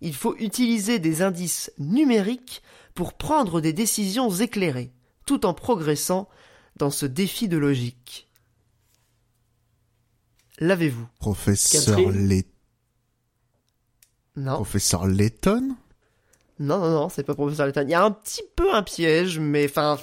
[0.00, 2.62] Il faut utiliser des indices numériques
[2.94, 4.92] pour prendre des décisions éclairées,
[5.26, 6.28] tout en progressant
[6.76, 8.28] dans ce défi de logique.
[10.60, 11.06] L'avez-vous?
[11.18, 11.98] Professeur
[14.38, 14.54] non.
[14.54, 15.76] Professeur Letton
[16.58, 17.82] Non, non, non, c'est pas Professeur Letton.
[17.82, 19.98] Il y a un petit peu un piège, mais enfin,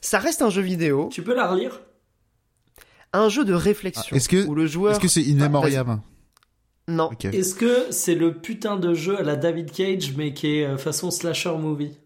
[0.00, 1.08] ça reste un jeu vidéo.
[1.12, 1.80] Tu peux la relire?
[3.12, 4.08] Un jeu de réflexion.
[4.12, 4.92] Ah, est-ce que, où le joueur...
[4.92, 5.22] Est-ce que c'est
[6.88, 7.10] Non.
[7.22, 10.76] Est-ce que c'est le putain de jeu à la David Cage, mais qui est euh,
[10.76, 11.96] façon slasher movie?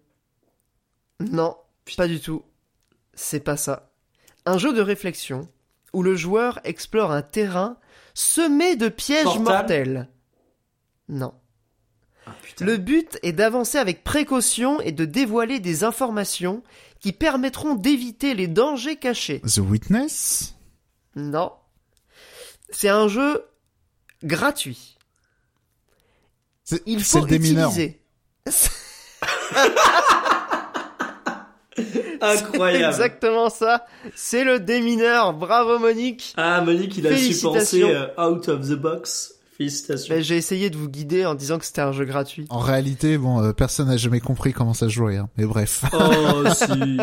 [1.20, 1.56] Non,
[1.96, 2.42] pas du tout.
[3.14, 3.90] C'est pas ça.
[4.44, 5.48] Un jeu de réflexion
[5.92, 7.76] où le joueur explore un terrain
[8.14, 10.08] semé de pièges mortels.
[11.08, 11.34] Non.
[12.26, 16.62] Ah, le but est d'avancer avec précaution et de dévoiler des informations
[17.00, 19.40] qui permettront d'éviter les dangers cachés.
[19.40, 20.54] The Witness?
[21.16, 21.52] Non.
[22.70, 23.44] C'est un jeu
[24.22, 24.96] gratuit.
[26.86, 28.00] Il faut utiliser.
[32.20, 32.94] Incroyable.
[32.94, 33.86] exactement ça.
[34.14, 35.32] C'est le démineur.
[35.32, 36.34] Bravo Monique.
[36.36, 39.34] Ah Monique, il a su penser euh, out of the box.
[40.08, 42.46] Ben, j'ai essayé de vous guider en disant que c'était un jeu gratuit.
[42.50, 45.28] En réalité, bon, euh, personne n'a jamais compris comment ça se jouait, hein.
[45.36, 45.84] mais bref.
[45.92, 46.98] Oh si.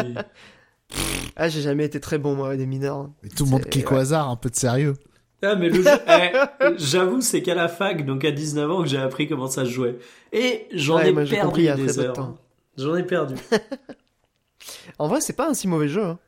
[1.36, 3.10] ah, j'ai jamais été très bon moi des mineurs.
[3.36, 4.96] tout le monde clique au hasard, un peu de sérieux.
[5.42, 6.32] Ah, mais le jeu, eh,
[6.78, 9.70] j'avoue, c'est qu'à la fac, donc à 19 ans, que j'ai appris comment ça se
[9.70, 9.98] jouait.
[10.34, 12.36] Et j'en ai perdu des heures.
[12.78, 13.36] J'en ai perdu.
[15.00, 16.04] en vrai, c'est pas un si mauvais jeu.
[16.04, 16.20] Hein.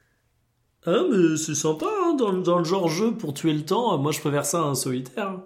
[0.86, 3.98] Ah, mais c'est sympa, hein, dans, dans, le genre jeu pour tuer le temps.
[3.98, 5.40] Moi, je préfère ça à un solitaire.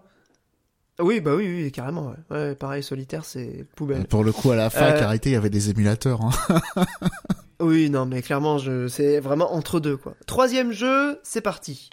[0.99, 2.13] Oui, bah oui, oui, carrément.
[2.29, 2.55] Ouais.
[2.55, 4.05] pareil, solitaire, c'est poubelle.
[4.05, 5.03] Pour le coup, à la fac, euh...
[5.03, 6.21] arrêtez, il y avait des émulateurs.
[6.21, 6.61] Hein.
[7.59, 8.87] oui, non, mais clairement, je...
[8.87, 10.15] c'est vraiment entre deux, quoi.
[10.25, 11.89] Troisième jeu, c'est parti.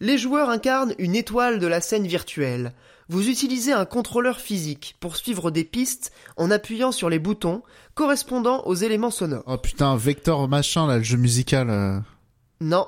[0.00, 2.74] Les joueurs incarnent une étoile de la scène virtuelle.
[3.08, 7.62] Vous utilisez un contrôleur physique pour suivre des pistes en appuyant sur les boutons
[7.94, 9.44] correspondant aux éléments sonores.
[9.46, 11.68] Oh putain, Vector machin là, le jeu musical.
[11.70, 11.98] Euh.
[12.60, 12.86] Non,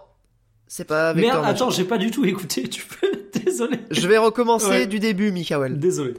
[0.66, 1.14] c'est pas.
[1.14, 2.68] Merde, attends, j'ai pas du tout écouté.
[2.68, 3.78] Tu peux, désolé.
[3.90, 5.78] Je vais recommencer du début, Mikael.
[5.78, 6.14] Désolé.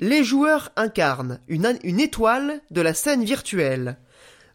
[0.00, 3.98] Les joueurs incarnent une, une étoile de la scène virtuelle.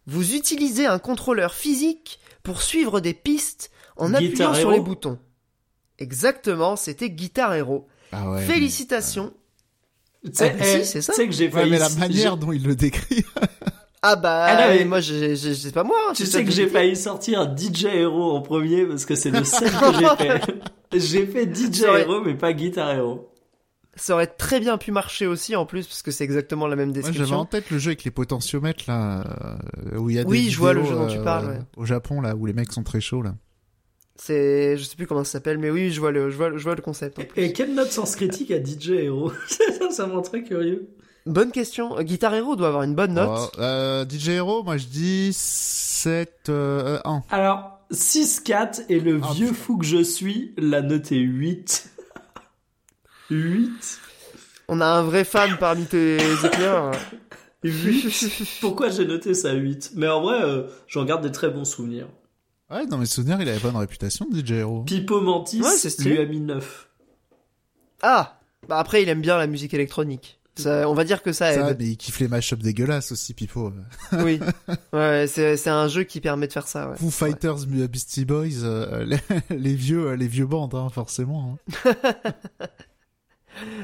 [0.05, 5.19] Vous utilisez un contrôleur physique pour suivre des pistes en appuyant sur les boutons.
[5.99, 7.87] Exactement, c'était Guitar Hero.
[8.11, 9.33] Ah ouais, Félicitations.
[10.25, 10.29] Ah,
[10.61, 11.13] si, c'est ça.
[11.13, 11.71] C'est que j'ai failli.
[11.71, 13.23] mais la manière dont il le décrit.
[14.01, 15.97] ah bah, ah moi, c'est pas moi.
[16.09, 19.43] Hein, tu sais que j'ai failli sortir DJ Hero en premier parce que c'est le
[19.43, 20.41] seul que j'ai fait.
[20.93, 23.30] j'ai fait DJ Hero mais pas Guitar Hero.
[23.95, 26.93] Ça aurait très bien pu marcher aussi en plus parce que c'est exactement la même
[26.93, 27.26] description.
[27.26, 29.59] j'avais en tête le jeu avec les potentiomètres là
[29.91, 31.49] euh, où il y a des Oui, je vois le jeu dont tu parles.
[31.49, 33.35] Euh, au Japon là où les mecs sont très chauds là.
[34.15, 36.61] C'est, je sais plus comment ça s'appelle, mais oui, je vois le, je vois, je
[36.61, 37.19] vois le concept.
[37.38, 39.31] Et quelle note sens critique à DJ Hero?
[39.47, 40.89] Ça, ça me très curieux.
[41.25, 42.01] Bonne question.
[42.01, 43.51] Guitar Hero doit avoir une bonne note.
[43.55, 47.23] Oh, euh, DJ Hero, moi je dis 7, euh, 1.
[47.29, 51.89] Alors, 6-4 et le ah, vieux fou que je suis l'a noté 8.
[53.29, 53.99] 8.
[54.67, 56.95] On a un vrai fan parmi tes éclaireurs.
[57.63, 58.57] 8.
[58.61, 62.07] Pourquoi j'ai noté ça 8 Mais en vrai, euh, j'en garde des très bons souvenirs.
[62.69, 64.83] Ouais, dans mes souvenirs, il avait pas une réputation, DJ Hero.
[64.83, 66.87] Pipo Mantis ouais, lui a mis 9.
[68.03, 70.38] Ah Bah après, il aime bien la musique électronique.
[70.60, 73.73] Ça, on va dire que ça, ça mais il kiffe les mashups dégueulasses aussi, Pipo.
[74.23, 74.40] oui.
[74.94, 76.98] Ouais, c'est, un jeu qui permet de faire ça, ouais.
[76.98, 79.18] Foo Fighters, Beastie Boys, euh,
[79.49, 81.57] les, vieux, les vieux bandes, hein, forcément.
[81.86, 81.95] Hein.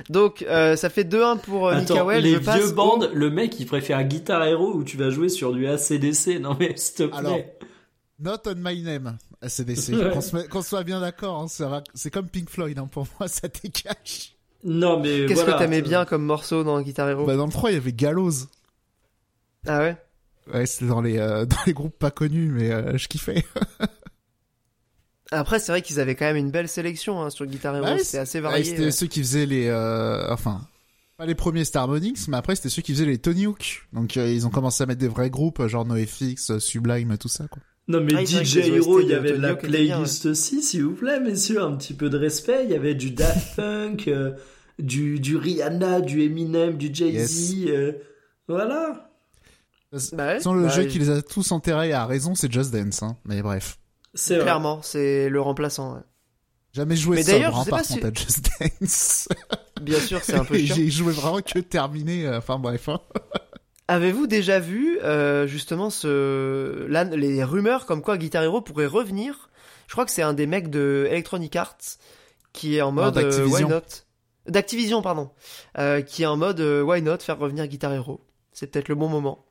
[0.10, 4.04] Donc, euh, ça fait 2-1 pour euh, Attends, Les vieux bandes, le mec, il préfère
[4.06, 6.40] Guitar Hero où tu vas jouer sur du ACDC.
[6.40, 7.58] Non mais, s'il te plaît.
[8.20, 10.50] Not on my name, ACDC.
[10.50, 14.35] Qu'on soit bien d'accord, hein, c'est comme Pink Floyd, hein, pour moi, ça cache.
[14.66, 17.72] Non, mais Qu'est-ce que t'aimais bien comme morceau dans Guitar Hero bah, Dans le 3,
[17.72, 18.32] il y avait Gallows.
[19.68, 19.98] Ah ouais?
[20.52, 23.46] Ouais, c'était dans les, euh, dans les groupes pas connus, mais euh, je kiffais.
[25.32, 28.20] Après, c'est vrai qu'ils avaient quand même une belle sélection hein, sur Guitar Hero, c'était
[28.20, 28.64] assez varié.
[28.64, 29.68] c'était ceux qui faisaient les...
[29.68, 30.62] Euh, enfin,
[31.18, 33.88] pas les premiers Star Starmonix, mais après, c'était ceux qui faisaient les Tony Hawk.
[33.94, 37.62] Donc, ils ont commencé à mettre des vrais groupes, genre NoFX, Sublime, tout ça, quoi.
[37.88, 41.20] Non mais ah, DJ Hero, il y avait de la playlist aussi, s'il vous plaît,
[41.20, 42.62] messieurs, un petit peu de respect.
[42.64, 44.32] Il y avait du Daft Punk, euh,
[44.80, 47.94] du, du Rihanna, du Eminem, du Jay-Z, euh,
[48.48, 49.10] voilà.
[50.14, 53.02] Bah Sans le bah jeu qui les a tous enterrés à raison, c'est Just Dance,
[53.04, 53.18] hein.
[53.26, 53.80] Mais bref.
[54.14, 56.02] C'est clairement, c'est le remplaçant.
[56.74, 59.30] Jamais joué ça hein, par contre à Just Dance.
[59.82, 60.76] Bien sûr, c'est un peu chiant.
[60.76, 62.26] J'ai joué vraiment que terminé.
[62.26, 62.90] Euh, enfin bref.
[62.90, 63.00] Hein.
[63.88, 69.50] Avez-vous déjà vu euh, justement ce là, les rumeurs comme quoi Guitar Hero pourrait revenir?
[69.88, 71.78] Je crois que c'est un des mecs de Electronic Arts
[72.52, 73.82] qui est en mode euh, why not?
[74.48, 75.30] D'Activision pardon,
[75.78, 78.22] euh, qui est en mode euh, why not faire revenir Guitar Hero.
[78.52, 79.46] C'est peut-être le bon moment.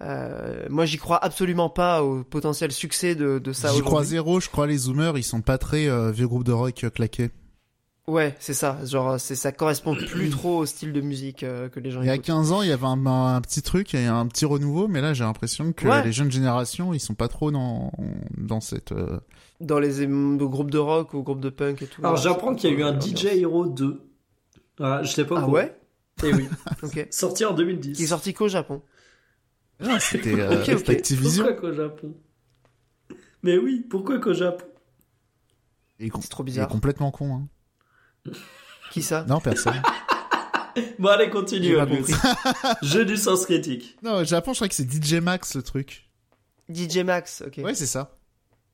[0.00, 3.72] Euh, moi, j'y crois absolument pas au potentiel succès de, de ça.
[3.72, 4.40] J'y crois zéro.
[4.40, 7.30] Je crois les Zoomers, ils sont pas très vieux groupe de rock claqués.
[8.08, 8.78] Ouais, c'est ça.
[8.86, 12.00] Genre, c'est ça correspond plus trop au style de musique euh, que les gens.
[12.00, 14.26] Il y a 15 ans, il y avait un, petit truc, il y a un
[14.26, 17.92] petit renouveau, mais là, j'ai l'impression que les jeunes générations, ils sont pas trop dans
[18.36, 18.92] dans cette.
[18.92, 19.20] Euh,
[19.60, 20.06] dans les
[20.38, 22.00] groupes de rock ou groupes de punk et tout.
[22.02, 24.00] Alors, j'apprends qu'il y a eu un DJ Hero 2.
[24.80, 25.40] Ah, je sais pas.
[25.40, 25.78] Ah ouais.
[26.24, 26.48] Eh oui.
[26.82, 27.08] ok.
[27.10, 27.96] Sorti en 2010.
[27.96, 28.82] Qui est sorti qu'au Japon.
[29.80, 31.44] Ah, c'était euh, Activision.
[31.44, 32.14] Pourquoi qu'au Japon?
[33.42, 34.66] Mais oui, pourquoi qu'au Japon?
[36.00, 36.66] C'est trop bizarre.
[36.66, 37.48] Il est complètement con.
[38.26, 38.32] Hein.
[38.90, 39.24] Qui ça?
[39.28, 39.80] Non, personne.
[40.98, 41.76] bon, allez, continue.
[42.82, 43.96] Jeu du sens critique.
[44.02, 46.08] Non, au Japon, je crois que c'est DJ Max le truc.
[46.72, 47.60] DJ Max, ok.
[47.64, 48.16] Ouais, c'est ça.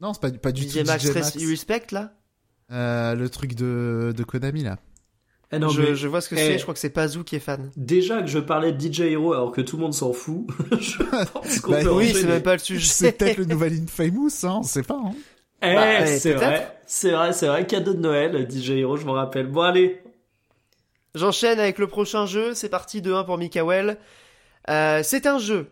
[0.01, 1.37] Non, c'est pas, pas du DJ tout Max, DJ Max.
[1.37, 2.13] Respect, là?
[2.71, 4.79] Euh, Le truc de, de Konami, là.
[5.55, 7.37] Eh non, je, je, vois ce que c'est, eh, je crois que c'est Pazou qui
[7.37, 7.71] est fan.
[7.77, 10.47] Déjà que je parlais de DJ Hero alors que tout le monde s'en fout,
[10.81, 10.99] je
[11.33, 12.87] pense qu'on bah, Oui, c'est même pas le sujet.
[12.87, 15.01] C'est peut-être le nouvel Infamous, hein, on sait pas.
[15.05, 15.15] Hein.
[15.63, 19.13] Eh, bah, c'est vrai, c'est vrai, c'est vrai, cadeau de Noël, DJ Hero, je m'en
[19.13, 19.47] rappelle.
[19.47, 20.03] Bon, allez.
[21.15, 23.99] J'enchaîne avec le prochain jeu, c'est parti de 1 pour Mikael.
[24.69, 25.71] Euh, c'est un jeu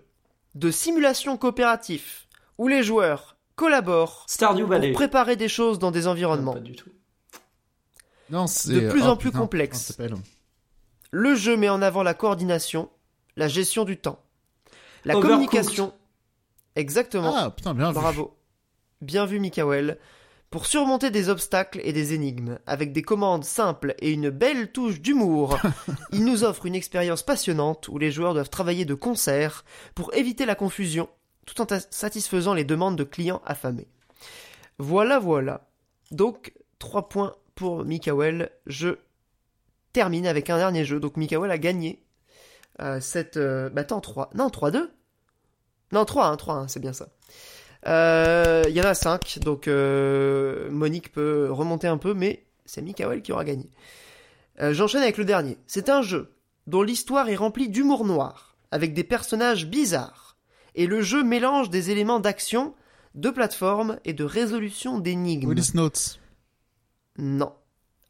[0.54, 2.28] de simulation coopératif
[2.58, 4.92] où les joueurs collaborent Stardew Valley.
[4.92, 6.52] pour préparer des choses dans des environnements.
[6.52, 6.90] pas du tout.
[8.30, 9.96] Non, de plus en oh, plus complexe.
[11.10, 12.88] Le jeu met en avant la coordination,
[13.36, 14.22] la gestion du temps,
[15.04, 15.92] la communication.
[16.76, 17.34] Exactement.
[17.36, 18.36] Ah putain, bien Bravo.
[19.00, 19.98] Bien vu, Mikael.
[20.52, 25.00] Pour surmonter des obstacles et des énigmes, avec des commandes simples et une belle touche
[25.00, 25.58] d'humour,
[26.12, 30.44] il nous offre une expérience passionnante où les joueurs doivent travailler de concert pour éviter
[30.44, 31.08] la confusion,
[31.46, 33.88] tout en satisfaisant les demandes de clients affamés.
[34.78, 35.70] Voilà, voilà.
[36.10, 38.50] Donc, 3 points pour Mikael.
[38.66, 38.96] Je
[39.92, 40.98] termine avec un dernier jeu.
[40.98, 42.02] Donc, Mikael a gagné
[42.80, 43.36] euh, cette...
[43.36, 44.30] Euh, bah attends, 3...
[44.34, 44.88] Non, 3-2
[45.92, 47.06] Non, 3-1, 3-1, c'est bien ça.
[47.86, 53.22] Euh, il y en a 5, donc Monique peut remonter un peu, mais c'est Mikael
[53.22, 53.70] qui aura gagné.
[54.58, 55.56] J'enchaîne avec le dernier.
[55.68, 56.32] C'est un jeu
[56.66, 60.36] dont l'histoire est remplie d'humour noir, avec des personnages bizarres,
[60.74, 62.74] et le jeu mélange des éléments d'action,
[63.14, 65.48] de plateforme et de résolution d'énigmes.
[67.18, 67.52] Non.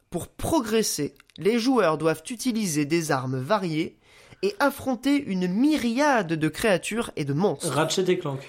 [0.09, 3.97] Pour progresser, les joueurs doivent utiliser des armes variées
[4.43, 7.69] et affronter une myriade de créatures et de monstres.
[7.69, 8.41] Ratchet et Clank.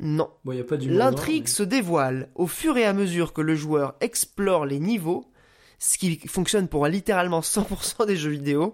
[0.00, 0.30] Non.
[0.44, 5.30] pas L'intrigue se dévoile au fur et à mesure que le joueur explore les niveaux,
[5.78, 8.72] ce qui fonctionne pour littéralement 100% des jeux vidéo,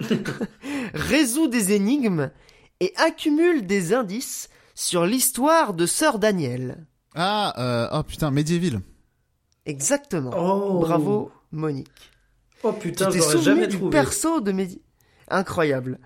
[0.94, 2.30] résout des énigmes
[2.80, 6.86] et accumule des indices sur l'histoire de Sœur Daniel.
[7.14, 8.80] Ah, euh, oh putain, Medieval.
[9.69, 10.31] Exactement.
[10.35, 10.81] Oh.
[10.81, 11.90] Bravo, Monique.
[12.62, 13.85] Oh putain, j'aurais jamais trouvé.
[13.85, 14.82] du perso de Medieval.
[15.28, 15.99] Incroyable.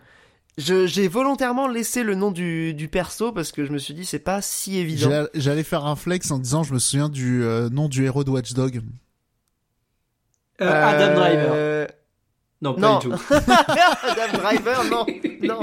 [0.58, 4.18] J'ai volontairement laissé le nom du, du, perso parce que je me suis dit c'est
[4.18, 5.26] pas si évident.
[5.32, 8.30] J'allais faire un flex en disant je me souviens du euh, nom du héros de
[8.30, 8.82] Watchdog.
[10.60, 11.88] Euh, Adam Driver.
[12.60, 13.14] Non, pas du tout.
[13.30, 15.06] Adam Driver, non,
[15.42, 15.60] non.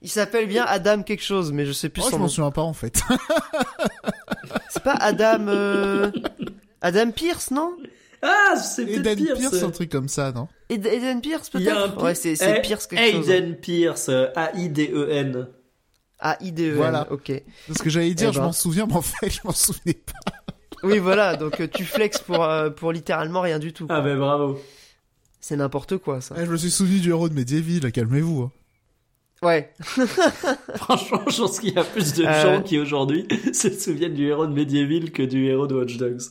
[0.00, 2.50] Il s'appelle bien Adam quelque chose, mais je sais plus oh, son je m'en souviens
[2.52, 3.02] pas en fait.
[4.70, 6.12] c'est pas Adam.
[6.80, 7.76] Adam Pierce, non?
[8.22, 9.38] Ah, c'est peut-être Pierce.
[9.38, 10.48] Pierce, un truc comme ça, non?
[10.68, 12.02] Eden Pierce, peut-être?
[12.02, 13.30] Ouais, c'est eh, Pierce quelque chose.
[13.30, 15.48] Aiden Pierce, A-I-D-E-N.
[16.18, 17.10] A-I-D-E-N, voilà.
[17.12, 17.32] ok.
[17.74, 18.52] Ce que j'allais dire, eh je m'en ben.
[18.52, 20.32] souviens, mais en fait, je m'en souvenais pas.
[20.82, 23.86] oui, voilà, donc euh, tu flexes pour, euh, pour littéralement rien du tout.
[23.90, 24.58] Ah ben bravo.
[25.40, 26.34] C'est n'importe quoi, ça.
[26.38, 28.42] Eh, je me suis souvenu du héros de Medieval, calmez-vous.
[28.42, 28.52] Hein.
[29.42, 29.72] Ouais.
[30.76, 32.42] Franchement, je pense qu'il y a plus de euh.
[32.42, 36.22] gens qui aujourd'hui se souviennent du héros de Medieval que du héros de Watch Dogs.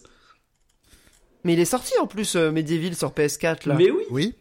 [1.46, 3.76] Mais il est sorti en plus, euh, Medieval sur PS4 là.
[3.76, 4.04] Mais oui.
[4.10, 4.34] Oui.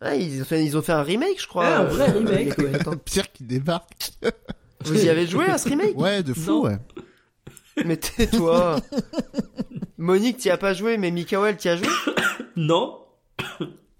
[0.00, 1.66] Ah, ils ont fait, ils ont fait un remake, je crois.
[1.66, 2.56] Ah, un vrai remake.
[2.58, 2.96] ouais.
[3.04, 4.12] Pierre qui débarque.
[4.86, 5.98] Vous y avez joué à ce remake?
[5.98, 6.78] Ouais, de fou, ouais.
[7.84, 8.76] Mais tais-toi.
[9.98, 11.88] Monique, t'y as pas joué, mais Mikael, t'y as joué?
[12.56, 12.96] Non.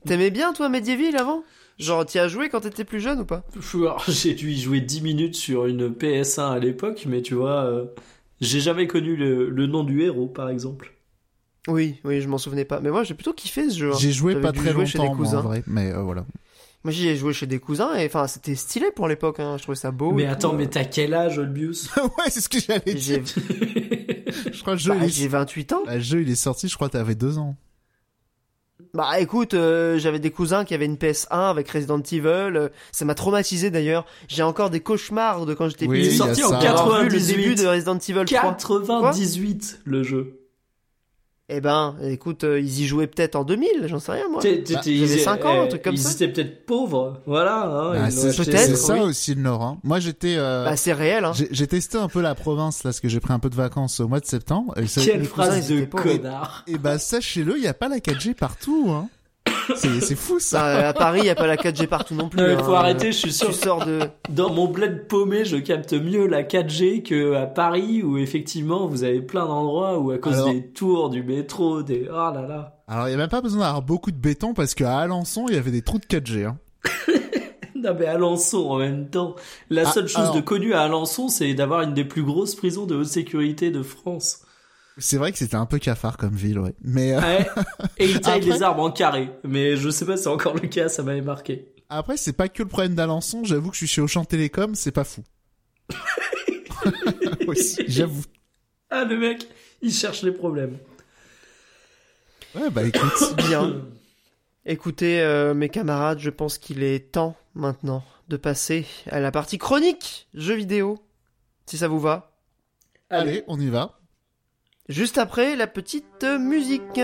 [0.06, 1.44] T'aimais bien, toi, Medieval avant?
[1.78, 3.44] Genre, t'y as joué quand t'étais plus jeune ou pas?
[4.08, 7.84] J'ai dû y jouer 10 minutes sur une PS1 à l'époque, mais tu vois, euh,
[8.40, 10.94] j'ai jamais connu le nom du héros, par exemple.
[11.68, 12.80] Oui, oui, je m'en souvenais pas.
[12.80, 13.90] Mais moi, j'ai plutôt kiffé ce jeu.
[13.92, 13.96] Hein.
[13.98, 15.40] J'ai joué pas très longtemps, chez des cousins.
[15.40, 16.24] vrai, mais euh, voilà.
[16.82, 19.38] Moi, j'y ai joué chez des cousins et enfin, c'était stylé pour l'époque.
[19.38, 19.56] Hein.
[19.58, 20.12] Je trouvais ça beau.
[20.12, 23.22] Mais attends, mais t'as quel âge, Olbius Ouais, c'est ce que j'allais dire.
[23.26, 24.94] je crois que jeu.
[24.94, 25.82] Bah, J'ai 28 ans.
[25.86, 26.68] Le jeu, il est sorti.
[26.68, 27.54] Je crois que t'avais deux ans.
[28.92, 33.04] Bah écoute, euh, j'avais des cousins qui avaient une PS1 avec Resident Evil, euh, ça
[33.04, 34.04] m'a traumatisé d'ailleurs.
[34.26, 36.08] J'ai encore des cauchemars de quand j'étais oui, petit.
[36.08, 37.12] Il est sorti en 98.
[37.12, 38.24] Le début de Resident Evil 3.
[38.24, 40.39] 98 le jeu.
[41.52, 44.40] Eh ben, écoute, euh, ils y jouaient peut-être en 2000, j'en sais rien moi.
[44.40, 46.10] J'avais 5 ans, un truc comme ça.
[46.10, 47.64] Ils étaient peut-être pauvres, voilà.
[47.64, 49.62] Hein, bah, c'est ça aussi le Nord.
[49.62, 49.78] Hein.
[49.82, 50.36] Moi j'étais.
[50.38, 51.24] Euh, bah c'est réel.
[51.24, 51.32] Hein.
[51.50, 53.98] J'ai testé un peu la province là, parce que j'ai pris un peu de vacances
[54.00, 54.74] au mois de septembre.
[54.78, 56.64] Et Quelle phrase de connard.
[56.68, 58.86] Et bah sachez-le, il y a pas la 4G partout.
[58.90, 59.08] Hein.
[59.76, 60.88] C'est fou ça.
[60.88, 62.42] À Paris, il y a pas la 4G partout non plus.
[62.52, 62.80] Il faut hein.
[62.80, 63.48] arrêter, je suis sûr.
[63.48, 68.02] Tu sors de dans mon bled paumé, je capte mieux la 4G que à Paris
[68.02, 72.12] où effectivement, vous avez plein d'endroits où à cause des tours du métro, des oh
[72.12, 72.76] là là.
[72.88, 75.54] Alors, il y a même pas besoin d'avoir beaucoup de béton parce qu'à Alençon, il
[75.54, 76.58] y avait des trous de 4G hein.
[77.76, 79.36] non mais Alençon en même temps.
[79.68, 82.86] La ah, seule chose de connue à Alençon, c'est d'avoir une des plus grosses prisons
[82.86, 84.42] de haute sécurité de France.
[85.00, 86.74] C'est vrai que c'était un peu cafard comme ville, ouais.
[86.82, 87.46] Mais euh, ouais.
[87.98, 89.30] Et il taille les arbres en carré.
[89.44, 91.72] Mais je sais pas si c'est encore le cas, ça m'avait marqué.
[91.88, 93.42] Après, c'est pas que le problème d'Alençon.
[93.42, 95.22] J'avoue que je suis chez Auchan Télécom, c'est pas fou.
[97.46, 98.24] Aussi, j'avoue.
[98.90, 99.48] Ah le mec,
[99.80, 100.76] il cherche les problèmes.
[102.54, 103.36] Ouais bah écoute.
[103.48, 103.82] Bien.
[104.66, 109.58] Écoutez euh, mes camarades, je pense qu'il est temps maintenant de passer à la partie
[109.58, 110.98] chronique jeux vidéo.
[111.66, 112.36] Si ça vous va.
[113.08, 113.99] Allez on y va.
[114.90, 117.00] Juste après la petite musique.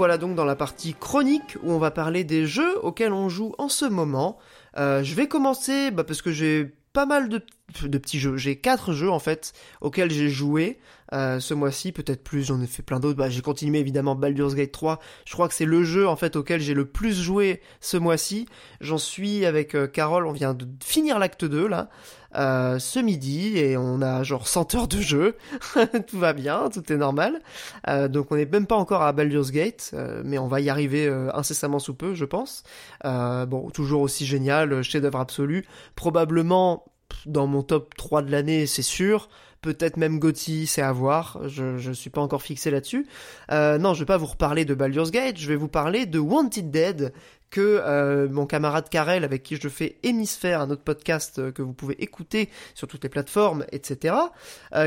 [0.00, 3.52] Voilà donc dans la partie chronique où on va parler des jeux auxquels on joue
[3.58, 4.38] en ce moment.
[4.78, 7.42] Euh, je vais commencer bah, parce que j'ai pas mal de,
[7.82, 8.36] de petits jeux.
[8.36, 10.78] J'ai quatre jeux en fait auxquels j'ai joué
[11.12, 12.44] euh, ce mois-ci, peut-être plus.
[12.44, 13.16] J'en ai fait plein d'autres.
[13.18, 15.00] Bah, j'ai continué évidemment Baldur's Gate 3.
[15.24, 18.46] Je crois que c'est le jeu en fait auquel j'ai le plus joué ce mois-ci.
[18.80, 20.26] J'en suis avec euh, Carole.
[20.26, 21.88] On vient de finir l'acte 2 là.
[22.36, 25.36] Euh, ce midi et on a genre 100 heures de jeu.
[26.06, 27.40] tout va bien, tout est normal.
[27.88, 29.92] Euh, donc on n'est même pas encore à Baldur's Gate,
[30.24, 32.62] mais on va y arriver incessamment sous peu, je pense.
[33.02, 35.66] bon, toujours aussi génial, chef-d'œuvre absolu.
[35.96, 36.84] Probablement
[37.26, 39.28] dans mon top 3 de l'année, c'est sûr
[39.62, 43.06] peut-être même Gotti, c'est à voir, je, je suis pas encore fixé là-dessus.
[43.50, 46.18] Euh, non, je vais pas vous reparler de Baldur's Gate, je vais vous parler de
[46.18, 47.12] Wanted Dead,
[47.50, 51.62] que euh, mon camarade Karel, avec qui je fais Hémisphère, un autre podcast euh, que
[51.62, 54.14] vous pouvez écouter sur toutes les plateformes, etc.,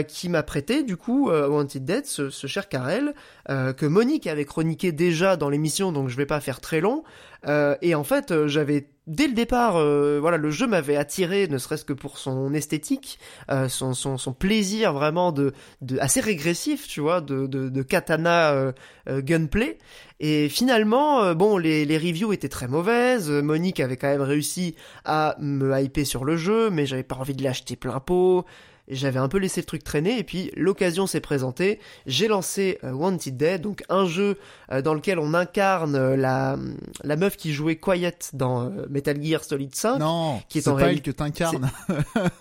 [0.07, 3.13] qui m'a prêté du coup Wanted Dead, ce, ce cher Karel,
[3.47, 7.03] que Monique avait chroniqué déjà dans l'émission, donc je vais pas faire très long.
[7.45, 11.91] Et en fait, j'avais dès le départ, voilà, le jeu m'avait attiré, ne serait-ce que
[11.91, 13.19] pour son esthétique,
[13.67, 15.53] son, son, plaisir vraiment de,
[15.99, 18.73] assez régressif, tu vois, de, de, de katana
[19.07, 19.77] gunplay.
[20.25, 23.29] Et finalement, euh, bon, les, les reviews étaient très mauvaises.
[23.29, 27.35] Monique avait quand même réussi à me hyper sur le jeu, mais j'avais pas envie
[27.35, 28.45] de l'acheter plein pot.
[28.89, 31.79] J'avais un peu laissé le truc traîner et puis l'occasion s'est présentée.
[32.05, 34.37] J'ai lancé euh, Wanted Dead, donc un jeu
[34.71, 36.57] euh, dans lequel on incarne la,
[37.03, 39.99] la meuf qui jouait Quiet dans Metal Gear Solid 5.
[39.99, 41.71] Non, qui est, c'est pas elle que t'incarnes.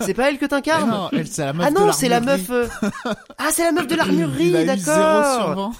[0.00, 2.50] C'est pas elle que t'incarnes Non, elle c'est la meuf Ah non, c'est la meuf.
[3.38, 5.72] Ah, c'est la meuf de l'armurerie, d'accord.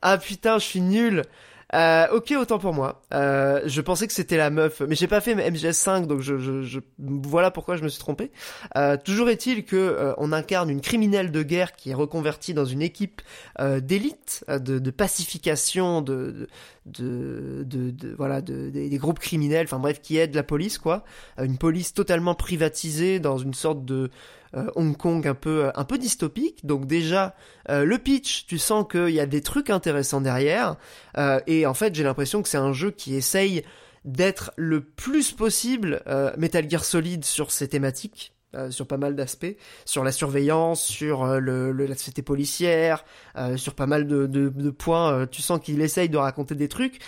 [0.00, 1.24] Ah putain, je suis nul.
[1.74, 3.02] Euh, ok, autant pour moi.
[3.12, 6.62] Euh, je pensais que c'était la meuf, mais j'ai pas fait MGS5, donc je, je,
[6.62, 8.30] je, voilà pourquoi je me suis trompé.
[8.76, 12.64] Euh, toujours est-il que euh, on incarne une criminelle de guerre qui est reconvertie dans
[12.64, 13.20] une équipe
[13.60, 16.48] euh, d'élite, euh, de, de, pacification, de,
[16.86, 21.04] de, de, de voilà, de, des groupes criminels, enfin bref, qui aide la police quoi.
[21.38, 24.10] Une police totalement privatisée dans une sorte de
[24.76, 26.64] Hong Kong un peu un peu dystopique.
[26.64, 27.34] Donc déjà
[27.68, 30.76] euh, le pitch, tu sens qu'il y a des trucs intéressants derrière.
[31.16, 33.62] Euh, et en fait, j'ai l'impression que c'est un jeu qui essaye
[34.04, 36.02] d'être le plus possible
[36.38, 38.32] Metal Gear Solid sur ces thématiques.
[38.70, 43.04] sur pas mal d'aspects, sur la surveillance, sur le, la société policière,
[43.56, 45.26] sur pas mal de, de, de points.
[45.26, 47.00] tu sens qu'il essaye de raconter des trucs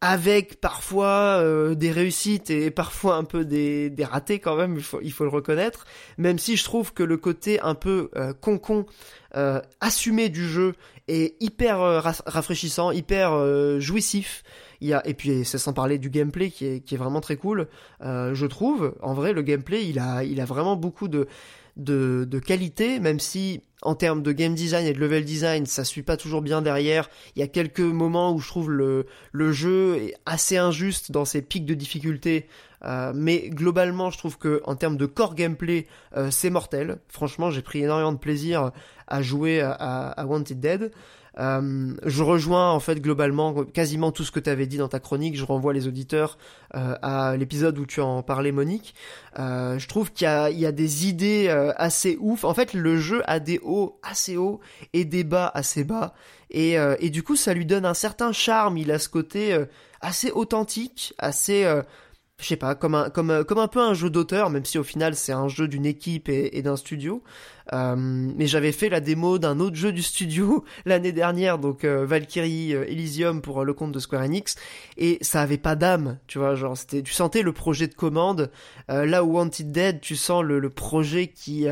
[0.00, 4.82] avec parfois euh, des réussites et parfois un peu des, des ratés quand même, il
[4.82, 5.84] faut, il faut le reconnaître,
[6.16, 8.86] même si je trouve que le côté un peu euh, con-con
[9.36, 10.74] euh, assumé du jeu
[11.06, 14.42] est hyper euh, rafraîchissant, hyper jouissif.
[14.80, 17.20] Il y a, et puis c'est sans parler du gameplay qui est, qui est vraiment
[17.20, 17.68] très cool,
[18.00, 18.94] je trouve.
[19.02, 21.28] En vrai, le gameplay, il a, il a vraiment beaucoup de,
[21.76, 26.02] de, qualité, même si en termes de game design et de level design, ça suit
[26.02, 27.08] pas toujours bien derrière.
[27.34, 31.24] Il y a quelques moments où je trouve le, le jeu est assez injuste dans
[31.24, 32.46] ses pics de difficulté,
[32.84, 35.86] euh, mais globalement, je trouve que en termes de core gameplay,
[36.16, 36.98] euh, c'est mortel.
[37.08, 38.70] Franchement, j'ai pris énormément de plaisir
[39.06, 40.92] à jouer à Wanted Dead.
[41.38, 45.00] Euh, je rejoins en fait globalement quasiment tout ce que tu avais dit dans ta
[45.00, 45.36] chronique.
[45.36, 46.38] Je renvoie les auditeurs
[46.74, 48.94] euh, à l'épisode où tu en parlais, Monique.
[49.38, 52.44] Euh, je trouve qu'il y, a, des idées euh, assez ouf.
[52.44, 54.60] En fait, le jeu a des hauts assez hauts
[54.92, 56.14] et des bas assez bas.
[56.50, 58.76] Et, euh, du coup, ça lui donne un certain charme.
[58.76, 59.56] Il a ce côté
[60.00, 61.64] assez authentique, assez
[62.40, 65.14] je sais pas, comme un, comme un peu un jeu d'auteur, même si au final
[65.14, 67.22] c'est un jeu d'une équipe et, d'un studio.
[67.72, 72.04] Euh, mais j'avais fait la démo d'un autre jeu du studio l'année dernière, donc euh,
[72.04, 74.56] Valkyrie euh, Elysium pour le compte de Square Enix,
[74.96, 78.50] et ça avait pas d'âme, tu vois, genre c'était, tu sentais le projet de commande.
[78.88, 81.66] là où Wanted Dead, tu sens le, le projet qui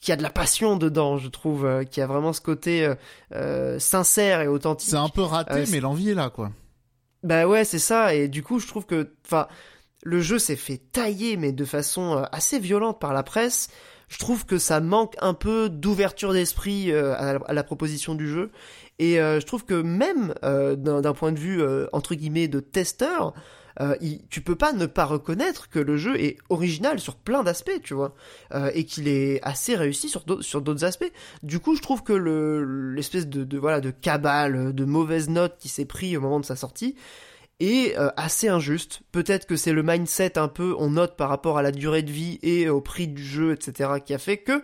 [0.00, 2.92] qui a de la passion dedans, je trouve, qui a vraiment ce côté
[3.78, 4.90] sincère et authentique.
[4.90, 6.50] C'est un peu raté, mais l'envie est là, quoi.
[7.22, 9.48] Bah ouais, c'est ça, et du coup, je trouve que, enfin,
[10.02, 13.68] le jeu s'est fait tailler, mais de façon euh, assez violente par la presse.
[14.08, 18.50] Je trouve que ça manque un peu d'ouverture d'esprit euh, à, la proposition du jeu.
[18.98, 21.62] Et euh, je trouve que même d'un point de vue
[21.92, 23.34] entre guillemets de testeur,
[23.80, 23.94] euh,
[24.30, 27.94] tu peux pas ne pas reconnaître que le jeu est original sur plein d'aspects, tu
[27.94, 28.14] vois,
[28.54, 31.10] euh, et qu'il est assez réussi sur d'autres aspects.
[31.42, 35.68] Du coup, je trouve que l'espèce de, de, voilà de cabale, de mauvaise note qui
[35.68, 36.96] s'est pris au moment de sa sortie
[37.60, 39.00] est euh, assez injuste.
[39.12, 42.10] Peut-être que c'est le mindset un peu on note par rapport à la durée de
[42.10, 44.62] vie et au prix du jeu, etc., qui a fait que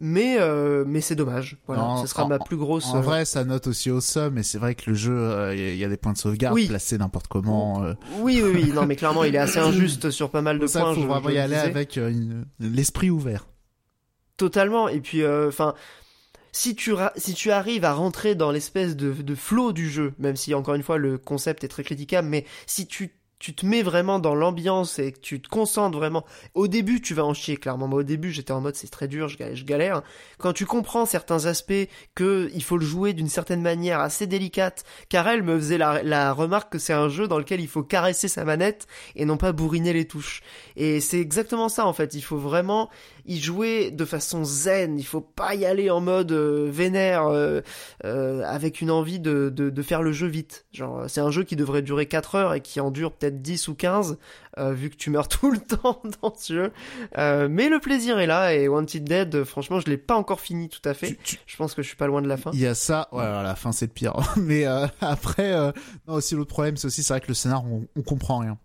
[0.00, 1.56] mais euh, mais c'est dommage.
[1.68, 2.86] Voilà, ce sera ma plus grosse.
[2.86, 5.76] En, euh, vrai, ça note aussi au somme, et c'est vrai que le jeu, il
[5.76, 7.80] y a des points de sauvegarde placés n'importe comment.
[8.18, 8.72] Oui, oui, oui.
[8.74, 10.94] Non, mais clairement, il est assez injuste sur pas mal de ça, points.
[10.94, 11.98] Il faut vraiment y aller avec
[12.58, 13.46] l'esprit ouvert.
[14.36, 14.88] Totalement.
[14.88, 15.74] Et puis, enfin,
[16.54, 20.36] si tu, si tu arrives à rentrer dans l'espèce de, de flow du jeu, même
[20.36, 23.12] si encore une fois le concept est très critiquable, mais si tu
[23.44, 26.24] tu te mets vraiment dans l'ambiance et que tu te concentres vraiment.
[26.54, 27.86] Au début, tu vas en chier, clairement.
[27.86, 30.02] Moi, au début, j'étais en mode c'est très dur, je galère,
[30.38, 34.84] Quand tu comprends certains aspects, que il faut le jouer d'une certaine manière assez délicate,
[35.10, 37.82] car elle me faisait la, la remarque que c'est un jeu dans lequel il faut
[37.82, 40.40] caresser sa manette et non pas bourriner les touches.
[40.76, 42.14] Et c'est exactement ça, en fait.
[42.14, 42.88] Il faut vraiment
[43.26, 44.98] y jouer de façon zen.
[44.98, 47.60] Il faut pas y aller en mode euh, vénère, euh,
[48.04, 50.66] euh, avec une envie de, de, de faire le jeu vite.
[50.72, 53.68] Genre, c'est un jeu qui devrait durer 4 heures et qui en dure peut-être 10
[53.68, 54.18] ou 15,
[54.58, 56.72] euh, vu que tu meurs tout le temps dans ce jeu.
[57.18, 60.68] Euh, mais le plaisir est là, et Wanted Dead, franchement, je l'ai pas encore fini
[60.68, 61.18] tout à fait.
[61.46, 62.50] Je pense que je suis pas loin de la fin.
[62.52, 64.14] Il y a ça, ouais, la fin c'est pire.
[64.36, 65.52] mais euh, après,
[66.06, 68.58] non, aussi l'autre problème, c'est aussi, c'est vrai que le scénar, on, on comprend rien.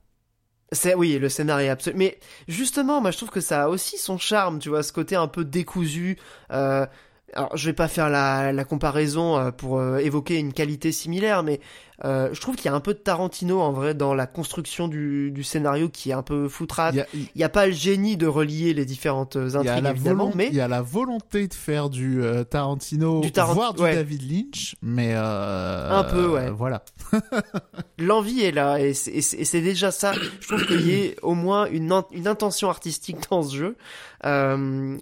[0.71, 1.95] C'est oui, le scénario est absolu.
[1.97, 5.15] Mais justement, moi je trouve que ça a aussi son charme, tu vois, ce côté
[5.15, 6.17] un peu décousu.
[6.51, 6.85] Euh,
[7.33, 11.43] alors je vais pas faire la, la comparaison euh, pour euh, évoquer une qualité similaire,
[11.43, 11.59] mais
[12.05, 14.87] euh, je trouve qu'il y a un peu de Tarantino en vrai dans la construction
[14.87, 16.95] du, du scénario qui est un peu foutrate.
[17.13, 20.61] Il n'y a, pas le génie de relier les différentes intrigues évidemment, mais il y
[20.61, 26.27] a la volonté de faire du Tarantino, du voire du David Lynch, mais un peu
[26.27, 26.49] ouais.
[26.49, 26.83] Voilà.
[27.97, 30.13] L'envie est là et c'est déjà ça.
[30.39, 33.75] Je trouve qu'il y ait au moins une, une intention artistique dans ce jeu.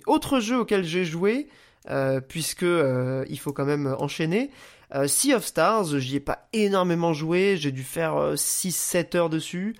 [0.08, 1.48] autre jeu auquel j'ai joué.
[1.90, 4.52] Euh, puisque euh, il faut quand même enchaîner.
[4.94, 9.76] Euh, sea of Stars, j'y ai pas énormément joué, j'ai dû faire 6-7 heures dessus.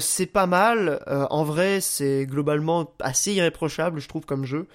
[0.00, 4.66] c'est pas mal, en vrai c'est globalement assez irréprochable je trouve comme jeu.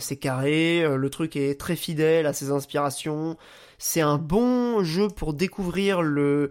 [0.00, 3.36] c'est carré, le truc est très fidèle à ses inspirations.
[3.78, 6.50] C'est un bon jeu pour découvrir le,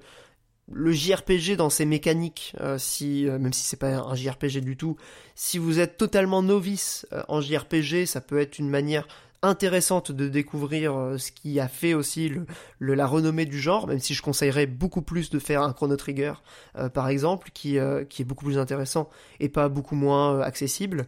[0.72, 4.96] le JRPG dans ses mécaniques, si même si c'est pas un JRPG du tout,
[5.36, 9.08] si vous êtes totalement novice en JRPG, ça peut être une manière
[9.44, 12.32] intéressante de découvrir euh, ce qui a fait aussi
[12.80, 15.96] le, la renommée du genre, même si je conseillerais beaucoup plus de faire un Chrono
[15.96, 16.34] Trigger,
[16.78, 19.10] euh, par exemple, qui, euh, qui est beaucoup plus intéressant
[19.40, 21.08] et pas beaucoup moins accessible.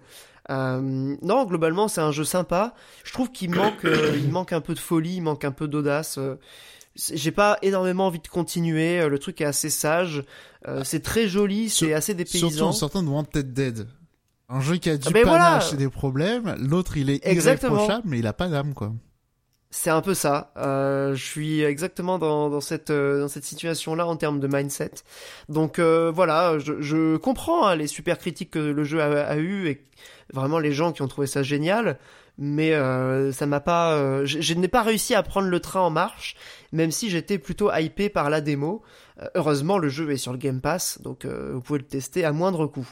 [0.50, 2.74] non, globalement, c'est un jeu sympa.
[3.04, 3.86] Je trouve qu'il manque,
[4.16, 6.20] il manque un peu de folie, il manque un peu d'audace.
[6.96, 9.08] j'ai pas énormément envie de continuer.
[9.08, 10.24] Le truc est assez sage.
[10.84, 12.50] c'est très joli, c'est assez dépaysant.
[12.50, 13.88] Surtout en sortant de Wanted Dead.
[14.50, 18.20] Un jeu qui a du ben panache et des problèmes, l'autre il est irréprochable mais
[18.20, 18.92] il a pas d'âme quoi.
[19.76, 20.52] C'est un peu ça.
[20.58, 24.92] Euh, je suis exactement dans, dans cette euh, dans cette situation-là en termes de mindset.
[25.50, 29.36] Donc euh, voilà, je, je comprends hein, les super critiques que le jeu a, a
[29.38, 29.84] eu et
[30.32, 31.98] vraiment les gens qui ont trouvé ça génial
[32.38, 35.82] mais euh, ça m'a pas euh, je, je n'ai pas réussi à prendre le train
[35.82, 36.36] en marche
[36.72, 38.82] même si j'étais plutôt hypé par la démo
[39.36, 42.68] heureusement le jeu est sur le Game Pass donc vous pouvez le tester à moindre
[42.68, 42.88] coût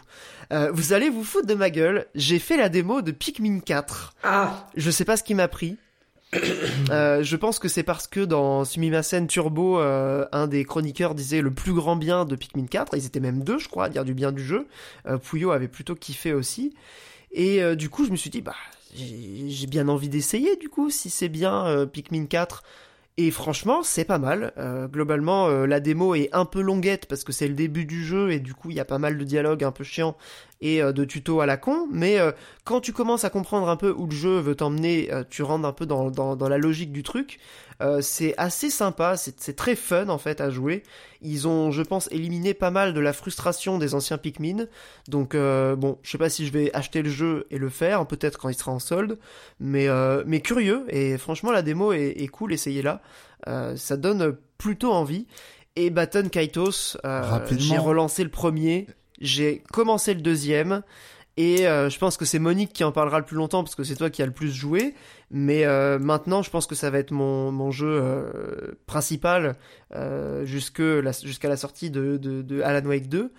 [0.71, 4.67] vous allez vous foutre de ma gueule j'ai fait la démo de Pikmin 4 ah
[4.75, 5.77] je sais pas ce qui m'a pris
[6.33, 11.73] je pense que c'est parce que dans Sumimasen Turbo, un des chroniqueurs disait le plus
[11.73, 12.95] grand bien de Pikmin 4.
[12.95, 14.65] Ils étaient même deux, je crois, à dire du bien du jeu.
[15.23, 16.73] Puyo avait plutôt kiffé aussi.
[17.33, 18.55] Et du coup, je me suis dit, bah,
[18.95, 22.63] j'ai bien envie d'essayer du coup si c'est bien euh, Pikmin 4
[23.27, 24.53] et franchement c'est pas mal.
[24.57, 28.03] Euh, globalement euh, la démo est un peu longuette parce que c'est le début du
[28.03, 30.15] jeu et du coup il y a pas mal de dialogues un peu chiants
[30.61, 31.87] et de tutos à la con.
[31.91, 32.19] Mais
[32.65, 35.73] quand tu commences à comprendre un peu où le jeu veut t'emmener tu rentres un
[35.73, 37.39] peu dans la logique du truc
[37.81, 40.83] euh, c'est assez sympa, c'est très fun en fait à jouer.
[41.21, 44.67] Ils ont, je pense, éliminé pas mal de la frustration des anciens Pikmin.
[45.07, 48.05] Donc euh, bon, je sais pas si je vais acheter le jeu et le faire,
[48.05, 49.17] peut-être quand il sera en solde,
[49.59, 50.85] mais euh, mais curieux.
[50.89, 53.01] Et franchement, la démo est, cool, essayez-la.
[53.75, 55.27] ça donne plutôt envie.
[55.75, 56.97] Et Baton Kaitos,
[57.57, 58.87] j'ai relancé le premier,
[59.19, 60.83] j'ai commencé le deuxième.
[61.37, 63.83] Et euh, je pense que c'est Monique qui en parlera le plus longtemps parce que
[63.83, 64.95] c'est toi qui as le plus joué.
[65.29, 69.55] Mais euh, maintenant, je pense que ça va être mon, mon jeu euh, principal
[70.43, 73.31] jusqu'à la, sortie de, de, de, Alan Wake 2.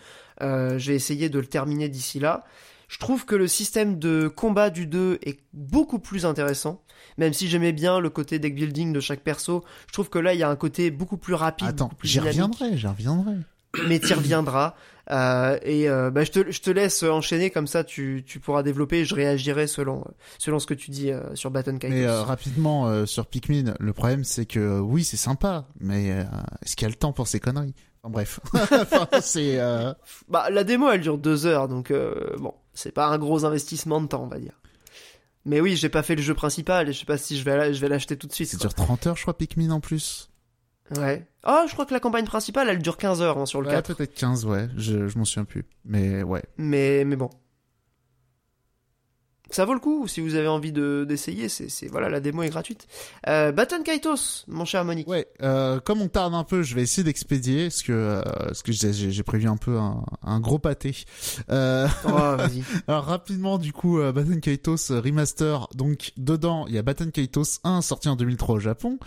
[0.79, 2.45] J'ai essayé de le terminer d'ici là.
[2.89, 6.83] Je trouve que le système de combat du 2 est beaucoup plus intéressant.
[7.17, 10.35] Même si j'aimais bien le côté deck building de chaque perso, je trouve que là,
[10.35, 11.69] il y a un côté beaucoup plus rapide.
[11.69, 13.37] Attends, j'y reviendrai, j'y reviendrai.
[13.89, 14.75] mais tu reviendras.
[15.11, 18.63] Euh, et euh, bah, je, te, je te laisse enchaîner comme ça, tu, tu pourras
[18.63, 19.01] développer.
[19.01, 20.05] Et je réagirai selon
[20.39, 21.95] selon ce que tu dis euh, sur Baton Kaitos.
[21.95, 26.07] Mais rapidement sur Pikmin, le problème c'est que oui c'est sympa, mais
[26.63, 27.75] est-ce qu'il y a le temps pour ces conneries?
[28.03, 28.41] Enfin bref,
[29.21, 29.59] c'est.
[30.29, 31.93] Bah la démo elle dure deux heures, donc
[32.39, 34.59] bon, c'est pas un gros investissement de temps on va dire.
[35.45, 37.75] Mais oui, j'ai pas fait le jeu principal et je sais pas si je vais
[37.75, 38.49] je vais l'acheter tout de suite.
[38.49, 40.32] Ça dure 30 heures je crois Pikmin en plus.
[40.99, 41.27] Ouais.
[41.47, 43.75] Oh, je crois que la campagne principale, elle dure 15 heures hein, sur le ouais,
[43.75, 43.95] 4.
[43.95, 44.69] peut-être 15, ouais.
[44.77, 45.65] Je, je m'en souviens plus.
[45.85, 46.43] Mais ouais.
[46.57, 47.31] Mais, mais bon.
[49.53, 52.43] Ça vaut le coup, si vous avez envie de, d'essayer, c'est, c'est, voilà, la démo
[52.43, 52.87] est gratuite.
[53.29, 55.07] Euh, Baton Kaitos, mon cher Monique.
[55.07, 58.63] Ouais, euh, comme on tarde un peu, je vais essayer d'expédier, parce que, euh, parce
[58.63, 60.97] que j'ai, j'ai prévu un peu un, un gros pâté.
[61.51, 61.87] Euh...
[62.07, 62.63] Oh, vas-y.
[62.89, 67.59] Alors, rapidement, du coup, euh, Baton Kaitos Remaster, donc, dedans, il y a Baton Kaitos
[67.63, 68.99] 1, sorti en 2003 au Japon,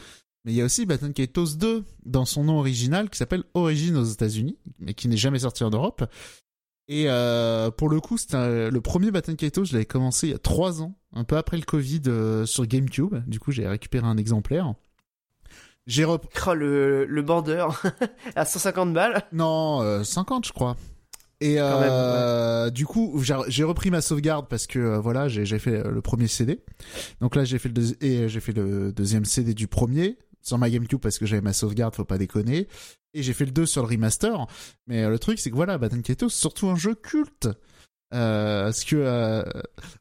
[0.45, 3.97] mais il y a aussi Baton Kaitos 2 dans son nom original qui s'appelle Origin
[3.97, 6.05] aux États-Unis, mais qui n'est jamais sorti en Europe.
[6.87, 10.35] Et euh, pour le coup, c'était le premier Baton Kaitos, je l'avais commencé il y
[10.35, 13.15] a 3 ans, un peu après le Covid euh, sur GameCube.
[13.27, 14.75] Du coup, j'ai récupéré un exemplaire.
[15.87, 16.29] J'ai repris...
[16.47, 17.67] Oh, le, le border
[18.35, 20.77] à 150 balles Non, euh, 50 je crois.
[21.41, 26.01] Et euh, du coup, j'ai repris ma sauvegarde parce que euh, voilà, j'ai fait le
[26.01, 26.63] premier CD.
[27.19, 30.69] Donc là, j'ai fait le et j'ai fait le deuxième CD du premier sur ma
[30.69, 32.67] GameCube parce que j'avais ma sauvegarde, faut pas déconner.
[33.13, 34.47] Et j'ai fait le 2 sur le remaster.
[34.87, 37.49] Mais euh, le truc, c'est que voilà, Baton Kaitos, surtout un jeu culte.
[38.13, 39.43] Euh, ce que euh,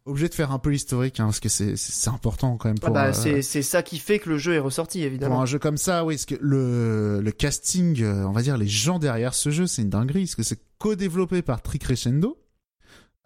[0.05, 2.87] obligé de faire un peu l'historique hein, parce que c'est c'est important quand même ah
[2.87, 5.47] pour bah, c'est c'est ça qui fait que le jeu est ressorti évidemment pour un
[5.47, 9.33] jeu comme ça oui parce que le le casting on va dire les gens derrière
[9.33, 12.39] ce jeu c'est une dinguerie parce que c'est co-développé par Tricrescendo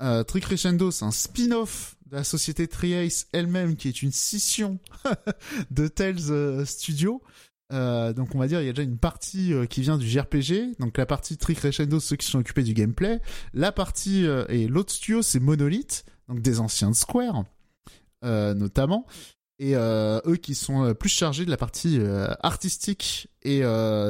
[0.00, 4.78] euh, Tricrescendo c'est un spin-off la société Triace elle-même qui est une scission
[5.70, 7.22] de Tales euh, Studio.
[7.72, 10.08] Euh, donc on va dire il y a déjà une partie euh, qui vient du
[10.08, 13.20] JRPG, donc la partie Trick Crescendo ceux qui sont occupés du gameplay,
[13.52, 17.44] la partie et l'autre studio c'est Monolith, donc des anciens de Square
[18.22, 19.06] notamment,
[19.58, 21.98] et eux qui sont plus chargés de la partie
[22.42, 23.62] artistique et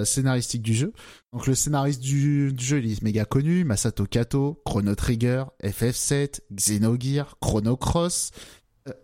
[0.05, 0.93] scénaristique du jeu.
[1.33, 6.41] Donc le scénariste du, du, jeu il est méga connu, Masato Kato, Chrono Trigger, FF7,
[6.55, 8.31] Xenogear, Chrono Cross,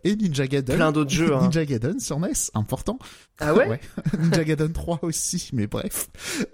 [0.04, 0.76] et Ninja Gaiden.
[0.76, 1.34] Plein d'autres jeux.
[1.34, 1.40] Hein.
[1.42, 2.98] Ninja Gaiden sur NES, important.
[3.38, 3.80] Ah ouais,
[4.18, 6.08] Ninja Gaiden 3 aussi, mais bref.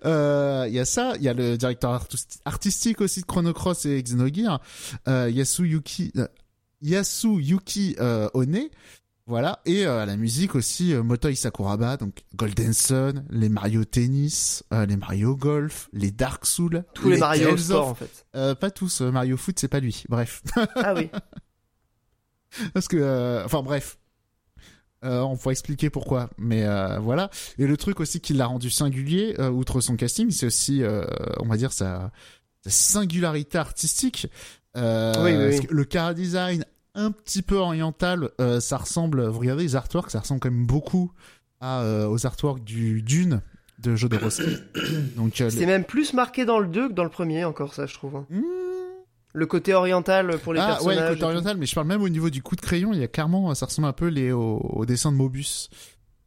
[0.05, 2.07] Euh, il y a ça, il y a le directeur
[2.45, 4.61] artistique aussi de Chrono Cross et Xenogear,
[5.09, 6.27] euh, Yasuyuki, euh,
[6.83, 8.69] Yasuyuki euh, One.
[9.31, 14.65] Voilà, et euh, la musique aussi, euh, Motoi Sakuraba, donc Golden Sun, les Mario Tennis,
[14.73, 18.27] euh, les Mario Golf, les Dark Souls, tous les, Mario Sport en fait.
[18.33, 20.43] pas tous, Mario Foot c'est pas lui, bref.
[20.75, 21.11] ah oui.
[22.75, 23.99] Parce que, euh, enfin bref,
[25.05, 27.31] euh, on pourrait expliquer pourquoi, mais euh, voilà.
[27.59, 30.83] Et le truc aussi qui l'a rendu singulier, outre son casting, c'est aussi,
[31.39, 32.11] on va dire, sa,
[32.67, 34.27] singularité artistique.
[34.77, 34.83] oui,
[35.37, 36.65] oui, Le car design
[36.95, 38.31] un petit peu oriental,
[38.61, 39.27] ça ressemble.
[39.27, 41.13] Vous regardez les artworks, ça ressemble quand même beaucoup
[41.61, 43.43] à, aux artworks du Dune
[43.81, 44.57] de Jodorowsky.
[45.17, 47.95] Donc c'est même plus marqué dans le 2 que dans le premier, encore ça, je
[47.95, 48.17] trouve.
[48.17, 48.27] Hein.
[48.31, 48.43] Mmh.
[49.33, 50.99] Le côté oriental pour les ah, personnages.
[50.99, 52.99] Ouais, le côté oriental, mais je parle même au niveau du coup de crayon, il
[52.99, 55.71] y a clairement, ça ressemble un peu les, au, dessin de Mobus.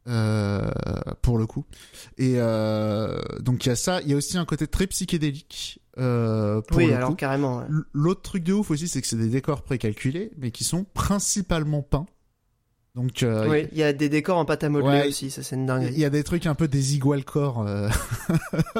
[0.06, 0.70] Euh,
[1.22, 1.64] pour le coup.
[2.18, 5.80] Et euh, donc il y a ça, il y a aussi un côté très psychédélique.
[5.96, 7.14] Euh, pour oui, le alors coup.
[7.14, 7.58] carrément.
[7.58, 7.64] Ouais.
[7.92, 11.82] L'autre truc de ouf aussi, c'est que c'est des décors précalculés, mais qui sont principalement
[11.82, 12.06] peints.
[12.94, 15.56] Donc euh, oui, il y a des décors en pâte à modeler aussi, ça c'est
[15.56, 15.88] une dingue.
[15.90, 17.66] Il y a des trucs un peu des igual corps.
[17.66, 17.88] Euh...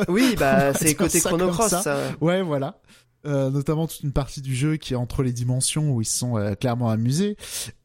[0.09, 1.71] oui, bah c'est côté Chrono Cross.
[1.71, 1.83] Ça.
[1.83, 1.99] ça.
[2.21, 2.81] Ouais, voilà.
[3.27, 6.37] Euh, notamment toute une partie du jeu qui est entre les dimensions où ils sont
[6.37, 7.37] euh, clairement amusés.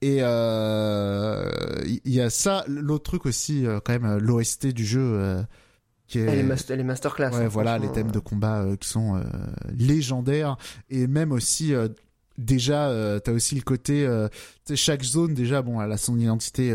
[0.01, 1.49] Et il euh,
[2.03, 5.45] y, a ça, l'autre truc aussi, quand même, l'OST du jeu.
[6.07, 6.23] qui est...
[6.23, 7.31] Elle est, masterclass.
[7.31, 9.21] Ouais, hein, voilà, les thèmes de combat qui sont
[9.77, 10.57] légendaires.
[10.89, 11.73] Et même aussi
[12.37, 14.07] déjà t'as aussi le côté
[14.73, 16.73] chaque zone déjà bon elle a son identité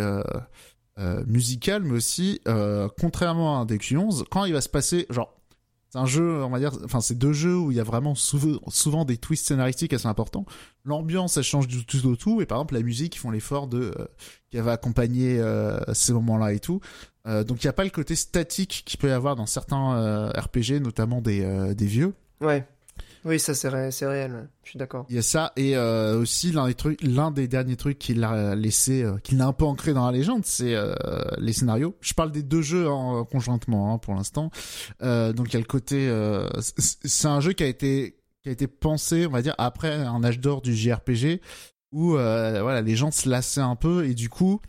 [1.27, 2.41] musicale mais aussi
[3.01, 5.35] contrairement à un Deku 11 quand il va se passer genre
[5.95, 8.17] c'est un jeu, on va dire, enfin c'est deux jeux où il y a vraiment
[8.17, 10.45] souvent, des twists scénaristiques assez importants.
[10.85, 13.69] L'ambiance, elle change du tout au tout, et par exemple la musique, ils font l'effort
[13.69, 14.07] de euh,
[14.51, 16.81] qui va accompagner euh, ces moments-là et tout.
[17.29, 20.31] Euh, donc il n'y a pas le côté statique qu'il peut y avoir dans certains
[20.31, 22.13] RPG, notamment des des vieux.
[22.41, 22.67] Ouais.
[23.25, 25.07] Oui, ça c'est réel, je suis d'accord.
[25.09, 28.23] Il y a ça et euh, aussi l'un des trucs, l'un des derniers trucs qu'il
[28.23, 30.95] a laissé, euh, qu'il a un peu ancré dans la légende, c'est euh,
[31.39, 31.97] les scénarios.
[32.03, 34.51] Je parle des deux jeux en, conjointement hein, pour l'instant.
[35.01, 36.11] donc il y a le côté,
[36.61, 40.23] c'est un jeu qui a été qui a été pensé, on va dire, après un
[40.23, 41.41] âge d'or du JRPG
[41.93, 44.61] où voilà les gens se lassaient un peu et du coup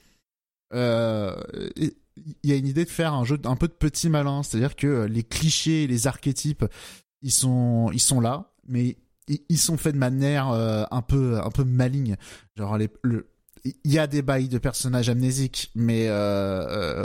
[0.71, 4.77] il y a une idée de faire un jeu un peu de petit malin, c'est-à-dire
[4.77, 6.65] que les clichés, les archétypes
[7.25, 8.95] ils sont ils sont là, mais
[9.27, 12.15] ils, sont faits de manière un peu un peu maligne.
[12.55, 13.27] Genre les, le,
[13.65, 16.07] il y a des bails de personnages amnésiques, mais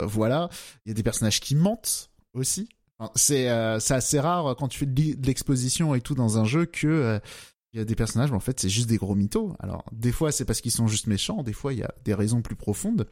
[0.05, 0.49] voilà,
[0.85, 2.69] il y a des personnages qui mentent aussi.
[3.15, 3.47] C'est
[3.79, 7.19] c'est assez rare quand tu fais de l'exposition et tout dans un jeu que
[7.73, 9.55] il y a des personnages, mais en fait, c'est juste des gros mythos.
[9.59, 12.13] Alors, des fois, c'est parce qu'ils sont juste méchants, des fois, il y a des
[12.13, 13.07] raisons plus profondes.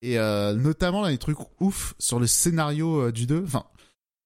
[0.00, 3.42] Et euh, notamment, là, les trucs ouf sur le scénario euh, du 2.
[3.44, 3.64] Enfin,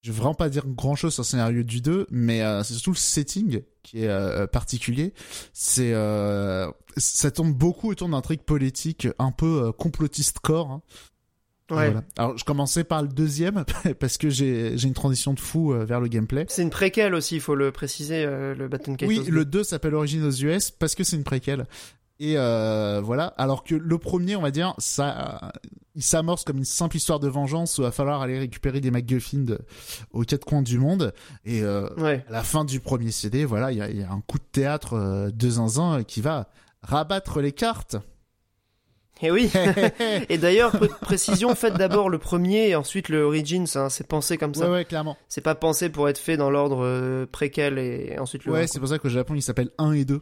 [0.03, 2.75] je vais vraiment pas dire grand chose sur le scénario du 2, mais euh, c'est
[2.75, 5.15] surtout le setting qui est particulier.
[5.53, 5.95] C'est
[6.97, 10.71] ça tourne beaucoup autour d'un truc politique un peu complotiste corps.
[10.71, 10.83] Hein.
[11.71, 11.93] Ouais.
[12.17, 13.65] Alors je commençais par le deuxième
[14.01, 16.47] parce que j'ai j'ai une transition de fou euh, vers le gameplay.
[16.49, 19.95] C'est une préquelle aussi, il faut le préciser, euh, le Baton Oui, le 2 s'appelle
[19.95, 21.67] Origin aux US parce que c'est une préquelle.
[22.21, 25.53] Et euh, voilà, alors que le premier, on va dire, ça,
[25.95, 28.91] il s'amorce comme une simple histoire de vengeance où il va falloir aller récupérer des
[28.91, 29.45] MacGuffin
[30.13, 31.13] aux quatre coins du monde.
[31.45, 32.25] Et euh, ouais.
[32.29, 34.45] à la fin du premier CD, voilà, il y a, y a, un coup de
[34.51, 36.49] théâtre euh, de zinzin qui va
[36.83, 37.97] rabattre les cartes.
[39.21, 39.51] Et eh oui.
[40.29, 43.67] et d'ailleurs, précision, faites d'abord le premier et ensuite le Origins.
[43.75, 44.67] Hein, c'est pensé comme ça.
[44.67, 45.17] Ouais, ouais, clairement.
[45.29, 48.53] C'est pas pensé pour être fait dans l'ordre euh, préquel et ensuite le.
[48.53, 50.21] Ouais, c'est pour ça qu'au Japon, il s'appelle 1 et 2.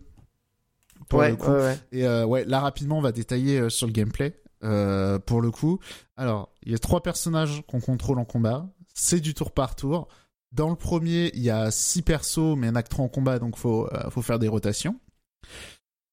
[1.09, 1.51] Pour ouais, le coup.
[1.51, 4.41] ouais, Et euh, ouais, là rapidement, on va détailler euh, sur le gameplay.
[4.65, 5.79] Euh, pour le coup,
[6.17, 8.67] alors il y a trois personnages qu'on contrôle en combat.
[8.95, 10.09] C'est du tour par tour.
[10.53, 13.89] Dans le premier, il y a six persos, mais un acteur en combat, donc faut
[14.11, 14.99] faut faire des rotations.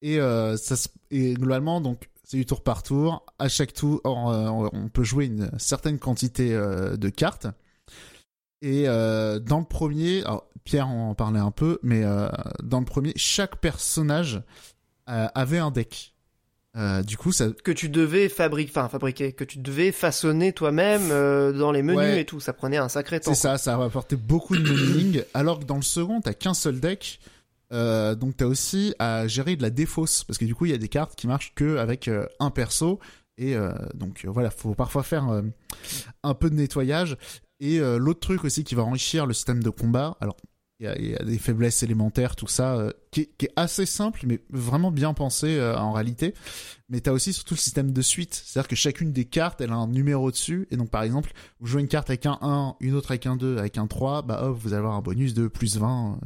[0.02, 0.20] Et
[0.57, 0.76] ça
[1.10, 3.26] et globalement, donc c'est du tour par tour.
[3.38, 7.48] À chaque tour, on, euh, peut jouer une certaine quantité euh, de cartes.
[8.61, 10.24] Et euh, dans le premier,
[10.64, 12.03] Pierre en parlait un peu, mais
[12.64, 14.41] dans le premier, chaque personnage
[15.08, 16.14] avait un deck.
[17.06, 21.10] du coup, ça que tu devais fabriquer, enfin fabriquer, que tu devais façonner toi-même
[21.58, 22.40] dans les menus et tout.
[22.40, 23.34] Ça prenait un sacré temps.
[23.34, 25.24] C'est ça, ça rapportait beaucoup de meaning.
[25.34, 27.20] alors que dans le second, t'as qu'un seul deck.
[27.74, 30.76] Euh, donc t'as aussi à gérer de la défausse parce que du coup il y
[30.76, 33.00] a des cartes qui marchent que avec euh, un perso
[33.38, 35.42] et euh, donc voilà faut parfois faire
[36.22, 37.18] un peu de nettoyage
[37.60, 40.38] et l'autre truc aussi qui va enrichir le système de combat alors
[40.97, 45.14] il y, a des faiblesses élémentaires tout ça qui est, assez simple mais vraiment bien
[45.14, 46.34] pensé en réalité
[46.89, 49.61] mais t'as aussi surtout le système de suite c'est à dire que chacune des cartes
[49.61, 52.38] elle a un numéro dessus et donc par exemple vous jouez une carte avec un
[52.41, 55.01] 1 une autre avec un 2 avec un 3 bah hop vous allez avoir un
[55.01, 56.19] bonus de plus 20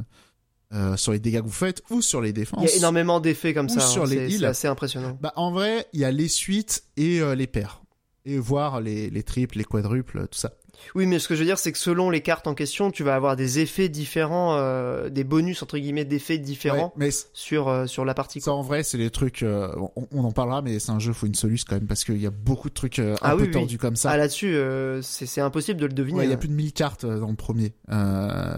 [0.74, 2.62] euh, sur les dégâts que vous faites ou sur les défenses.
[2.62, 3.80] Il y a énormément d'effets comme ça.
[3.80, 5.16] Sur hein, les C'est assez impressionnant.
[5.18, 7.80] Bah, en vrai, il y a les suites et euh, les paires.
[8.26, 10.52] Et voir les, les triples, les quadruples, tout ça.
[10.94, 13.02] Oui, mais ce que je veux dire, c'est que selon les cartes en question, tu
[13.02, 17.86] vas avoir des effets différents, euh, des bonus entre guillemets d'effets différents mais sur euh,
[17.86, 18.40] sur la partie.
[18.40, 19.42] Ça, en vrai, c'est des trucs.
[19.42, 19.74] Euh,
[20.12, 22.26] on, en parlera, mais c'est un jeu, faut une soluce quand même parce qu'il y
[22.26, 24.10] a beaucoup de trucs un ah peu tordus comme ça.
[24.10, 24.56] Ah là-dessus,
[25.02, 26.24] c'est impossible de le deviner.
[26.24, 26.38] Il y a hein.
[26.38, 27.74] plus de 1000 cartes dans le premier,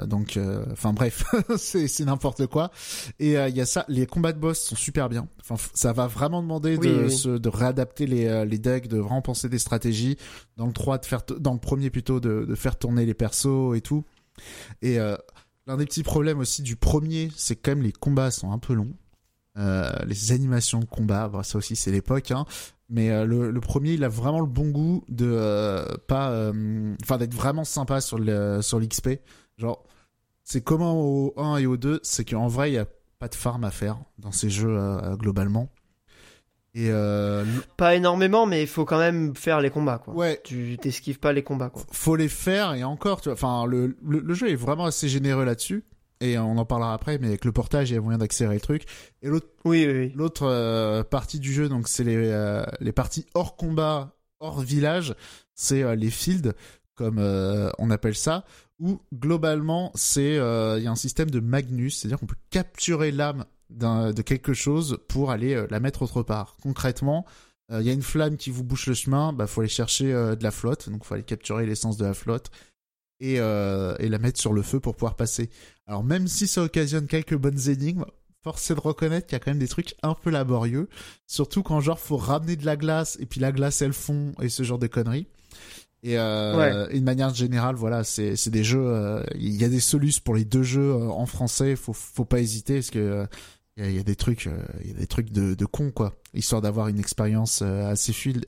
[0.06, 0.38] donc
[0.72, 1.24] enfin bref,
[1.56, 2.70] c'est c'est n'importe quoi.
[3.18, 5.28] Et il y a ça, les combats de boss sont super bien.
[5.40, 9.58] Enfin, ça va vraiment demander de de réadapter les les decks, de vraiment penser des
[9.58, 10.16] stratégies.
[10.60, 13.80] Dans le 3, de faire dans le premier plutôt de, faire tourner les persos et
[13.80, 14.04] tout.
[14.82, 15.16] Et euh,
[15.66, 18.74] l'un des petits problèmes aussi du premier, c'est quand même les combats sont un peu
[18.74, 18.92] longs.
[19.56, 22.44] Euh, les animations de combat, ça aussi c'est l'époque, hein.
[22.90, 26.52] mais euh, le, premier il a vraiment le bon goût de pas,
[27.02, 29.18] enfin d'être vraiment sympa sur le sur l'XP.
[29.56, 29.82] Genre
[30.44, 32.86] c'est comment au 1 et au 2, c'est qu'en vrai il y a
[33.18, 34.78] pas de farm à faire dans ces jeux
[35.16, 35.70] globalement.
[36.74, 37.44] Et euh...
[37.76, 40.14] Pas énormément, mais il faut quand même faire les combats, quoi.
[40.14, 40.40] Ouais.
[40.44, 41.82] Tu t'esquives pas les combats, quoi.
[41.90, 45.44] Faut les faire, et encore, tu vois, enfin, le, le, jeu est vraiment assez généreux
[45.44, 45.84] là-dessus.
[46.20, 48.60] Et on en parlera après, mais avec le portage, il y a moyen d'accélérer le
[48.60, 48.84] truc.
[49.22, 53.24] Et l'autre, oui, oui, l'autre euh, partie du jeu, donc c'est les, euh, les parties
[53.32, 55.14] hors combat, hors village,
[55.54, 56.52] c'est euh, les fields,
[56.94, 57.18] comme
[57.78, 58.44] on appelle ça,
[58.78, 63.46] où globalement, c'est, il y a un système de Magnus, c'est-à-dire qu'on peut capturer l'âme
[63.70, 66.56] de quelque chose pour aller euh, la mettre autre part.
[66.62, 67.24] Concrètement,
[67.70, 70.12] euh, il y a une flamme qui vous bouche le chemin, bah faut aller chercher
[70.12, 72.50] euh, de la flotte, donc faut aller capturer l'essence de la flotte
[73.20, 75.50] et, et la mettre sur le feu pour pouvoir passer.
[75.86, 78.06] Alors même si ça occasionne quelques bonnes énigmes,
[78.42, 80.88] force est de reconnaître qu'il y a quand même des trucs un peu laborieux,
[81.26, 84.48] surtout quand genre faut ramener de la glace et puis la glace elle fond et
[84.48, 85.26] ce genre de conneries.
[86.02, 89.22] Et, euh, de manière générale, voilà, c'est c'est des jeux.
[89.34, 91.76] Il y a des solutions pour les deux jeux en français.
[91.76, 93.26] Faut faut pas hésiter parce que
[93.88, 96.14] il y, a des trucs, euh, il y a des trucs de, de con quoi,
[96.34, 98.46] histoire d'avoir une expérience euh, assez fluide.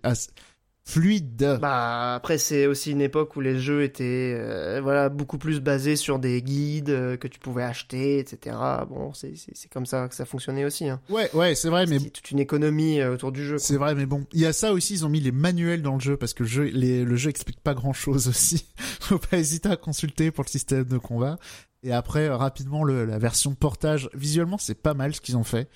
[0.84, 1.58] fluide.
[1.60, 5.96] Bah après c'est aussi une époque où les jeux étaient euh, voilà beaucoup plus basés
[5.96, 8.56] sur des guides que tu pouvais acheter etc.
[8.88, 10.88] Bon c'est c'est comme ça que ça fonctionnait aussi.
[10.88, 11.00] Hein.
[11.08, 13.58] Ouais ouais c'est vrai mais toute une économie autour du jeu.
[13.58, 15.94] C'est vrai mais bon il y a ça aussi ils ont mis les manuels dans
[15.94, 18.66] le jeu parce que le jeu les, le jeu explique pas grand chose aussi.
[19.00, 21.38] Faut pas hésiter à consulter pour le système de combat.
[21.82, 25.68] Et après, rapidement, le, la version portage, visuellement, c'est pas mal ce qu'ils ont fait.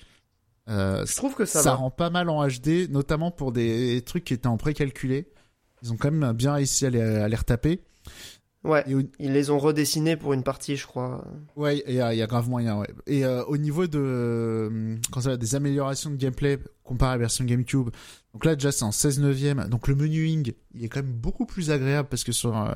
[0.69, 4.25] Euh, je trouve que ça, ça rend pas mal en HD, notamment pour des trucs
[4.25, 5.29] qui étaient en précalculé.
[5.81, 7.81] Ils ont quand même bien réussi à les, à les retaper.
[8.63, 11.23] Ouais, ils les ont redessinés pour une partie, je crois.
[11.55, 12.87] Ouais, il y, a, y a grave moyen, ouais.
[13.05, 17.15] Et euh, au niveau de euh, quand ça va, des améliorations de gameplay comparé à
[17.15, 17.89] la version GameCube,
[18.33, 21.45] donc là déjà c'est en 16 neuvième, donc le menuing il est quand même beaucoup
[21.45, 22.73] plus agréable parce que sur, euh,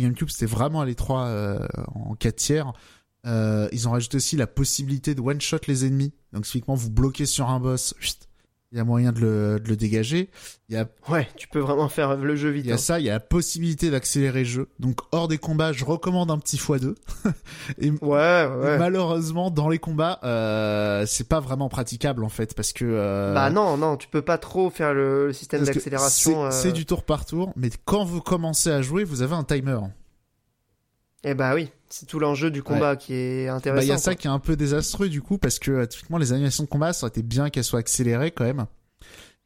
[0.00, 2.72] GameCube c'était vraiment à l'étroit euh, en 4 tiers.
[3.24, 7.26] ils ont rajouté aussi la possibilité de one shot les ennemis, donc typiquement vous bloquez
[7.26, 7.94] sur un boss,
[8.70, 10.28] il y a moyen de le, de le dégager.
[10.68, 10.86] Il y a...
[11.08, 12.66] Ouais, tu peux vraiment faire le jeu vite.
[12.66, 12.78] Il y a hein.
[12.78, 14.68] ça, il y a la possibilité d'accélérer le jeu.
[14.78, 16.94] Donc hors des combats, je recommande un petit x2.
[17.78, 18.78] et ouais, ouais.
[18.78, 22.84] malheureusement, dans les combats, euh, c'est pas vraiment praticable en fait, parce que...
[22.84, 23.32] Euh...
[23.32, 26.50] Bah non, non, tu peux pas trop faire le, système d'accélération.
[26.50, 26.72] C'est euh...
[26.72, 29.78] du tour par tour, mais quand vous commencez à jouer, vous avez un timer.
[31.24, 33.80] Eh bah oui, c'est tout l'enjeu du combat qui est intéressant.
[33.80, 36.18] Bah il y a ça qui est un peu désastreux du coup parce que typiquement
[36.18, 38.66] les animations de combat ça aurait été bien qu'elles soient accélérées quand même.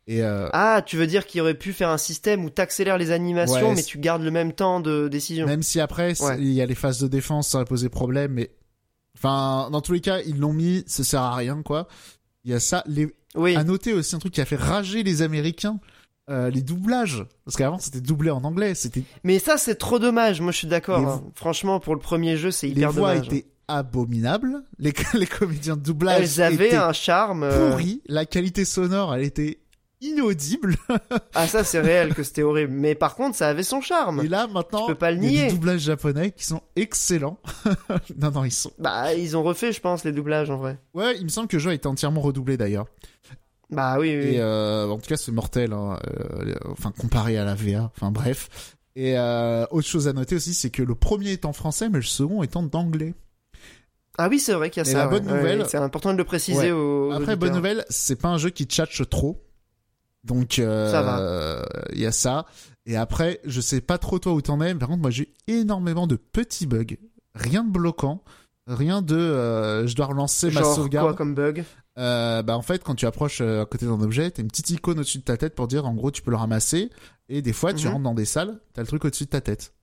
[0.09, 0.48] Et euh...
[0.52, 3.82] Ah, tu veux dire qu'il aurait pu faire un système où t'accélères les animations mais
[3.82, 5.47] tu gardes le même temps de décision.
[5.47, 8.51] Même si après il y a les phases de défense, ça aurait posé problème, mais
[9.16, 11.89] enfin dans tous les cas ils l'ont mis, ça sert à rien quoi.
[12.44, 12.82] Il y a ça.
[12.86, 13.14] Les...
[13.35, 13.56] Oui.
[13.56, 15.78] À noter aussi un truc qui a fait rager les Américains.
[16.31, 17.24] Euh, les doublages.
[17.44, 20.69] Parce qu'avant c'était doublé en anglais c'était mais ça c'est trop dommage moi je suis
[20.69, 21.24] d'accord hein.
[21.35, 23.15] franchement pour le premier jeu c'est hyper dommage.
[23.15, 24.62] les voix étaient abominables.
[24.78, 29.24] Les, les comédiens de doublage elles avaient un charme euh, pourri la qualité sonore elle
[29.24, 29.59] était
[30.01, 30.77] inaudible.
[31.35, 32.73] Ah ça c'est réel que c'était horrible.
[32.73, 34.20] Mais par contre ça avait son charme.
[34.24, 36.61] Et là maintenant tu peux pas le nier y a des doublages japonais qui sont
[36.77, 37.39] excellents.
[38.16, 40.78] Non non ils sont bah ils ont refait je pense les doublages en vrai.
[40.94, 42.86] Ouais il me semble que le jeu a été entièrement redoublé d'ailleurs
[43.73, 44.35] bah oui, oui.
[44.35, 45.73] Et euh, en tout cas, c'est mortel.
[45.73, 47.90] Hein, euh, enfin, comparé à la VA.
[47.97, 48.77] Enfin, bref.
[48.94, 51.97] Et euh, autre chose à noter aussi, c'est que le premier est en français, mais
[51.97, 53.15] le second est en anglais.
[54.19, 54.99] Ah oui, c'est vrai qu'il y a ça.
[54.99, 56.70] La bonne nouvelle, c'est important de le préciser.
[56.70, 59.43] Au, Après, bonne nouvelle, c'est pas un jeu qui tchatche trop.
[60.23, 61.65] Donc, euh, ça va.
[61.94, 62.44] Il y a ça.
[62.85, 64.74] Et après, je sais pas trop toi où t'en es.
[64.74, 66.99] Mais par contre, moi, j'ai énormément de petits bugs.
[67.35, 68.23] Rien de bloquant.
[68.66, 71.07] Rien de, je dois relancer ma sauvegarde.
[71.07, 71.65] Quoi comme bug?
[71.98, 74.70] Euh, bah en fait quand tu approches euh, à côté d'un objet t'as une petite
[74.70, 76.90] icône au-dessus de ta tête pour dire en gros tu peux le ramasser.
[77.28, 77.93] Et des fois tu mhm.
[77.93, 79.74] rentres dans des salles t'as le truc au-dessus de ta tête.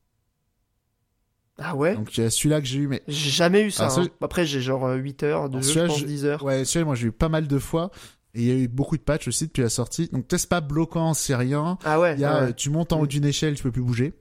[1.59, 1.95] Ah ouais.
[1.95, 4.07] Donc il y a celui-là que j'ai eu mais j'ai jamais eu ça hein.
[4.21, 6.43] après j'ai genre 8 euh, heures de jeu je pense 10 heures.
[6.43, 7.91] Ouais celui-là moi j'ai eu pas mal de fois.
[8.35, 10.07] Et il y a eu beaucoup de patchs aussi depuis la sortie.
[10.11, 11.77] Donc c'est pas bloquant c'est rien.
[11.83, 13.07] Ah ouais, y a, tu montes en haut mm.
[13.07, 14.13] d'une échelle tu peux plus bouger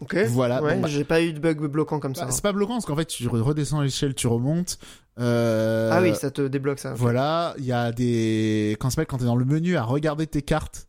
[0.00, 0.16] Ok.
[0.28, 0.62] Voilà.
[0.62, 0.88] Ouais, bah.
[0.88, 2.24] j'ai pas eu de bug bloquant comme ça.
[2.24, 4.78] Bah, c'est pas bloquant parce qu'en fait tu redescends l'échelle, tu remontes.
[5.18, 5.90] Euh...
[5.92, 6.94] Ah oui, ça te débloque ça.
[6.94, 10.42] Voilà, il y a des quand s'appelle quand t'es dans le menu à regarder tes
[10.42, 10.88] cartes.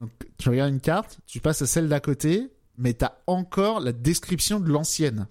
[0.00, 3.92] Donc tu regardes une carte, tu passes à celle d'à côté, mais t'as encore la
[3.92, 5.26] description de l'ancienne.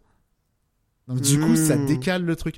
[1.08, 1.86] Donc du coup, ça hmm.
[1.86, 2.56] décale le truc.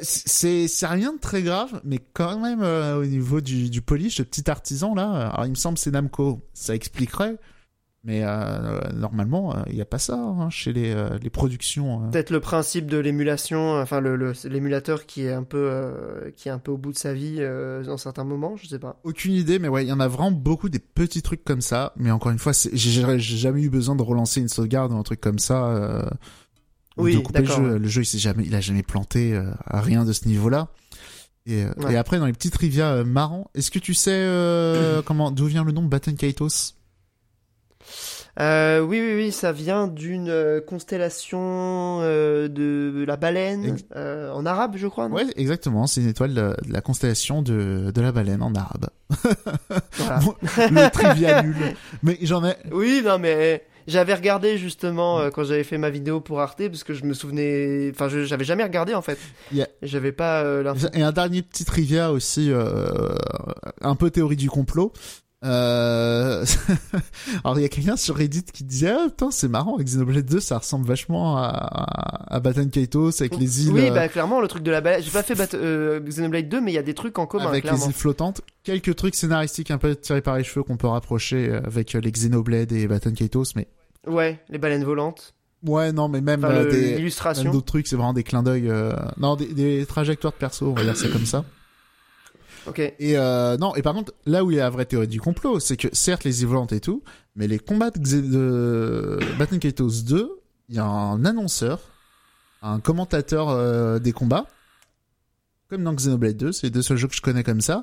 [0.00, 4.18] C'est c'est rien de très grave, mais quand même euh, au niveau du du polish,
[4.18, 7.36] le petit artisan là, alors il me semble c'est Namco, ça expliquerait.
[8.04, 12.10] Mais euh, normalement, il euh, n'y a pas ça hein, chez les, euh, les productions.
[12.10, 16.58] Peut-être le principe de l'émulation, enfin le, l'émulateur qui est un peu qui est un
[16.58, 17.40] peu au bout de sa vie
[17.86, 18.98] dans certains moments, je sais pas.
[19.04, 21.92] Aucune idée, mais ouais, il y en a vraiment beaucoup des petits trucs comme ça.
[21.96, 25.20] Mais encore une fois, j'ai jamais eu besoin de relancer une sauvegarde ou un truc
[25.20, 26.04] comme ça.
[26.96, 27.78] oui, de couper le jeu.
[27.78, 30.70] Le jeu, il s'est jamais, il a jamais planté à rien de ce niveau-là.
[31.46, 34.26] Et, et, après, dans les petits trivia marrants, est-ce que tu sais
[35.04, 36.74] comment d'où vient le nom Batten Kaitos?
[38.40, 44.46] Euh, oui, oui, oui, ça vient d'une euh, constellation euh, de la baleine euh, en
[44.46, 45.06] arabe, je crois.
[45.08, 45.86] Ouais, exactement.
[45.86, 48.88] C'est une étoile de, la constellation de, de la baleine en arabe.
[50.56, 51.56] le trivia nul.
[52.02, 52.54] Mais j'en ai.
[52.72, 56.94] Oui, non, mais j'avais regardé justement quand j'avais fait ma vidéo pour Arte parce que
[56.94, 57.90] je me souvenais.
[57.92, 59.18] Enfin, j'avais jamais regardé en fait.
[59.82, 60.42] J'avais pas.
[60.94, 62.50] Et un dernier petit trivia aussi,
[63.82, 64.94] un peu théorie du complot.
[65.44, 66.44] Euh...
[67.44, 70.24] Alors il y a quelqu'un sur Reddit qui disait ah putain c'est marrant avec Xenoblade
[70.24, 73.72] 2 ça ressemble vachement à, à, Baton Kaitos avec les îles.
[73.72, 76.70] Oui bah clairement le truc de la balade j'ai pas fait euh, Xenoblade 2 mais
[76.70, 79.78] il y a des trucs en commun avec les îles flottantes quelques trucs scénaristiques un
[79.78, 83.56] peu tirés par les cheveux qu'on peut rapprocher euh, avec les Xenoblade et Baton Kaitos
[83.56, 83.66] mais
[84.06, 85.34] ouais les baleines volantes.
[85.64, 88.68] Ouais, non, mais même euh, des illustrations, d'autres trucs, c'est vraiment des clins d'œil,
[89.16, 91.44] non, des, des, trajectoires de perso, on va dire ça comme ça.
[92.66, 92.78] Ok.
[92.78, 95.20] Et euh, non, et par contre, là où il y a la vraie théorie du
[95.20, 97.02] complot, c'est que certes les volantes et tout,
[97.34, 100.30] mais les combats de, de Batman Kaitos 2,
[100.68, 101.80] il y a un annonceur,
[102.62, 104.46] un commentateur euh, des combats,
[105.68, 107.82] comme dans Xenoblade 2, c'est les deux seuls jeux que je connais comme ça.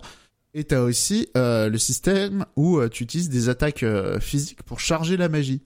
[0.53, 3.85] Et t'as aussi euh, le système où euh, tu utilises des attaques
[4.19, 5.63] physiques pour charger la magie.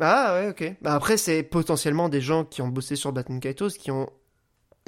[0.00, 0.76] Ah ouais, ok.
[0.82, 4.08] Bah après, c'est potentiellement des gens qui ont bossé sur Baton Kaitos, qui ont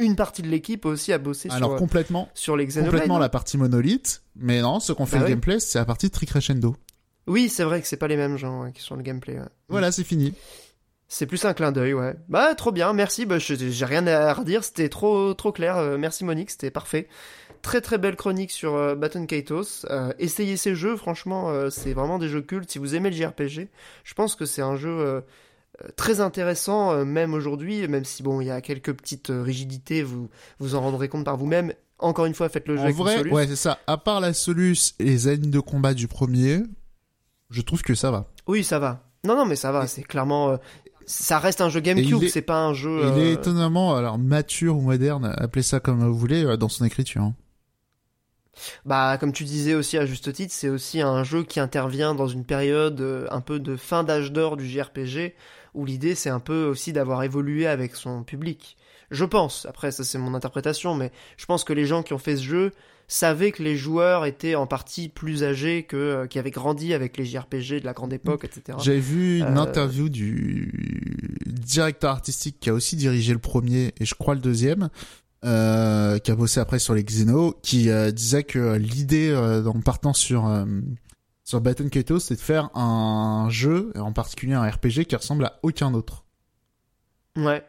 [0.04, 3.56] une partie de l'équipe aussi à bosser Alors, sur, complètement, sur les complètement la partie
[3.58, 5.30] monolithe, mais non, ce qu'on fait Bah le oui.
[5.32, 6.76] gameplay, c'est la partie Tricrescendo.
[7.26, 9.38] Oui, c'est vrai que c'est pas les mêmes gens ouais, qui sont le gameplay.
[9.38, 9.46] ouais.
[9.68, 10.34] Voilà, c'est fini.
[11.08, 12.14] C'est plus un clin d'œil, ouais.
[12.28, 13.26] Bah, trop bien, merci.
[13.26, 15.76] Bah, j'ai rien à redire, c'était trop, trop clair.
[15.76, 17.06] Euh, merci Monique, c'était parfait.
[17.60, 19.84] Très très belle chronique sur euh, Baton Kaitos.
[19.90, 22.70] Euh, essayez ces jeux, franchement, euh, c'est vraiment des jeux cultes.
[22.70, 23.68] Si vous aimez le JRPG,
[24.04, 25.20] je pense que c'est un jeu euh, euh,
[25.96, 30.02] très intéressant, euh, même aujourd'hui, même si bon, il y a quelques petites euh, rigidités,
[30.02, 30.28] vous
[30.58, 31.72] vous en rendrez compte par vous-même.
[31.98, 33.32] Encore une fois, faites le jeu En avec vrai, Solus.
[33.32, 33.78] ouais, c'est ça.
[33.86, 36.62] À part la Solus et les animes de combat du premier,
[37.50, 38.26] je trouve que ça va.
[38.48, 39.04] Oui, ça va.
[39.24, 39.86] Non, non, mais ça va.
[39.86, 40.56] C'est clairement, euh,
[41.06, 42.18] ça reste un jeu GameCube.
[42.22, 43.02] il est- C'est pas un jeu.
[43.14, 46.68] Il est euh, étonnamment, alors mature ou moderne, appelez ça comme vous voulez, euh, dans
[46.68, 47.22] son écriture.
[47.22, 47.34] hein.
[48.84, 52.26] Bah, comme tu disais aussi à juste titre, c'est aussi un jeu qui intervient dans
[52.28, 55.34] une période euh, un peu de fin d'âge d'or du JRPG,
[55.74, 58.76] où l'idée c'est un peu aussi d'avoir évolué avec son public.
[59.10, 62.18] Je pense, après ça c'est mon interprétation, mais je pense que les gens qui ont
[62.18, 62.72] fait ce jeu
[63.08, 67.18] savaient que les joueurs étaient en partie plus âgés que euh, qui avaient grandi avec
[67.18, 68.78] les JRPG de la grande époque, etc.
[68.80, 70.72] J'ai vu une Euh, interview du
[71.46, 74.88] directeur artistique qui a aussi dirigé le premier et je crois le deuxième,
[75.44, 79.80] euh, qui a bossé après sur les Xeno, qui euh, disait que l'idée euh, en
[79.80, 80.64] partant sur euh,
[81.52, 85.44] sur Baton Kaitos, c'est de faire un jeu, et en particulier un RPG qui ressemble
[85.44, 86.24] à aucun autre.
[87.36, 87.62] Ouais,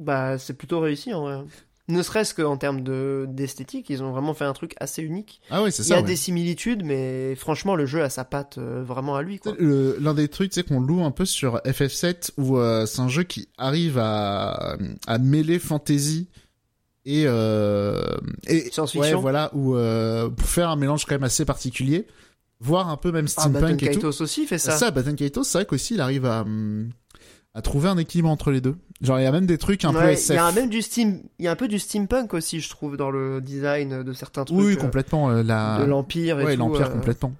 [0.00, 1.44] bah c'est plutôt réussi en vrai.
[1.88, 5.42] Ne serait-ce qu'en termes de d'esthétique, ils ont vraiment fait un truc assez unique.
[5.50, 5.96] Ah ouais, c'est Il y ça.
[5.96, 6.06] a ouais.
[6.06, 10.28] des similitudes, mais franchement le jeu a sa patte euh, vraiment à lui L'un des
[10.28, 13.98] trucs, c'est qu'on loue un peu sur FF7, où euh, c'est un jeu qui arrive
[13.98, 16.26] à, à mêler fantasy
[17.04, 18.02] et, euh,
[18.46, 19.16] et Science-fiction.
[19.16, 19.72] Ouais, voilà, où
[20.30, 22.06] pour faire un mélange quand même assez particulier,
[22.60, 24.00] voire un peu même Ah, Baton steampunk et tout.
[24.00, 24.72] Kaitos aussi fait ça.
[24.72, 26.90] Ça, Baton Kaitos, c'est vrai qu'aussi il arrive à, hum,
[27.54, 28.76] à trouver un équilibre entre les deux.
[29.02, 30.30] Genre il y a même des trucs un peu SF.
[30.30, 32.70] Il y a même du steam, il y a un peu du steampunk aussi, je
[32.70, 34.58] trouve, dans le design de certains trucs.
[34.58, 35.30] oui, euh, complètement.
[35.30, 35.80] euh, la...
[35.80, 36.60] De l'empire et ouais, tout.
[36.60, 37.34] l'Empire euh, complètement.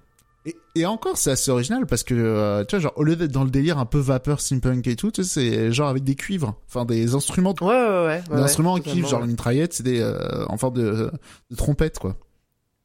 [0.45, 3.31] Et, et encore, c'est assez original parce que, euh, tu vois, genre, au lieu d'être
[3.33, 6.15] dans le délire un peu vapeur, steampunk et tout, tu sais, c'est genre avec des
[6.15, 6.55] cuivres.
[6.69, 8.21] Enfin, des instruments, Ouais, ouais, ouais.
[8.29, 11.11] ouais, des instruments en cuivre, genre une mitraillette, c'est des, euh, en forme de,
[11.51, 12.15] de trompette, quoi.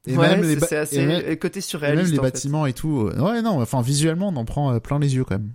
[0.06, 0.36] Et ouais.
[0.36, 2.04] même c'est- assez et même, côté surréaliste.
[2.04, 2.28] même les en fait.
[2.32, 3.08] bâtiments et tout.
[3.08, 5.52] euh, Ouais, non, enfin, visuellement, on en prend euh, plein les yeux, quand même.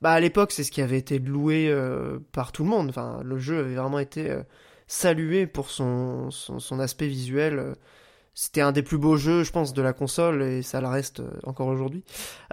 [0.00, 2.88] Bah à l'époque, c'est ce qui avait été loué euh, par tout le monde.
[2.90, 4.42] Enfin, le jeu avait vraiment été euh,
[4.86, 7.74] salué pour son, son, son aspect visuel.
[8.34, 11.20] C'était un des plus beaux jeux, je pense, de la console et ça le reste
[11.44, 12.02] encore aujourd'hui.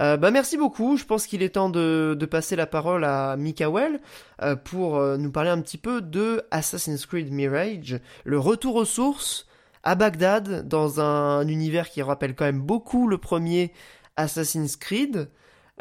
[0.01, 0.97] Euh, bah merci beaucoup.
[0.97, 3.99] Je pense qu'il est temps de, de passer la parole à Mikael
[4.65, 9.45] pour nous parler un petit peu de Assassin's Creed Mirage, le retour aux sources
[9.83, 13.71] à Bagdad dans un univers qui rappelle quand même beaucoup le premier
[14.15, 15.29] Assassin's Creed.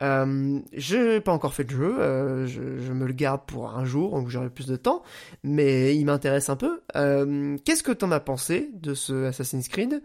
[0.01, 3.85] Euh, j'ai pas encore fait de jeu, euh, je, je me le garde pour un
[3.85, 5.03] jour où j'aurai plus de temps,
[5.43, 6.83] mais il m'intéresse un peu.
[6.95, 10.03] Euh, Qu'est-ce que t'en as pensé de ce Assassin's Creed?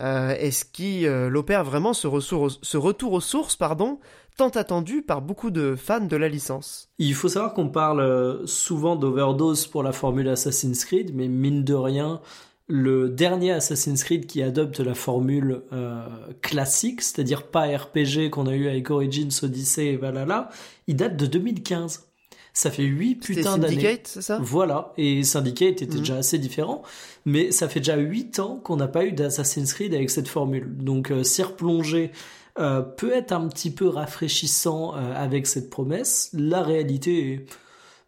[0.00, 4.00] Est-ce qu'il opère vraiment ce, ce retour aux sources, pardon,
[4.36, 6.88] tant attendu par beaucoup de fans de la licence?
[6.98, 11.74] Il faut savoir qu'on parle souvent d'overdose pour la formule Assassin's Creed, mais mine de
[11.74, 12.20] rien,
[12.66, 16.06] le dernier Assassin's Creed qui adopte la formule euh,
[16.40, 20.48] classique, c'est-à-dire pas RPG qu'on a eu avec Origins, Odyssey et Valhalla,
[20.86, 22.08] il date de 2015.
[22.56, 23.74] Ça fait 8 C'était putains d'années.
[23.74, 24.38] Syndicate, c'est ça?
[24.40, 25.98] Voilà, et Syndicate était Mhm.
[25.98, 26.82] déjà assez différent,
[27.26, 30.74] mais ça fait déjà 8 ans qu'on n'a pas eu d'Assassin's Creed avec cette formule.
[30.76, 32.12] Donc euh, s'y replonger
[32.60, 36.30] euh, peut être un petit peu rafraîchissant euh, avec cette promesse.
[36.32, 37.46] La réalité est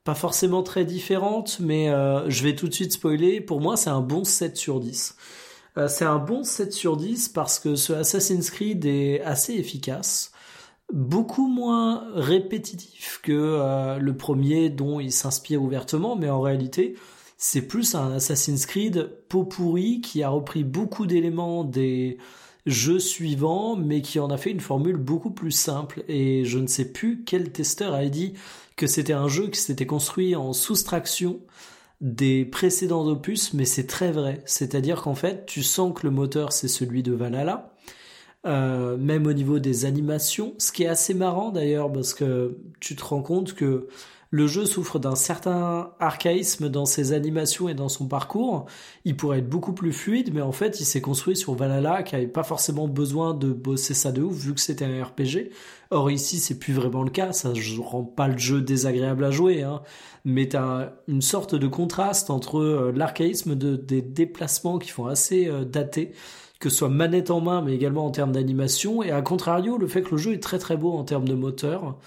[0.07, 3.41] pas forcément très différente, mais euh, je vais tout de suite spoiler.
[3.41, 5.17] Pour moi, c'est un bon 7 sur 10.
[5.77, 10.33] Euh, c'est un bon 7 sur 10 parce que ce Assassin's Creed est assez efficace
[10.93, 16.95] beaucoup moins répétitif que euh, le premier dont il s'inspire ouvertement, mais en réalité,
[17.37, 22.19] c'est plus un Assassin's Creed pot pourri qui a repris beaucoup d'éléments des
[22.67, 26.05] jeux suivants, mais qui en a fait une formule beaucoup plus simple.
[26.09, 28.35] Et je ne sais plus quel testeur a dit
[28.77, 31.41] que c'était un jeu qui s'était construit en soustraction
[32.03, 34.43] des précédents opus, mais c'est très vrai.
[34.45, 37.73] C'est-à-dire qu'en fait, tu sens que le moteur c'est celui de Valhalla,
[38.47, 42.95] euh, même au niveau des animations, ce qui est assez marrant d'ailleurs parce que tu
[42.95, 43.89] te rends compte que
[44.31, 48.67] le jeu souffre d'un certain archaïsme dans ses animations et dans son parcours.
[49.05, 52.17] Il pourrait être beaucoup plus fluide, mais en fait, il s'est construit sur Valhalla, qui
[52.17, 55.51] avait pas forcément besoin de bosser ça de ouf, vu que c'était un RPG.
[55.91, 57.33] Or ici, c'est plus vraiment le cas.
[57.33, 59.83] Ça ne rend pas le jeu désagréable à jouer, hein.
[60.25, 65.47] mais t'as une sorte de contraste entre euh, l'archaïsme de, des déplacements qui font assez
[65.47, 66.13] euh, dater
[66.59, 69.87] que ce soit manette en main, mais également en termes d'animation, et à contrario, le
[69.87, 71.99] fait que le jeu est très très beau en termes de moteur,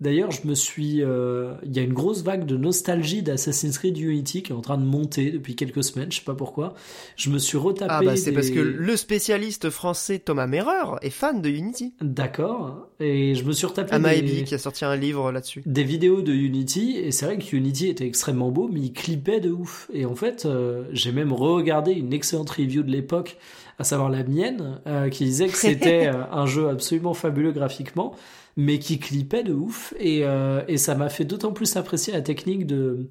[0.00, 3.96] D'ailleurs, je me suis, euh, il y a une grosse vague de nostalgie d'Assassin's Creed
[3.96, 6.10] Unity qui est en train de monter depuis quelques semaines.
[6.10, 6.74] Je sais pas pourquoi.
[7.16, 7.92] Je me suis retapé.
[7.94, 11.94] Ah bah c'est parce que le spécialiste français Thomas Merreur est fan de Unity.
[12.00, 12.88] D'accord.
[13.00, 13.92] Et je me suis retapé.
[13.92, 15.62] Amaebi qui a sorti un livre là-dessus.
[15.66, 19.40] Des vidéos de Unity et c'est vrai que Unity était extrêmement beau, mais il clippait
[19.40, 19.90] de ouf.
[19.92, 23.38] Et en fait, euh, j'ai même re-regardé une excellente review de l'époque
[23.78, 28.14] à savoir la mienne, euh, qui disait que c'était un jeu absolument fabuleux graphiquement,
[28.56, 29.94] mais qui clippait de ouf.
[29.98, 33.08] Et, euh, et ça m'a fait d'autant plus apprécier la technique de,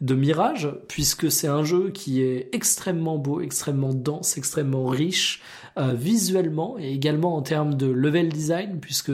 [0.00, 5.42] de Mirage, puisque c'est un jeu qui est extrêmement beau, extrêmement dense, extrêmement riche,
[5.78, 9.12] visuellement, et également en termes de level design, puisque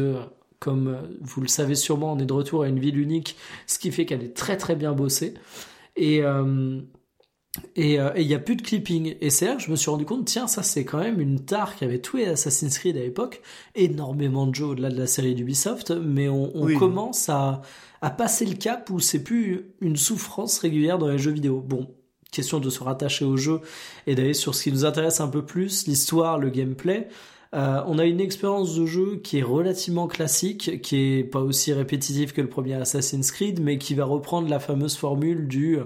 [0.60, 3.36] comme vous le savez sûrement, on est de retour à une ville unique,
[3.66, 5.34] ce qui fait qu'elle est très très bien bossée.
[5.96, 6.80] Et euh,
[7.76, 9.16] et il n'y a plus de clipping.
[9.20, 11.40] Et c'est là que je me suis rendu compte, tiens, ça c'est quand même une
[11.44, 13.42] tare qui avait tué Assassin's Creed à l'époque.
[13.74, 17.60] Énormément de jeux au-delà de la série d'Ubisoft, mais on, commence à,
[18.00, 21.60] à passer le cap où c'est plus une souffrance régulière dans les jeux vidéo.
[21.60, 21.88] Bon,
[22.30, 23.60] question de se rattacher au jeu
[24.06, 27.08] et d'aller sur ce qui nous intéresse un peu plus, l'histoire, le gameplay.
[27.54, 31.74] Euh, on a une expérience de jeu qui est relativement classique, qui est pas aussi
[31.74, 35.78] répétitive que le premier Assassin's Creed, mais qui va reprendre la fameuse formule du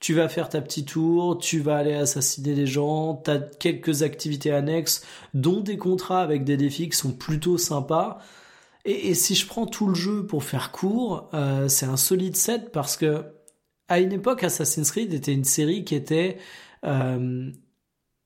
[0.00, 4.02] tu vas faire ta petite tour, tu vas aller assassiner des gens, tu as quelques
[4.02, 5.04] activités annexes,
[5.34, 8.18] dont des contrats avec des défis qui sont plutôt sympas.
[8.86, 12.72] Et, si je prends tout le jeu pour faire court, euh, c'est un solide set
[12.72, 13.26] parce que
[13.88, 16.38] à une époque, Assassin's Creed était une série qui était
[16.86, 17.50] euh,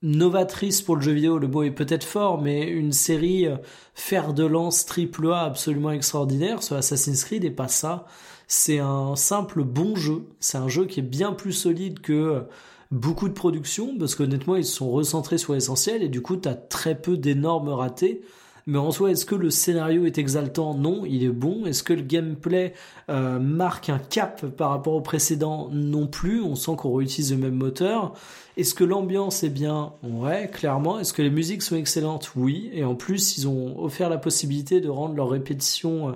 [0.01, 1.39] novatrice pour le jeu vidéo.
[1.39, 3.57] Le mot est peut-être fort, mais une série euh,
[3.95, 6.63] fer de lance triple A absolument extraordinaire.
[6.63, 8.05] Ce Assassin's Creed n'est pas ça
[8.47, 10.25] c'est un simple bon jeu.
[10.39, 12.45] C'est un jeu qui est bien plus solide que
[12.91, 16.55] beaucoup de productions, parce qu'honnêtement, ils sont recentrés sur l'essentiel, et du coup, tu as
[16.55, 18.21] très peu d'énormes ratés.
[18.67, 20.73] Mais en soi, est-ce que le scénario est exaltant?
[20.73, 21.67] Non, il est bon.
[21.67, 22.73] Est-ce que le gameplay
[23.09, 25.69] euh, marque un cap par rapport au précédent?
[25.71, 26.41] Non plus.
[26.41, 28.13] On sent qu'on réutilise le même moteur.
[28.57, 29.93] Est-ce que l'ambiance est bien?
[30.01, 30.97] Ouais, clairement.
[30.97, 32.31] Est-ce que les musiques sont excellentes?
[32.35, 32.71] Oui.
[32.73, 36.11] Et en plus, ils ont offert la possibilité de rendre leurs répétitions euh,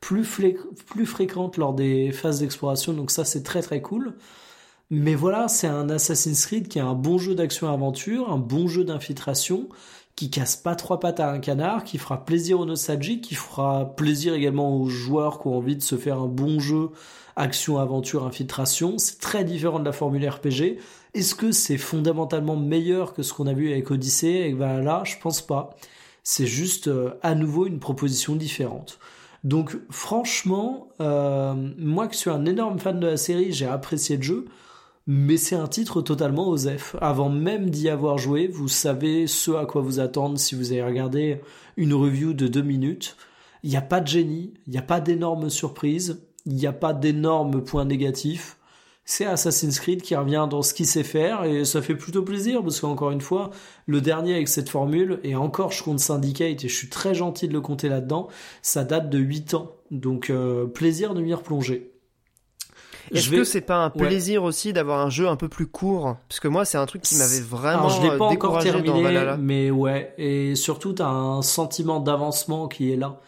[0.00, 0.28] plus,
[0.86, 2.92] plus fréquentes lors des phases d'exploration.
[2.92, 4.12] Donc ça, c'est très très cool.
[4.90, 8.84] Mais voilà, c'est un Assassin's Creed qui est un bon jeu d'action-aventure, un bon jeu
[8.84, 9.70] d'infiltration,
[10.16, 13.94] qui casse pas trois pattes à un canard, qui fera plaisir aux nostalgiques, qui fera
[13.96, 16.90] plaisir également aux joueurs qui ont envie de se faire un bon jeu
[17.36, 18.96] action, aventure, infiltration.
[18.98, 20.78] C'est très différent de la formule RPG.
[21.14, 25.16] Est-ce que c'est fondamentalement meilleur que ce qu'on a vu avec Odyssey et là, Je
[25.20, 25.70] pense pas.
[26.22, 28.98] C'est juste euh, à nouveau une proposition différente.
[29.42, 34.22] Donc franchement, euh, moi qui suis un énorme fan de la série, j'ai apprécié le
[34.22, 34.46] jeu
[35.06, 36.96] mais c'est un titre totalement osef.
[37.00, 40.82] Avant même d'y avoir joué, vous savez ce à quoi vous attendre si vous avez
[40.82, 41.40] regardé
[41.76, 43.16] une review de deux minutes.
[43.62, 46.72] Il n'y a pas de génie, il n'y a pas d'énormes surprises, il n'y a
[46.72, 48.58] pas d'énormes points négatifs.
[49.06, 52.62] C'est Assassin's Creed qui revient dans ce qu'il sait faire et ça fait plutôt plaisir
[52.62, 53.50] parce qu'encore une fois,
[53.86, 57.46] le dernier avec cette formule, et encore je compte Syndicate et je suis très gentil
[57.46, 58.28] de le compter là-dedans,
[58.62, 59.72] ça date de 8 ans.
[59.90, 61.93] Donc euh, plaisir de m'y replonger.
[63.12, 66.40] Est-ce que c'est pas un plaisir aussi d'avoir un jeu un peu plus court Parce
[66.40, 69.70] que moi, c'est un truc qui m'avait vraiment Alors, je l'ai pas encore terminé, mais
[69.70, 70.14] ouais.
[70.18, 73.20] Et surtout, t'as un sentiment d'avancement qui est là.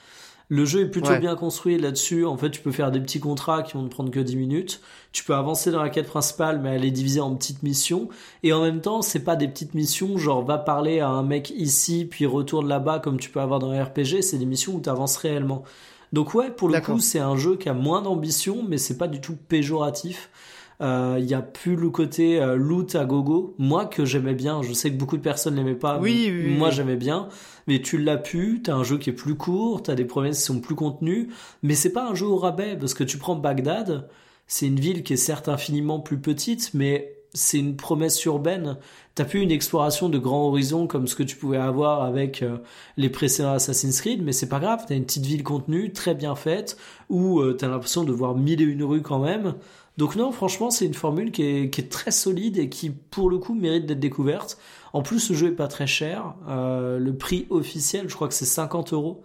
[0.48, 2.24] Le jeu est plutôt bien construit là-dessus.
[2.24, 4.81] En fait, tu peux faire des petits contrats qui vont te prendre que 10 minutes.
[5.11, 8.09] Tu peux avancer dans la quête principale, mais elle est divisée en petites missions.
[8.44, 11.51] Et en même temps, c'est pas des petites missions genre va parler à un mec
[11.51, 14.23] ici, puis retourne là-bas comme tu peux avoir dans un RPG.
[14.23, 15.65] C'est des missions où tu avances réellement.
[16.12, 19.09] Donc ouais, pour le coup, c'est un jeu qui a moins d'ambition, mais c'est pas
[19.09, 20.31] du tout péjoratif.
[20.78, 23.55] Il euh, y a plus le côté euh, loot à gogo.
[23.59, 25.99] Moi que j'aimais bien, je sais que beaucoup de personnes l'aimaient pas.
[25.99, 27.28] Oui, moi j'aimais bien.
[27.66, 30.45] Mais tu l'as pu, t'as un jeu qui est plus court, t'as des promesses qui
[30.45, 31.31] sont plus contenues,
[31.62, 34.09] mais c'est pas un jeu au rabais parce que tu prends Bagdad,
[34.47, 38.77] c'est une ville qui est certes infiniment plus petite, mais c'est une promesse urbaine.
[39.15, 42.59] T'as plus une exploration de grands horizons comme ce que tu pouvais avoir avec euh,
[42.97, 46.35] les précédents Assassin's Creed, mais c'est pas grave, t'as une petite ville contenue, très bien
[46.35, 46.77] faite,
[47.09, 49.55] où euh, t'as l'impression de voir mille et une rues quand même.
[49.97, 53.31] Donc non, franchement, c'est une formule qui est, qui est, très solide et qui, pour
[53.31, 54.59] le coup, mérite d'être découverte.
[54.93, 56.35] En plus, ce jeu est pas très cher.
[56.49, 59.23] Euh, le prix officiel, je crois que c'est 50 euros.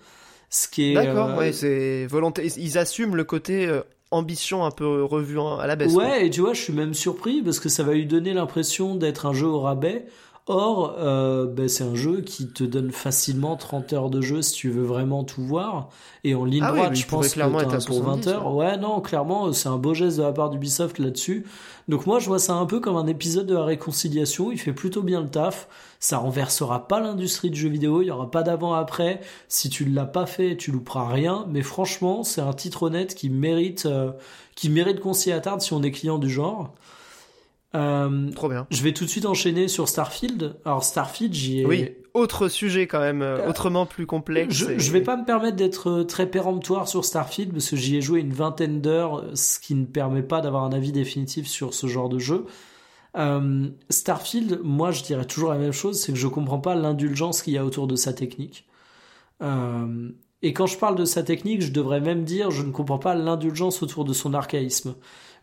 [0.49, 0.93] Ce qui est...
[0.93, 2.49] D'accord, ouais, c'est volonté.
[2.57, 3.69] Ils assument le côté
[4.11, 5.93] ambition un peu revue à la baisse.
[5.93, 8.95] Ouais, et tu vois, je suis même surpris parce que ça va lui donner l'impression
[8.95, 10.05] d'être un jeu au rabais,
[10.47, 14.53] Or, euh, ben, c'est un jeu qui te donne facilement 30 heures de jeu si
[14.53, 15.89] tu veux vraiment tout voir.
[16.23, 18.55] Et en ligne ah droite, je pense clairement que être pour 20 heures.
[18.55, 18.75] Ouais.
[18.77, 21.45] non, clairement, c'est un beau geste de la part d'Ubisoft là-dessus.
[21.91, 24.49] Donc moi, je vois ça un peu comme un épisode de la réconciliation.
[24.49, 25.67] Il fait plutôt bien le taf.
[25.99, 28.01] Ça renversera pas l'industrie de jeux vidéo.
[28.01, 29.19] Il y aura pas d'avant-après.
[29.49, 31.45] Si tu l'as pas fait, tu louperas rien.
[31.49, 34.13] Mais franchement, c'est un titre honnête qui mérite, euh,
[34.55, 36.73] qui mérite qu'on s'y attarde si on est client du genre.
[37.73, 38.67] Euh, Trop bien.
[38.69, 40.55] Je vais tout de suite enchaîner sur Starfield.
[40.65, 41.65] Alors Starfield, j'y ai.
[41.65, 44.53] Oui, autre sujet quand même, euh, autrement plus complexe.
[44.53, 47.95] Je, je vais pas me permettre d'être euh, très péremptoire sur Starfield parce que j'y
[47.95, 51.73] ai joué une vingtaine d'heures, ce qui ne permet pas d'avoir un avis définitif sur
[51.73, 52.45] ce genre de jeu.
[53.17, 57.41] Euh, Starfield, moi, je dirais toujours la même chose, c'est que je comprends pas l'indulgence
[57.41, 58.65] qu'il y a autour de sa technique.
[59.41, 60.09] Euh,
[60.41, 63.15] et quand je parle de sa technique, je devrais même dire, je ne comprends pas
[63.15, 64.95] l'indulgence autour de son archaïsme.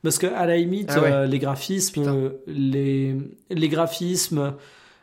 [0.03, 3.17] Parce que à la limite, ah euh, les graphismes, les,
[3.51, 4.55] les graphismes,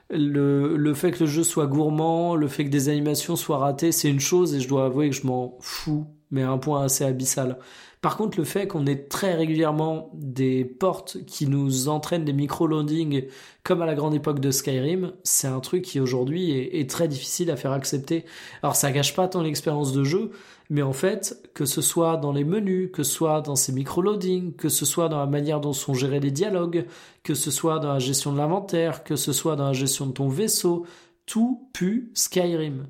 [0.09, 3.91] le, le fait que le jeu soit gourmand, le fait que des animations soient ratées,
[3.91, 6.84] c'est une chose et je dois avouer que je m'en fous, mais à un point
[6.84, 7.57] assez abyssal.
[8.05, 13.26] Par contre, le fait qu'on ait très régulièrement des portes qui nous entraînent des micro-loadings
[13.63, 17.07] comme à la grande époque de Skyrim, c'est un truc qui aujourd'hui est, est, très
[17.07, 18.23] difficile à faire accepter.
[18.61, 20.30] Alors ça gâche pas tant l'expérience de jeu,
[20.70, 24.56] mais en fait, que ce soit dans les menus, que ce soit dans ces micro-loadings,
[24.56, 26.86] que ce soit dans la manière dont sont gérés les dialogues,
[27.24, 30.14] que ce soit dans la gestion de l'inventaire, que ce soit dans la gestion de
[30.14, 30.86] ton vaisseau,
[31.26, 32.88] tout pue Skyrim.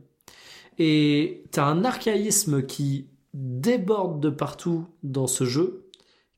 [0.78, 5.90] Et t'as un archaïsme qui déborde de partout dans ce jeu,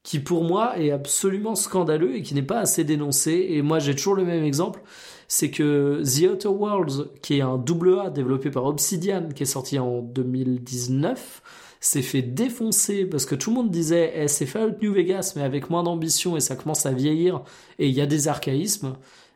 [0.03, 3.47] qui pour moi est absolument scandaleux et qui n'est pas assez dénoncé.
[3.49, 4.81] Et moi j'ai toujours le même exemple,
[5.27, 9.47] c'est que The Outer Worlds, qui est un double A développé par Obsidian, qui est
[9.47, 11.41] sorti en 2019,
[11.79, 15.43] s'est fait défoncer parce que tout le monde disait eh, c'est Fallout New Vegas mais
[15.43, 17.43] avec moins d'ambition et ça commence à vieillir
[17.77, 18.95] et il y a des archaïsmes.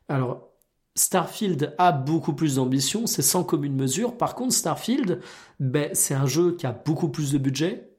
[0.10, 0.52] Alors
[0.96, 4.18] Starfield a beaucoup plus d'ambition, c'est sans commune mesure.
[4.18, 5.22] Par contre, Starfield,
[5.60, 7.91] ben, c'est un jeu qui a beaucoup plus de budget,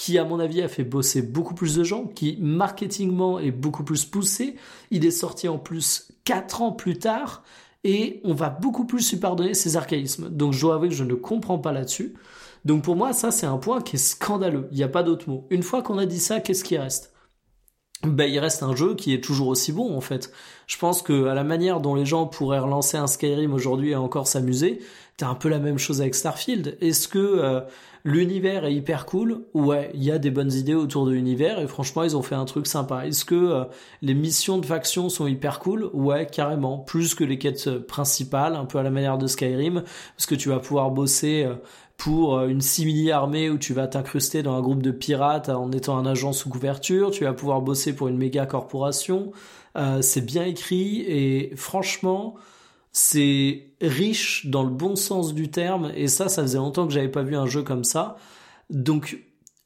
[0.00, 3.84] qui à mon avis a fait bosser beaucoup plus de gens, qui marketingement est beaucoup
[3.84, 4.56] plus poussé.
[4.90, 7.42] Il est sorti en plus 4 ans plus tard
[7.84, 10.30] et on va beaucoup plus lui pardonner ses archaïsmes.
[10.30, 12.14] Donc je dois avouer que je ne comprends pas là-dessus.
[12.64, 14.68] Donc pour moi, ça c'est un point qui est scandaleux.
[14.70, 15.46] Il n'y a pas d'autre mot.
[15.50, 17.12] Une fois qu'on a dit ça, qu'est-ce qui reste?
[18.02, 20.32] Ben, il reste un jeu qui est toujours aussi bon en fait.
[20.66, 23.96] Je pense que à la manière dont les gens pourraient relancer un Skyrim aujourd'hui et
[23.96, 24.80] encore s'amuser,
[25.18, 26.78] t'as un peu la même chose avec Starfield.
[26.80, 27.60] Est-ce que euh,
[28.04, 31.66] l'univers est hyper cool Ouais, il y a des bonnes idées autour de l'univers et
[31.66, 33.06] franchement ils ont fait un truc sympa.
[33.06, 33.64] Est-ce que euh,
[34.02, 35.90] les missions de faction sont hyper cool?
[35.92, 36.78] Ouais, carrément.
[36.78, 39.82] Plus que les quêtes principales, un peu à la manière de Skyrim,
[40.16, 41.54] parce que tu vas pouvoir bosser euh,
[42.00, 45.98] pour euh, une simili-armée où tu vas t'incruster dans un groupe de pirates en étant
[45.98, 49.32] un agent sous couverture, tu vas pouvoir bosser pour une méga corporation.
[49.76, 52.34] Euh, c'est bien écrit et franchement,
[52.92, 57.08] c'est riche dans le bon sens du terme et ça, ça faisait longtemps que j'avais
[57.08, 58.16] pas vu un jeu comme ça.
[58.68, 59.18] Donc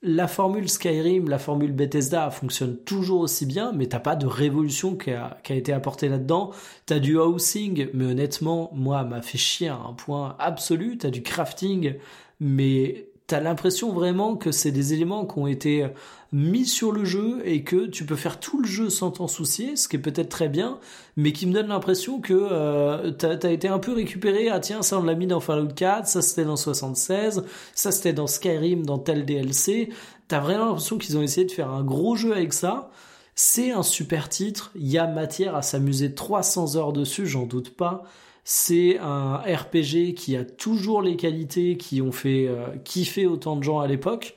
[0.07, 4.97] la formule Skyrim, la formule Bethesda fonctionne toujours aussi bien, mais t'as pas de révolution
[4.97, 6.51] qui a, qui a été apportée là-dedans.
[6.85, 10.99] T'as du housing, mais honnêtement, moi, m'a fait chier à un point absolu.
[10.99, 11.95] T'as du crafting,
[12.39, 15.87] mais t'as l'impression vraiment que c'est des éléments qui ont été
[16.35, 19.77] mis sur le jeu et que tu peux faire tout le jeu sans t'en soucier,
[19.77, 20.81] ce qui est peut-être très bien,
[21.17, 24.49] mais qui me donne l'impression que euh, t'as as été un peu récupéré.
[24.49, 27.45] Ah tiens, ça on l'a mis dans Fallout 4, ça c'était dans 76,
[27.77, 29.91] ça c'était dans Skyrim, dans tel DLC.
[30.27, 32.91] T'as vraiment l'impression qu'ils ont essayé de faire un gros jeu avec ça.
[33.37, 37.71] C'est un super titre, il y a matière à s'amuser 300 heures dessus, j'en doute
[37.71, 38.03] pas.
[38.43, 43.63] C'est un RPG qui a toujours les qualités qui ont fait euh, kiffer autant de
[43.63, 44.35] gens à l'époque.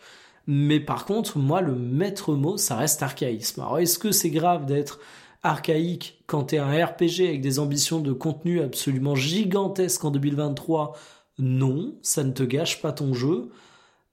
[0.48, 3.62] Mais par contre, moi, le maître mot, ça reste archaïsme.
[3.62, 5.00] Alors, est-ce que c'est grave d'être
[5.44, 10.98] archaïque quand t'es un RPG avec des ambitions de contenu absolument gigantesques en 2023
[11.38, 13.50] Non, ça ne te gâche pas ton jeu.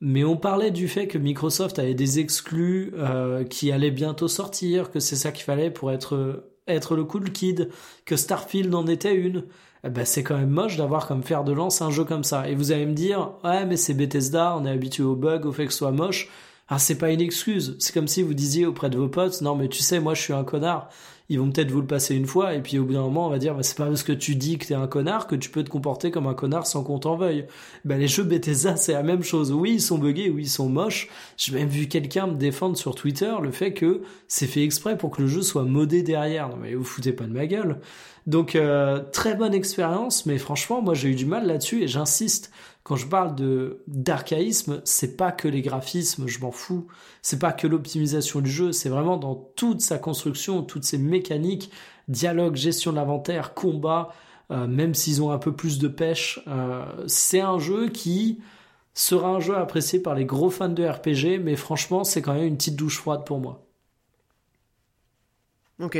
[0.00, 4.90] Mais on parlait du fait que Microsoft avait des exclus euh, qui allaient bientôt sortir,
[4.90, 7.70] que c'est ça qu'il fallait pour être être le cool kid,
[8.04, 9.44] que Starfield en était une
[9.90, 12.48] ben c'est quand même moche d'avoir comme faire de lance un jeu comme ça.
[12.48, 15.52] Et vous allez me dire, ouais, mais c'est Bethesda, on est habitué aux bugs, au
[15.52, 16.30] fait que ce soit moche.
[16.68, 17.76] Ah, c'est pas une excuse.
[17.78, 20.22] C'est comme si vous disiez auprès de vos potes, non, mais tu sais, moi, je
[20.22, 20.88] suis un connard.
[21.30, 23.30] Ils vont peut-être vous le passer une fois, et puis au bout d'un moment, on
[23.30, 25.50] va dire, bah, c'est pas parce que tu dis que t'es un connard que tu
[25.50, 27.46] peux te comporter comme un connard sans qu'on t'en veuille.
[27.84, 29.52] Ben, les jeux Bethesda, c'est la même chose.
[29.52, 31.08] Oui, ils sont buggés, oui, ils sont moches.
[31.36, 35.10] J'ai même vu quelqu'un me défendre sur Twitter le fait que c'est fait exprès pour
[35.10, 36.48] que le jeu soit modé derrière.
[36.48, 37.80] Non, mais vous foutez pas de ma gueule.
[38.26, 42.50] Donc euh, très bonne expérience, mais franchement, moi j'ai eu du mal là-dessus et j'insiste.
[42.82, 46.86] Quand je parle de d'archaïsme, c'est pas que les graphismes, je m'en fous.
[47.22, 51.70] C'est pas que l'optimisation du jeu, c'est vraiment dans toute sa construction, toutes ses mécaniques,
[52.08, 54.12] dialogue, gestion de l'inventaire, combat,
[54.50, 56.40] même s'ils ont un peu plus de pêche,
[57.06, 58.40] c'est un jeu qui
[58.94, 62.44] sera un jeu apprécié par les gros fans de RPG, mais franchement, c'est quand même
[62.46, 63.66] une petite douche froide pour moi.
[65.78, 65.96] Ok.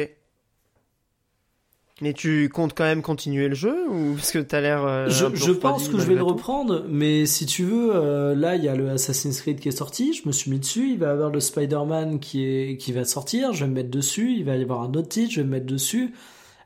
[2.01, 4.85] Mais tu comptes quand même continuer le jeu ou parce que t'as l'air.
[4.85, 8.65] Euh, je, pense que je vais le reprendre, mais si tu veux, euh, là il
[8.65, 10.91] y a le Assassin's Creed qui est sorti, je me suis mis dessus.
[10.91, 13.91] Il va y avoir le Spider-Man qui est qui va sortir, je vais me mettre
[13.91, 14.35] dessus.
[14.37, 16.13] Il va y avoir un autre titre, je vais me mettre dessus.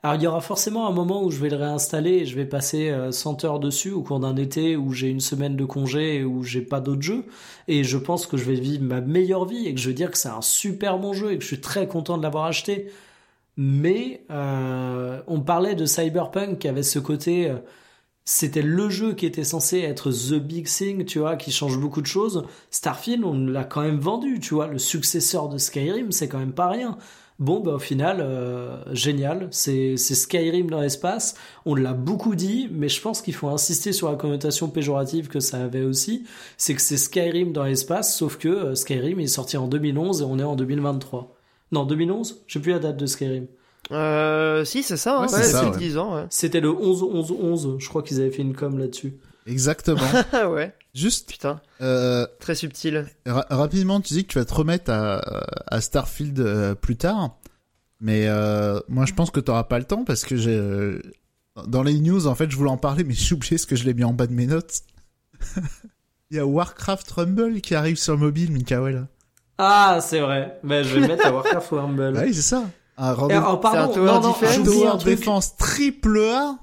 [0.03, 2.47] Alors il y aura forcément un moment où je vais le réinstaller et je vais
[2.47, 6.17] passer 100 euh, heures dessus au cours d'un été où j'ai une semaine de congé
[6.17, 7.25] et où j'ai pas d'autres jeux.
[7.67, 10.11] Et je pense que je vais vivre ma meilleure vie et que je veux dire
[10.11, 12.87] que c'est un super bon jeu et que je suis très content de l'avoir acheté.
[13.59, 17.51] Mais euh, on parlait de Cyberpunk qui avait ce côté...
[17.51, 17.59] Euh,
[18.24, 22.02] c'était le jeu qui était censé être the big thing, tu vois, qui change beaucoup
[22.02, 22.44] de choses.
[22.70, 24.66] Starfield, on l'a quand même vendu, tu vois.
[24.66, 26.98] Le successeur de Skyrim, c'est quand même pas rien.
[27.39, 29.48] Bon, bah, au final, euh, génial.
[29.51, 31.36] C'est Skyrim dans l'espace.
[31.64, 35.40] On l'a beaucoup dit, mais je pense qu'il faut insister sur la connotation péjorative que
[35.40, 36.24] ça avait aussi.
[36.59, 40.24] C'est que c'est Skyrim dans l'espace, sauf que euh, Skyrim est sorti en 2011 et
[40.24, 41.38] on est en 2023.
[41.73, 43.47] Non, 2011 Je sais plus la date de Skyrim.
[43.90, 45.28] Euh, si, c'est ça, hein.
[45.28, 46.16] c'est 10 ans.
[46.16, 46.27] Ouais.
[46.31, 49.16] C'était le 11-11-11, je crois qu'ils avaient fait une com là-dessus.
[49.47, 50.01] Exactement.
[50.51, 50.74] ouais.
[50.95, 51.31] Juste.
[51.31, 51.61] Putain.
[51.81, 53.07] Euh, Très subtil.
[53.27, 55.23] rapidement, tu dis que tu vas te remettre à,
[55.66, 57.39] à Starfield euh, plus tard.
[58.01, 60.57] Mais euh, moi, je pense que tu n'auras pas le temps parce que j'ai.
[60.57, 61.01] Euh,
[61.66, 63.85] dans les news, en fait, je voulais en parler, mais j'ai oublié ce que je
[63.85, 64.82] l'ai mis en bas de mes notes.
[66.31, 69.07] Il y a Warcraft Rumble qui arrive sur mobile, Mikael.
[69.59, 70.59] Ah, c'est vrai.
[70.62, 72.12] Ben, je vais mettre à Warcraft Rumble.
[72.14, 72.64] Bah oui, c'est ça.
[72.97, 76.59] Un, oh, pardon, un non, non, un défense triple A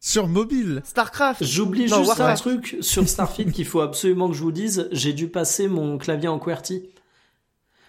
[0.00, 0.82] sur mobile.
[0.84, 1.44] Starcraft.
[1.44, 4.88] J'oublie juste un truc sur Starfield qu'il faut absolument que je vous dise.
[4.92, 6.88] J'ai dû passer mon clavier en QWERTY.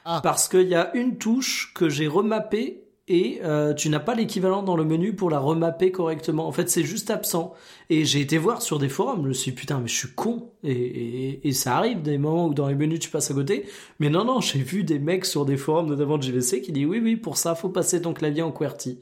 [0.05, 0.21] Ah.
[0.23, 4.63] Parce qu'il y a une touche que j'ai remappée et euh, tu n'as pas l'équivalent
[4.63, 6.45] dans le menu pour la remapper correctement.
[6.45, 7.53] En fait, c'est juste absent.
[7.89, 10.11] Et j'ai été voir sur des forums, je me suis dit, putain, mais je suis
[10.13, 10.51] con.
[10.63, 13.65] Et, et, ça arrive des moments où dans les menus tu passes à côté.
[13.99, 16.85] Mais non, non, j'ai vu des mecs sur des forums, notamment de JVC, qui disent,
[16.85, 18.99] oui, oui, pour ça, faut passer ton clavier en QWERTY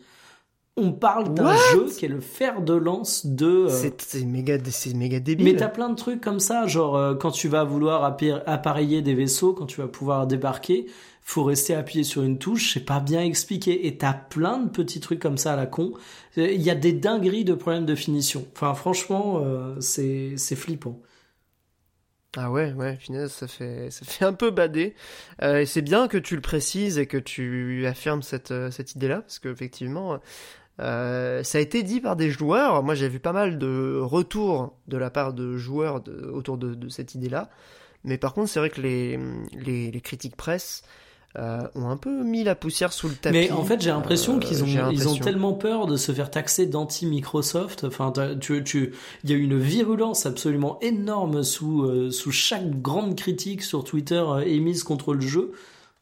[0.77, 3.67] on parle d'un jeu qui est le fer de lance de.
[3.69, 5.45] Euh, c'est méga, c'est méga débile.
[5.45, 8.03] Mais t'as plein de trucs comme ça, genre euh, quand tu vas vouloir
[8.45, 10.87] appareiller des vaisseaux, quand tu vas pouvoir débarquer,
[11.25, 13.87] faut rester appuyé sur une touche, c'est pas bien expliqué.
[13.87, 15.93] Et t'as plein de petits trucs comme ça à la con.
[16.37, 18.47] Il y a des dingueries de problèmes de finition.
[18.53, 21.01] Enfin, franchement, euh, c'est flippant.
[22.37, 24.93] Ah ouais, ouais, finalement, ça fait, ça fait un peu bader.
[25.41, 29.39] et c'est bien que tu le précises et que tu affirmes cette, cette idée-là, parce
[29.39, 30.19] qu'effectivement,
[30.81, 32.83] euh, ça a été dit par des joueurs.
[32.83, 36.03] Moi, j'ai vu pas mal de retours de la part de joueurs
[36.33, 37.49] autour de, cette idée-là.
[38.03, 39.19] Mais par contre, c'est vrai que les,
[39.53, 40.83] les, critiques presse
[41.37, 43.37] euh, ont un peu mis la poussière sous le tapis.
[43.37, 46.31] Mais en fait, j'ai l'impression euh, qu'ils ont, ils ont tellement peur de se faire
[46.31, 47.83] taxer d'anti-Microsoft.
[47.83, 48.93] Enfin, tu, tu,
[49.23, 54.23] il y a eu une virulence absolument énorme sous, sous chaque grande critique sur Twitter
[54.45, 55.51] émise contre le jeu.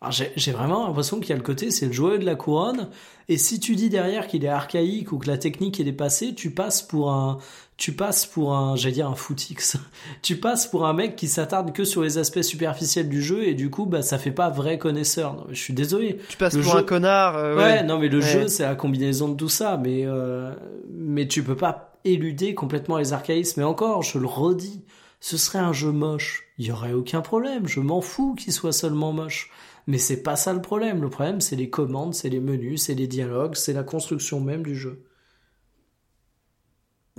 [0.10, 2.90] J'ai vraiment l'impression qu'il y a le côté, c'est le joyeux de la couronne.
[3.30, 6.52] Et si tu dis derrière qu'il est archaïque ou que la technique est dépassée, tu
[6.52, 7.38] passes pour un,
[7.78, 9.78] tu passes pour un, j'allais dire un footix.
[10.22, 13.54] tu passes pour un mec qui s'attarde que sur les aspects superficiels du jeu et
[13.54, 15.34] du coup, bah, ça fait pas vrai connaisseur.
[15.34, 16.20] Non, je suis désolé.
[16.30, 17.36] Tu passes pour un connard.
[17.38, 17.84] Euh, ouais.
[17.84, 19.78] non, mais le jeu, c'est la combinaison de tout ça.
[19.78, 20.54] Mais, euh,
[20.92, 23.62] mais tu peux pas éluder complètement les archaïsmes.
[23.62, 24.84] Et encore, je le redis,
[25.20, 26.44] ce serait un jeu moche.
[26.60, 27.68] Il y aurait aucun problème.
[27.68, 29.50] Je m'en fous qu'il soit seulement moche.
[29.88, 31.02] Mais c'est pas ça le problème.
[31.02, 34.64] Le problème, c'est les commandes, c'est les menus, c'est les dialogues, c'est la construction même
[34.64, 35.04] du jeu.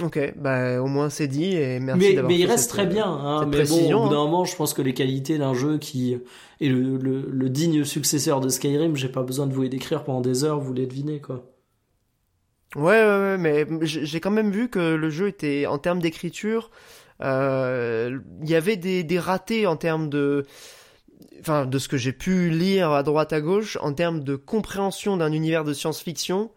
[0.02, 3.06] Ok, bah au moins c'est dit et merci mais, mais il reste très bien.
[3.06, 4.24] Hein, mais bon, au bout d'un hein.
[4.24, 6.14] moment, je pense que les qualités d'un jeu qui
[6.60, 10.20] est le, le, digne successeur de Skyrim, j'ai pas besoin de vous les décrire pendant
[10.20, 11.48] des heures, vous les devinez quoi.
[12.74, 16.72] Ouais, ouais, ouais mais j'ai quand même vu que le jeu était en termes d'écriture,
[17.22, 20.44] euh, il y avait des, des ratés en termes de
[21.38, 25.16] enfin de ce que j'ai pu lire à droite à gauche en termes de compréhension
[25.16, 26.50] d'un univers de science-fiction,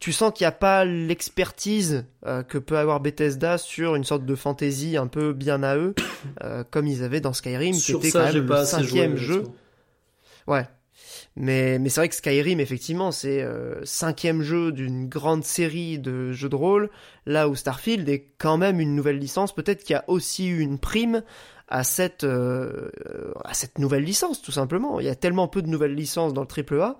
[0.00, 4.24] tu sens qu'il n'y a pas l'expertise euh, que peut avoir Bethesda sur une sorte
[4.24, 5.94] de fantasy un peu bien à eux,
[6.44, 9.44] euh, comme ils avaient dans Skyrim, qui était quand même le cinquième jeu.
[10.46, 10.66] Ouais.
[11.36, 16.32] Mais, mais c'est vrai que Skyrim, effectivement, c'est euh, cinquième jeu d'une grande série de
[16.32, 16.90] jeux de rôle,
[17.26, 19.54] là où Starfield est quand même une nouvelle licence.
[19.54, 21.22] Peut-être qu'il y a aussi eu une prime
[21.68, 22.90] à cette, euh,
[23.44, 25.00] à cette nouvelle licence, tout simplement.
[25.00, 26.98] Il y a tellement peu de nouvelles licences dans le AAA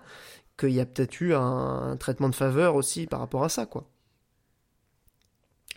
[0.59, 3.87] qu'il y a peut-être eu un, traitement de faveur aussi par rapport à ça, quoi.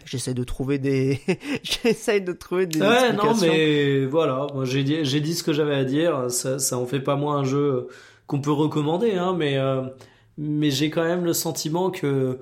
[0.04, 1.22] J'essaie de trouver des,
[1.64, 2.82] j'essaie de trouver des.
[2.82, 6.32] Ouais, non, mais voilà, moi j'ai dit, j'ai dit ce que j'avais à dire.
[6.32, 7.88] Ça, ça en fait pas moins un jeu
[8.26, 9.84] qu'on peut recommander, hein, mais, euh,
[10.38, 12.40] mais j'ai quand même le sentiment que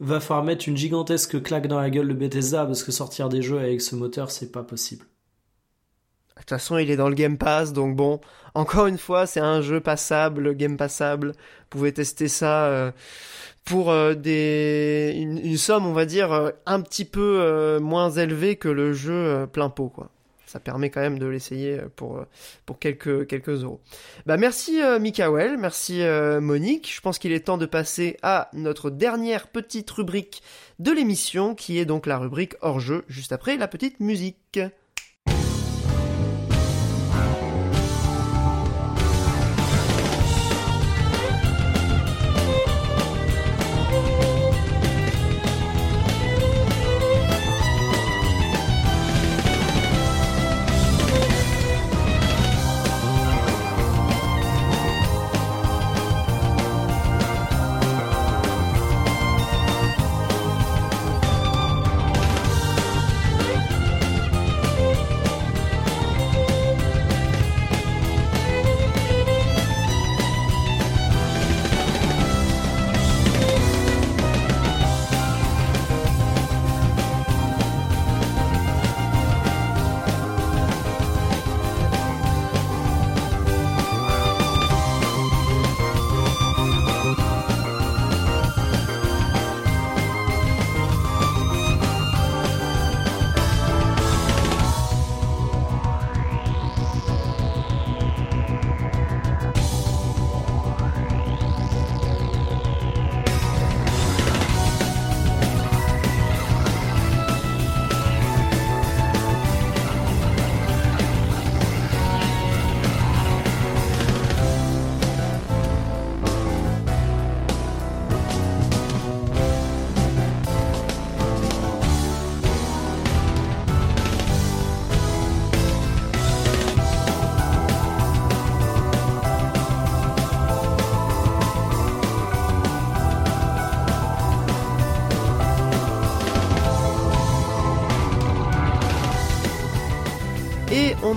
[0.00, 3.40] va falloir mettre une gigantesque claque dans la gueule de Bethesda parce que sortir des
[3.42, 5.06] jeux avec ce moteur, c'est pas possible.
[6.46, 8.20] De toute façon, il est dans le Game Pass, donc bon,
[8.54, 11.32] encore une fois, c'est un jeu passable, Game Passable.
[11.32, 12.92] Vous pouvez tester ça euh,
[13.64, 18.68] pour euh, des une, somme, on va dire, euh, un petit peu moins élevée que
[18.68, 20.10] le jeu plein pot, quoi
[20.46, 22.24] ça permet quand même de l'essayer pour,
[22.64, 23.80] pour quelques, quelques euros.
[24.26, 26.00] Bah merci Mikael, merci
[26.40, 26.94] Monique.
[26.94, 30.44] Je pense qu'il est temps de passer à notre dernière petite rubrique
[30.78, 34.60] de l'émission, qui est donc la rubrique hors jeu, juste après la petite musique.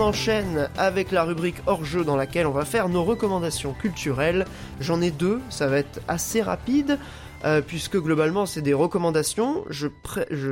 [0.09, 4.45] Enchaîne avec la rubrique hors-jeu dans laquelle on va faire nos recommandations culturelles.
[4.79, 6.97] J'en ai deux, ça va être assez rapide.
[7.45, 9.63] Euh, puisque globalement c'est des recommandations.
[9.69, 9.87] Je,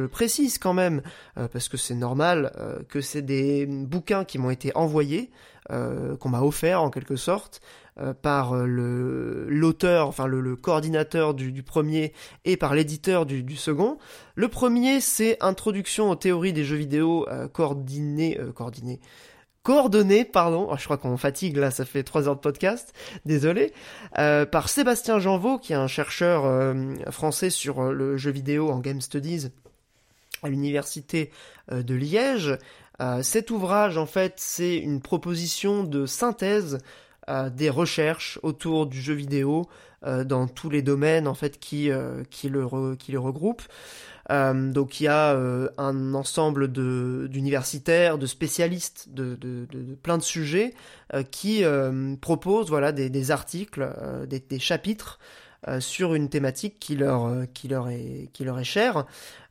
[0.06, 1.02] précise quand même,
[1.38, 5.32] euh, parce que c'est normal, euh, que c'est des bouquins qui m'ont été envoyés,
[5.70, 7.60] qu'on m'a offert en quelque sorte,
[8.22, 12.14] par l'auteur, enfin le, coordinateur du, premier
[12.46, 13.98] et par l'éditeur du, second.
[14.36, 18.40] Le premier, c'est Introduction aux théories des jeux vidéo coordonnées,
[19.68, 22.94] coordonné, pardon, oh, je crois qu'on fatigue là, ça fait trois heures de podcast,
[23.26, 23.74] désolé,
[24.14, 26.74] par Sébastien Janvaux, qui est un chercheur
[27.12, 29.50] français sur le jeu vidéo en Game Studies
[30.42, 31.32] à l'université
[31.70, 32.58] de Liège.
[33.24, 36.78] cet ouvrage, en fait, c'est une proposition de synthèse
[37.52, 39.68] des recherches autour du jeu vidéo
[40.06, 43.64] euh, dans tous les domaines en fait qui, euh, qui, le, qui le regroupent.
[44.30, 45.32] Euh, donc il y a
[45.78, 49.38] un ensemble d'universitaires, de, spécialistes de,
[50.04, 50.74] plein de sujets
[51.32, 51.64] qui
[52.22, 53.90] proposent voilà des, articles,
[54.28, 55.20] des, chapitres
[55.80, 59.06] sur une thématique qui leur est chère.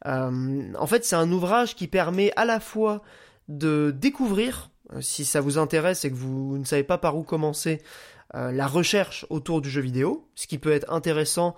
[0.05, 3.03] en fait, c'est un ouvrage qui permet à la fois
[3.49, 7.23] de découvrir euh, si ça vous intéresse et que vous ne savez pas par où
[7.23, 7.83] commencer
[8.35, 11.55] euh, la recherche autour du jeu vidéo, ce qui peut être intéressant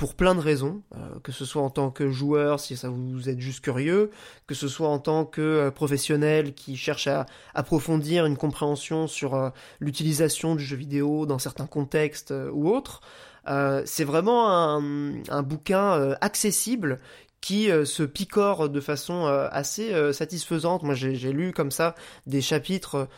[0.00, 3.28] pour plein de raisons, euh, que ce soit en tant que joueur si ça vous
[3.28, 4.10] êtes juste curieux,
[4.46, 10.54] que ce soit en tant que professionnel qui cherche à approfondir une compréhension sur l'utilisation
[10.54, 13.02] du jeu vidéo dans certains contextes ou autres.
[13.84, 16.98] c'est vraiment un, bouquin accessible
[17.40, 20.82] qui euh, se picore de façon euh, assez euh, satisfaisante.
[20.82, 21.94] Moi, j'ai lu comme ça
[22.26, 23.08] des chapitres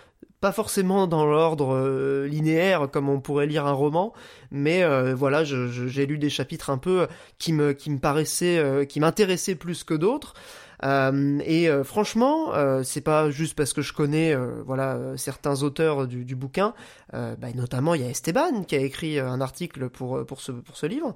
[0.42, 4.12] pas forcément dans l'ordre linéaire comme on pourrait lire un roman,
[4.50, 7.06] mais voilà, j'ai lu des chapitres un peu
[7.38, 10.34] qui me qui me paraissaient, qui m'intéressaient plus que d'autres.
[10.82, 12.52] et franchement,
[12.82, 14.36] c'est pas juste parce que je connais
[14.66, 16.74] voilà certains auteurs du, bouquin,
[17.12, 20.76] bah, notamment il y a Esteban qui a écrit un article pour pour ce pour
[20.76, 21.14] ce livre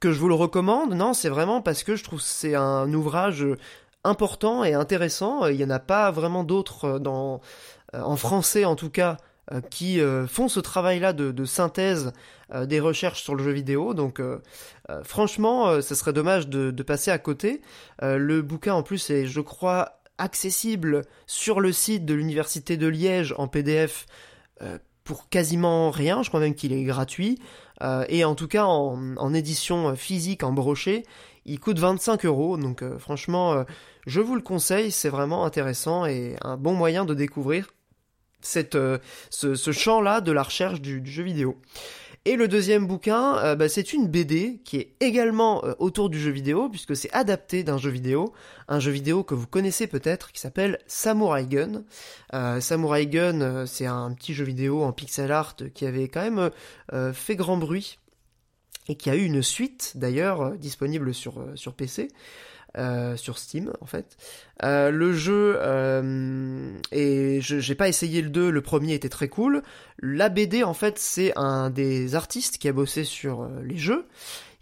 [0.00, 3.46] que je vous le recommande, non, c'est vraiment parce que je trouve c'est un ouvrage
[4.06, 5.46] important et intéressant.
[5.46, 7.40] Il n'y en a pas vraiment d'autres euh, dans
[7.94, 9.16] euh, en français en tout cas
[9.52, 12.12] euh, qui font ce travail-là de, synthèse
[12.52, 13.94] des recherches sur le jeu vidéo.
[13.94, 14.20] Donc
[15.04, 17.60] franchement, ce serait dommage de, passer à côté.
[18.02, 23.34] le bouquin en plus est, je crois, accessible sur le site de l'université de Liège
[23.38, 24.06] en PDF
[25.04, 26.24] pour quasiment rien.
[26.24, 27.38] Je crois même qu'il est gratuit.
[28.08, 31.04] et en tout cas, en, édition physique, en brochet,
[31.44, 32.56] il coûte 25 euros.
[32.56, 33.64] Donc franchement,
[34.06, 34.90] je vous le conseille.
[34.90, 37.72] C'est vraiment intéressant et un bon moyen de découvrir
[38.40, 38.78] cette,
[39.30, 41.60] ce, ce champ-là de la recherche du, jeu vidéo.
[42.26, 46.18] Et le deuxième bouquin, euh, bah, c'est une BD qui est également euh, autour du
[46.18, 48.32] jeu vidéo, puisque c'est adapté d'un jeu vidéo,
[48.66, 51.84] un jeu vidéo que vous connaissez peut-être, qui s'appelle Samurai Gun.
[52.34, 56.50] Euh, Samurai Gun, c'est un petit jeu vidéo en pixel art qui avait quand même
[57.12, 58.00] fait grand bruit,
[58.88, 62.08] et qui a eu une suite d'ailleurs disponible sur, sur PC.
[62.78, 64.18] Euh, sur Steam en fait.
[64.62, 69.62] Euh, le jeu euh, et j'ai pas essayé le 2, le premier était très cool.
[69.98, 74.04] La BD en fait c'est un des artistes qui a bossé sur les jeux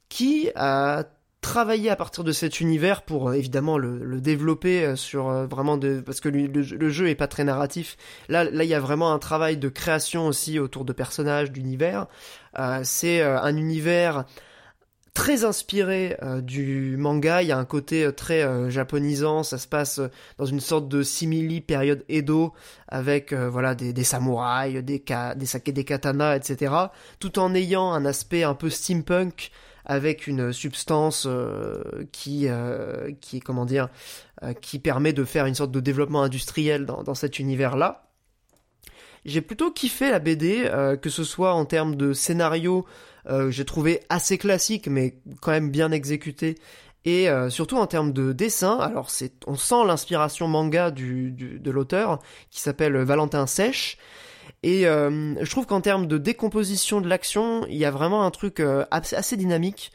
[0.08, 1.06] qui a
[1.40, 6.28] travaillé à partir de cet univers pour évidemment le, développer sur vraiment de parce que
[6.28, 7.96] le, le, jeu est pas très narratif
[8.28, 12.06] là là il y a vraiment un travail de création aussi autour de personnages d'univers
[12.84, 14.24] c'est un univers
[15.14, 17.40] très inspiré euh, du manga.
[17.40, 19.44] Il y a un côté euh, très euh, japonisant.
[19.44, 20.00] Ça se passe
[20.38, 22.52] dans une sorte de simili période Edo
[22.88, 26.74] avec voilà des, samouraïs, des ka des, katanas, etc.
[27.20, 29.50] Tout en ayant un aspect un peu steampunk
[29.86, 31.26] avec une substance
[32.12, 32.46] qui
[33.20, 33.88] qui comment dire
[34.60, 38.08] qui permet de faire une sorte de développement industriel dans, dans cet univers là.
[39.24, 40.70] J'ai plutôt kiffé la BD,
[41.02, 42.86] que ce soit en termes de scénario,
[43.28, 46.56] euh, j'ai trouvé assez classique mais quand même bien exécuté
[47.04, 51.70] et euh, surtout en termes de dessin, alors c'est, on sent l'inspiration manga du, de
[51.70, 52.18] l'auteur
[52.50, 53.98] qui s'appelle Valentin Sèche.
[54.62, 58.30] Et euh, je trouve qu'en termes de décomposition de l'action, il y a vraiment un
[58.30, 59.92] truc assez, dynamique.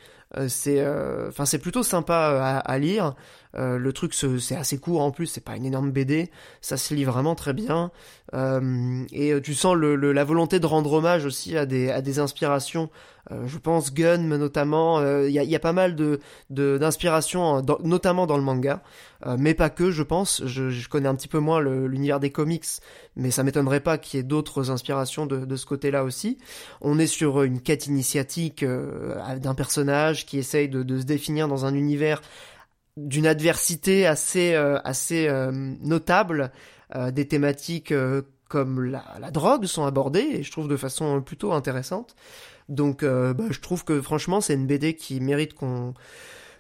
[0.48, 0.88] c'est,
[1.28, 3.16] enfin c'est plutôt sympa à lire.
[3.56, 6.30] Euh, le truc c'est assez court en plus, c'est pas une énorme BD,
[6.62, 7.92] ça se lit vraiment très bien.
[8.36, 12.02] Euh, et euh, tu sens le, la volonté de rendre hommage aussi à des, à
[12.02, 12.90] des inspirations.
[13.32, 16.20] je pense Gun notamment, il y a, y, a, pas mal de
[16.50, 18.82] d'inspirations, notamment dans le manga,
[19.38, 20.44] mais pas que, je pense.
[20.46, 22.66] Je, je connais un petit peu moins l'univers des comics,
[23.16, 26.38] mais ça m'étonnerait pas qu'il y ait d'autres inspirations de, de ce côté-là aussi.
[26.82, 31.66] On est sur une quête initiatique d'un personnage qui essaye de, de se définir dans
[31.66, 32.22] un univers
[33.08, 36.52] d'une adversité assez euh, assez euh, notable.
[36.96, 37.94] Euh, des thématiques
[38.48, 42.16] comme la, la, drogue sont abordées et je trouve de façon plutôt intéressante.
[42.68, 45.94] Donc bah, je trouve que franchement c'est une BD qui mérite qu'on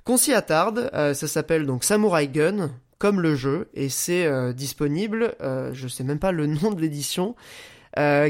[0.04, 0.92] qu'on s'y attarde.
[0.94, 5.36] ça s'appelle donc Samurai Gun comme le jeu et c'est disponible.
[5.40, 7.36] je sais même pas le nom de l'édition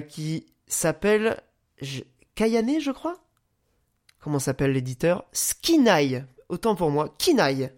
[0.08, 1.42] qui s'appelle
[2.36, 3.18] Kayane je crois?
[4.22, 5.26] Comment s'appelle l'éditeur?
[5.34, 6.24] Skinai.
[6.48, 7.74] Autant pour moi, Kinai.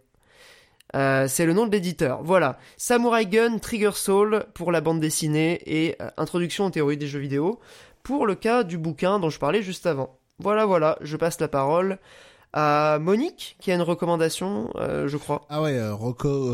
[0.95, 2.21] Euh, c'est le nom de l'éditeur.
[2.23, 2.57] Voilà.
[2.77, 7.19] Samurai Gun, Trigger Soul pour la bande dessinée et euh, introduction en théorie des jeux
[7.19, 7.59] vidéo
[8.03, 10.17] pour le cas du bouquin dont je parlais juste avant.
[10.39, 10.97] Voilà, voilà.
[11.01, 11.99] Je passe la parole
[12.53, 15.45] à Monique qui a une recommandation, euh, je crois.
[15.49, 16.53] Ah ouais, Rocco,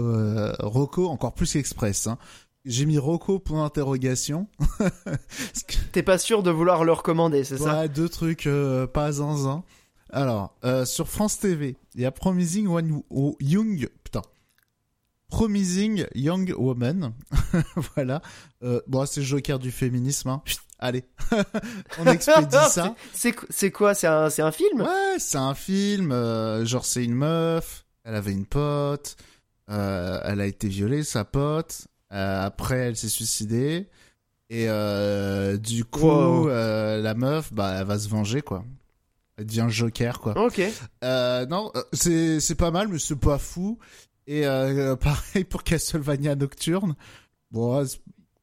[0.59, 2.05] Rocco encore plus express.
[2.05, 2.17] Hein.
[2.65, 4.47] J'ai mis Rocco pour interrogation.
[5.93, 7.79] T'es pas sûr de vouloir le recommander, c'est ça?
[7.79, 8.47] Ouais, deux trucs
[8.93, 9.63] pas zinzin.
[10.11, 10.53] Alors,
[10.85, 13.01] sur France TV, il y a Promising One
[13.39, 13.89] Young.
[15.29, 17.13] Promising Young Woman.
[17.95, 18.21] voilà.
[18.63, 20.29] Euh, bon, c'est Joker du féminisme.
[20.29, 20.41] Hein.
[20.79, 21.03] Allez,
[21.99, 22.95] on expédie ça.
[23.13, 24.81] C'est quoi C'est un, un film?
[24.81, 26.11] Ouais, c'est un film.
[26.11, 27.85] Euh, genre, c'est une meuf.
[28.03, 29.17] Elle avait une pote.
[29.69, 31.87] Euh, elle a été violée, sa pote.
[32.09, 33.89] après, elle s'est suicidée.
[34.49, 34.67] Et
[35.59, 38.63] du coup, la meuf, bah, elle va se venger, quoi.
[39.39, 40.37] Elle devient Joker, quoi.
[40.41, 40.61] Ok.
[41.03, 43.77] non, c'est c'est pas mal, mais c'est pas fou.
[44.27, 46.95] Et euh, pareil pour Castlevania Nocturne.
[47.51, 47.83] Bon,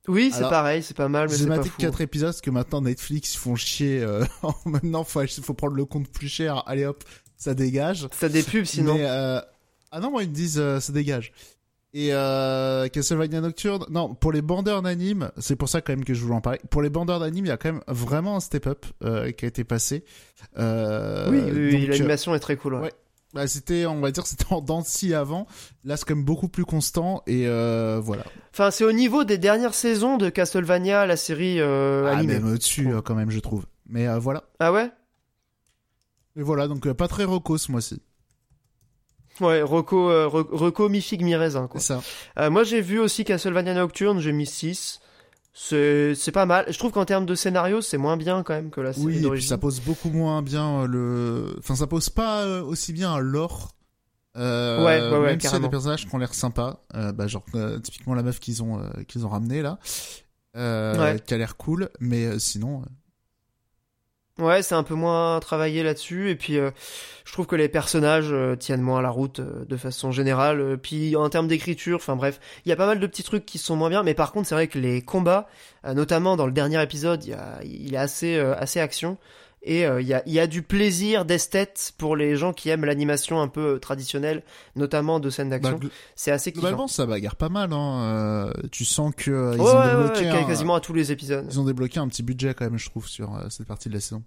[0.07, 1.79] oui, c'est pareil, c'est pas mal, mais c'est pas fou.
[1.79, 4.03] 4 épisodes parce que maintenant Netflix ils font chier.
[4.03, 4.25] Euh,
[4.67, 6.63] maintenant, faut faut prendre le compte plus cher.
[6.67, 7.05] Allez hop,
[7.37, 8.09] ça dégage.
[8.13, 8.97] Ça des pubs sinon.
[8.99, 9.41] euh...
[9.91, 11.33] Ah non, moi ils me disent euh, ça dégage.
[11.95, 16.13] Et euh, Castlevania Nocturne, non, pour les bandeurs d'anime, c'est pour ça quand même que
[16.13, 16.59] je voulais en parler.
[16.69, 19.49] Pour les bandeurs d'anime, il y a quand même vraiment un step-up euh, qui a
[19.49, 20.05] été passé.
[20.59, 22.75] Euh, oui, oui, l'animation est très cool.
[22.75, 22.93] ouais.
[23.35, 24.85] Bah, c'était, on va dire, c'était en dents
[25.15, 25.47] avant.
[25.85, 28.25] Là, c'est quand même beaucoup plus constant et euh, voilà.
[28.53, 32.35] Enfin, c'est au niveau des dernières saisons de Castlevania, la série euh, ah, animée.
[32.35, 33.67] même au-dessus, euh, quand même, je trouve.
[33.87, 34.45] Mais euh, voilà.
[34.61, 34.91] Ah ouais?
[36.37, 38.01] Et voilà, donc pas très Rocco ce mois-ci.
[39.41, 41.81] Ouais, Rocco, Rocco mi-raisin, quoi.
[41.81, 41.99] C'est
[42.37, 42.51] ça.
[42.51, 45.01] moi, j'ai vu aussi Castlevania Nocturne, j'ai mis 6
[45.55, 46.67] c'est pas mal.
[46.69, 49.27] Je trouve qu'en termes de scénario, c'est moins bien quand même que la série oui,
[49.27, 51.57] et puis ça pose beaucoup moins bien euh, le.
[51.59, 53.71] Enfin, ça pose pas euh, aussi bien un lore.
[54.37, 57.13] Euh, ouais, ouais, ouais, même s'il y a des personnages qui ont l'air sympas, euh,
[57.13, 57.45] bah genre
[57.85, 59.79] typiquement la meuf qu'ils ont qu'ils ont ramené là.
[60.57, 62.83] euh, qui a l'air cool, mais euh, sinon.
[64.41, 68.81] Ouais, c'est un peu moins travaillé là-dessus, et puis je trouve que les personnages tiennent
[68.81, 70.77] moins la route de façon générale.
[70.83, 73.59] puis en termes d'écriture, enfin bref, il y a pas mal de petits trucs qui
[73.59, 75.47] sont moins bien, mais par contre c'est vrai que les combats,
[75.85, 79.19] notamment dans le dernier épisode, il, y a, il est assez assez action.
[79.67, 82.85] Et euh, il y, a, y, a, du plaisir d'esthète pour les gens qui aiment
[82.85, 84.43] l'animation un peu euh, traditionnelle,
[84.77, 85.79] notamment de scènes d'action.
[85.79, 86.67] Bah, c'est assez kiffant.
[86.67, 87.73] Globalement, ça bagarre pas mal.
[87.73, 88.03] Hein.
[88.03, 91.47] Euh, tu sens que ils ont débloqué quasiment à tous les épisodes.
[91.51, 94.01] Ils ont débloqué un petit budget quand même, je trouve, sur cette partie de la
[94.01, 94.23] saison.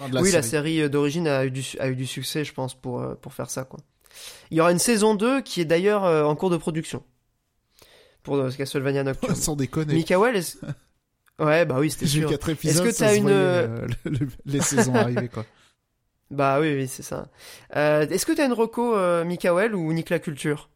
[0.00, 3.34] oui, la série d'origine a, eu du, a eu du succès, je pense, pour, pour
[3.34, 3.62] faire ça.
[3.62, 3.78] Quoi.
[4.50, 7.04] Il y aura une saison 2 qui est d'ailleurs en cours de production.
[8.24, 9.34] Pour Castlevania Nocturne.
[9.36, 9.94] Sans déconner.
[9.94, 10.42] Mikael,
[11.40, 12.28] Ouais, bah oui, c'était sûr.
[12.28, 12.86] quatre épisodes.
[12.86, 13.86] Est-ce que t'as une euh,
[14.46, 15.44] les saisons arrivées quoi
[16.30, 17.28] Bah oui, oui, c'est ça.
[17.76, 20.68] Euh, Est-ce que t'as une reco euh, Mikael ou Nick la culture?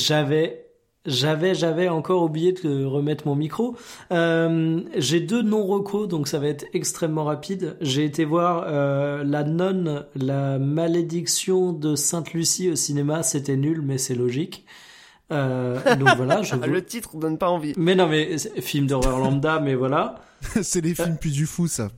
[0.00, 0.63] J'avais
[1.06, 3.76] j'avais, j'avais encore oublié de remettre mon micro.
[4.10, 7.76] Euh, j'ai deux non-recos, donc ça va être extrêmement rapide.
[7.80, 13.22] J'ai été voir euh, La Nonne, la malédiction de Sainte-Lucie au cinéma.
[13.22, 14.64] C'était nul, mais c'est logique.
[15.30, 17.74] Euh, donc voilà, je Le titre donne pas envie.
[17.76, 20.22] Mais non, mais film d'horreur lambda, mais voilà.
[20.62, 21.90] c'est les films plus du fou, ça.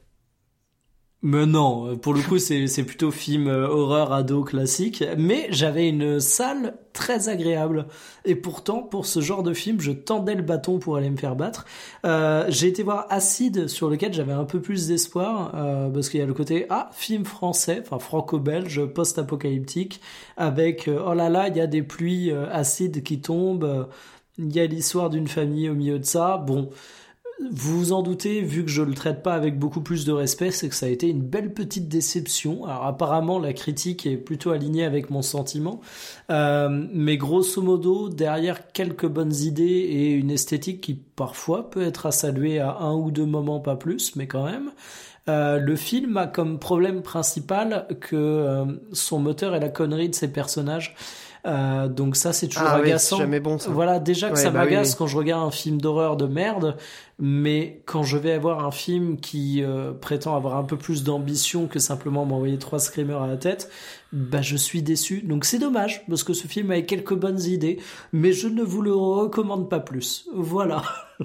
[1.23, 5.03] Mais non, pour le coup, c'est plutôt film euh, horreur ado classique.
[5.17, 7.87] Mais j'avais une salle très agréable.
[8.27, 11.35] Et pourtant, pour ce genre de film, je tendais le bâton pour aller me faire
[11.35, 11.65] battre.
[12.05, 16.21] Euh, j'ai été voir Acide, sur lequel j'avais un peu plus d'espoir, euh, parce qu'il
[16.21, 20.03] y a le côté ah film français, enfin franco-belge, post-apocalyptique,
[20.37, 23.89] avec oh là là, il y a des pluies acides qui tombent.
[24.39, 26.37] Il y a l'histoire d'une famille au milieu de ça.
[26.37, 26.69] Bon,
[27.53, 30.51] vous vous en doutez, vu que je le traite pas avec beaucoup plus de respect,
[30.51, 32.65] c'est que ça a été une belle petite déception.
[32.65, 35.81] Alors apparemment, la critique est plutôt alignée avec mon sentiment,
[36.31, 42.07] euh, mais grosso modo, derrière quelques bonnes idées et une esthétique qui parfois peut être
[42.07, 44.71] à saluer à un ou deux moments, pas plus, mais quand même.
[45.29, 50.15] Euh, le film a comme problème principal que euh, son moteur est la connerie de
[50.15, 50.95] ses personnages.
[51.47, 53.19] Euh, donc ça c'est toujours ah agaçant.
[53.19, 53.71] jamais bon ça.
[53.71, 56.77] Voilà déjà que ça bah m'agace quand je regarde un film d'horreur de merde,
[57.21, 61.69] mais quand je vais avoir un film qui euh, prétend avoir un peu plus d'ambition
[61.69, 63.71] que simplement m'envoyer trois screamers à la tête,
[64.13, 65.23] bah je suis déçu.
[65.23, 67.79] Donc c'est dommage parce que ce film avait quelques bonnes idées,
[68.13, 70.27] mais je ne vous le recommande pas plus.
[70.35, 70.83] Voilà.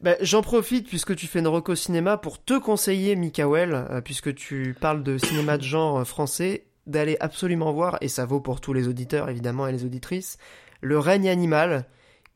[0.00, 4.34] Bah, J'en profite puisque tu fais une reco cinéma pour te conseiller, Mikael, euh, puisque
[4.34, 8.72] tu parles de cinéma de genre français d'aller absolument voir, et ça vaut pour tous
[8.72, 10.38] les auditeurs évidemment et les auditrices,
[10.80, 11.86] Le règne animal,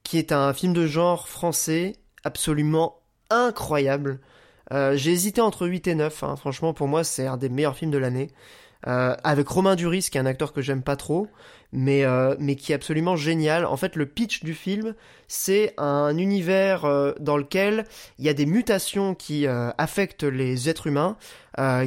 [0.05, 4.21] qui est un film de genre français absolument incroyable.
[4.73, 6.37] Euh, j'ai hésité entre 8 et 9, hein.
[6.37, 8.31] franchement pour moi c'est un des meilleurs films de l'année.
[8.87, 11.29] Euh, avec Romain Duris, qui est un acteur que j'aime pas trop,
[11.73, 13.65] mais, euh, mais qui est absolument génial.
[13.65, 14.95] En fait, le pitch du film,
[15.29, 17.85] c'est un univers euh, dans lequel
[18.19, 21.17] il y a des mutations qui affectent les êtres humains,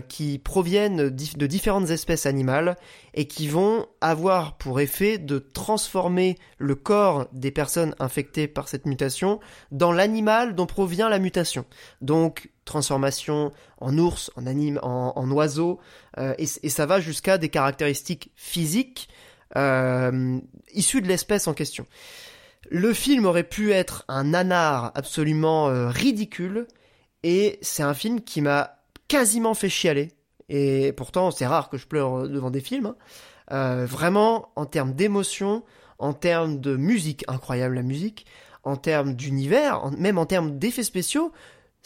[0.07, 2.75] qui proviennent de différentes espèces animales,
[3.13, 8.85] et qui vont avoir pour effet de transformer le corps des personnes infectées par cette
[8.85, 9.39] mutation
[9.71, 11.65] dans l'animal dont provient la mutation.
[12.01, 15.79] Donc, transformation en ours, en anime, en, oiseau,
[16.17, 19.09] euh, et, ça va jusqu'à des caractéristiques physiques
[19.57, 20.39] euh,
[20.73, 21.85] issues de l'espèce en question.
[22.69, 26.67] Le film aurait pu être un nanar absolument euh, ridicule,
[27.23, 30.11] et c'est un film qui m'a quasiment fait chialer.
[30.47, 32.93] Et pourtant, c'est rare que je pleure devant des films.
[33.49, 33.85] Hein.
[33.85, 35.63] vraiment, en termes d'émotion,
[35.99, 38.25] en termes de musique, incroyable la musique,
[38.63, 41.31] en termes d'univers, même en termes d'effets spéciaux,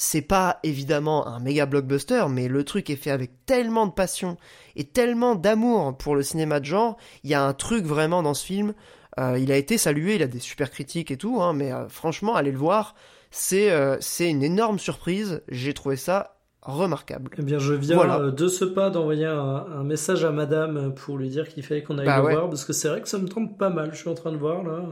[0.04, 4.36] c'est pas évidemment un méga blockbuster, mais le truc est fait avec tellement de passion
[4.76, 6.98] et tellement d'amour pour le cinéma de genre.
[7.24, 8.74] Il y a un truc vraiment dans ce film.
[9.18, 11.88] Euh, il a été salué, il a des super critiques et tout, hein, mais euh,
[11.88, 12.96] franchement, allez le voir.
[13.32, 15.42] C'est euh, c'est une énorme surprise.
[15.48, 17.32] J'ai trouvé ça remarquable.
[17.38, 21.48] Eh bien, je viens de ce pas d'envoyer un, message à Madame pour lui dire
[21.48, 23.58] qu'il fallait qu'on aille bah le voir, parce que c'est vrai que ça me tente
[23.58, 23.92] pas mal.
[23.94, 24.84] Je suis en train de voir là.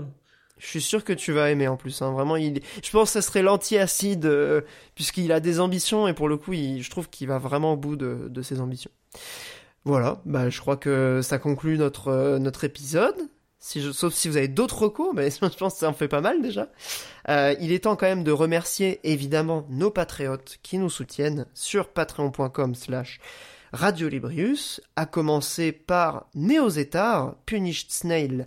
[0.62, 2.04] Je suis sûr que tu vas aimer en plus.
[2.04, 2.12] Hein.
[2.12, 2.62] Vraiment, il...
[2.84, 4.62] je pense que ça serait l'anti-acide, euh,
[4.94, 7.96] puisqu'il a des ambitions, et pour le coup, je trouve qu'il va vraiment au bout
[7.96, 8.92] de, ses ambitions.
[9.86, 13.16] Voilà, bah, je crois que ça conclut notre, euh, notre épisode.
[13.58, 13.92] Si je...
[13.92, 16.44] Sauf si vous avez d'autres recours, mais je pense que ça en fait pas mal
[16.44, 16.70] déjà.
[17.30, 21.88] Euh, il est temps quand même de remercier évidemment nos patriotes qui nous soutiennent sur
[21.88, 23.20] patreon.com slash
[23.74, 28.46] Radio Librius, à commencer par Neozetar, Punished Snail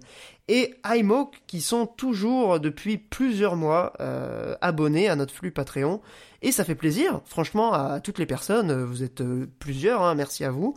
[0.49, 6.03] et iMoke qui sont toujours depuis plusieurs mois euh, abonnés à notre flux Patreon
[6.43, 10.45] et ça fait plaisir franchement à toutes les personnes vous êtes euh, plusieurs hein, merci
[10.45, 10.75] à vous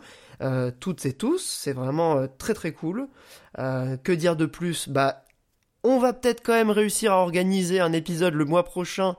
[0.78, 1.44] toutes et tous.
[1.44, 3.08] C'est vraiment très très cool.
[3.56, 4.88] que dire de plus?
[4.88, 5.24] Bah,
[5.82, 9.16] on va peut-être quand même réussir à organiser un épisode le mois prochain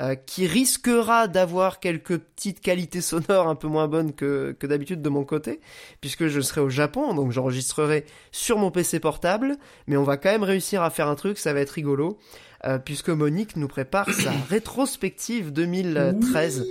[0.00, 5.02] euh, qui risquera d'avoir quelques petites qualités sonores un peu moins bonnes que, que d'habitude
[5.02, 5.60] de mon côté,
[6.00, 10.30] puisque je serai au Japon, donc j'enregistrerai sur mon PC portable, mais on va quand
[10.30, 12.18] même réussir à faire un truc, ça va être rigolo,
[12.64, 16.66] euh, puisque Monique nous prépare sa rétrospective 2013.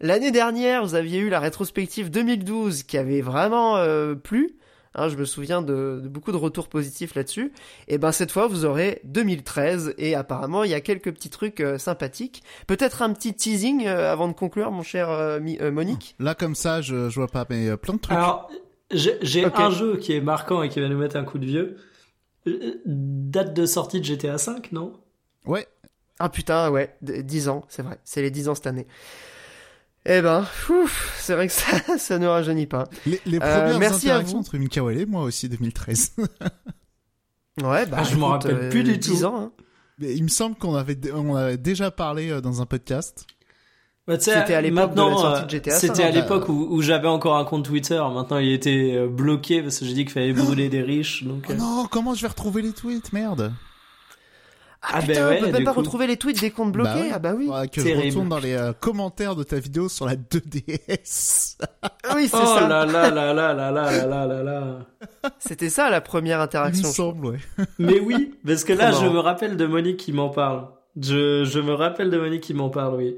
[0.00, 4.56] L'année dernière, vous aviez eu la rétrospective 2012 qui avait vraiment euh, plu.
[4.96, 7.52] Hein, je me souviens de, beaucoup de retours positifs là-dessus.
[7.86, 11.60] Et ben cette fois, vous aurez 2013 et apparemment il y a quelques petits trucs
[11.60, 12.42] euh, sympathiques.
[12.66, 15.38] Peut-être un petit teasing euh, avant de conclure, mon cher euh,
[15.70, 16.16] Monique?
[16.18, 18.16] Là comme ça, je, je vois pas, mais plein de trucs.
[18.16, 18.50] Alors
[18.90, 21.76] j'ai un jeu qui est marquant et qui va nous mettre un coup de vieux.
[22.86, 24.92] Date de sortie de GTA 5, non?
[25.44, 25.66] Ouais.
[26.18, 27.98] Ah putain, ouais, 10 ans, c'est vrai.
[28.04, 28.86] C'est les 10 ans cette année.
[30.08, 30.46] Eh ben,
[31.18, 32.84] c'est vrai que ça, ça ne rajeunit pas.
[33.06, 36.12] Les, les euh, premières merci interactions entre Mikael et moi aussi 2013.
[37.62, 39.24] ouais, bah ah, je m'en rappelle plus du 10 tout.
[39.24, 39.52] Ans, hein.
[39.98, 43.26] Mais il me semble qu'on avait, on avait déjà parlé euh, dans un podcast.
[44.06, 45.70] Bah, c'était à l'époque de la sortie de GTA.
[45.72, 48.00] C'était à l'époque où, où j'avais encore un compte Twitter.
[48.14, 51.24] Maintenant, il était euh, bloqué parce que j'ai dit qu'il fallait brûler des riches.
[51.24, 51.46] Donc.
[51.50, 53.52] Oh non, comment je vais retrouver les tweets, merde.
[54.88, 57.10] Ah, ah putain, ben on peut même pas retrouver les tweets des comptes bloqués.
[57.10, 57.50] Bah Ah bah oui.
[57.72, 61.56] que je retourne dans les euh, commentaires de ta vidéo sur la 2DS.
[61.82, 62.62] Ah oui, c'est oh ça.
[62.64, 64.78] Oh là là là là là là là là là
[65.40, 66.84] C'était ça la première interaction.
[66.84, 67.38] Il me semble, ouais.
[67.80, 70.68] Mais oui, parce que là, je me rappelle de Monique qui m'en parle.
[71.00, 73.16] Je, je me rappelle de Monique qui m'en parle, oui.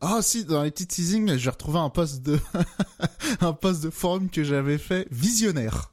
[0.00, 2.38] Ah si, dans les petits teasings, j'ai retrouvé un post de
[3.40, 5.90] un post de forum que j'avais fait visionnaire.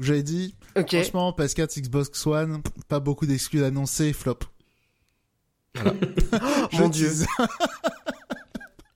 [0.00, 4.38] Où j'avais dit Franchement, PS4, Xbox One, pas beaucoup d'exclus annoncés, flop.
[5.74, 5.92] Voilà.
[6.72, 7.10] Mon dieu.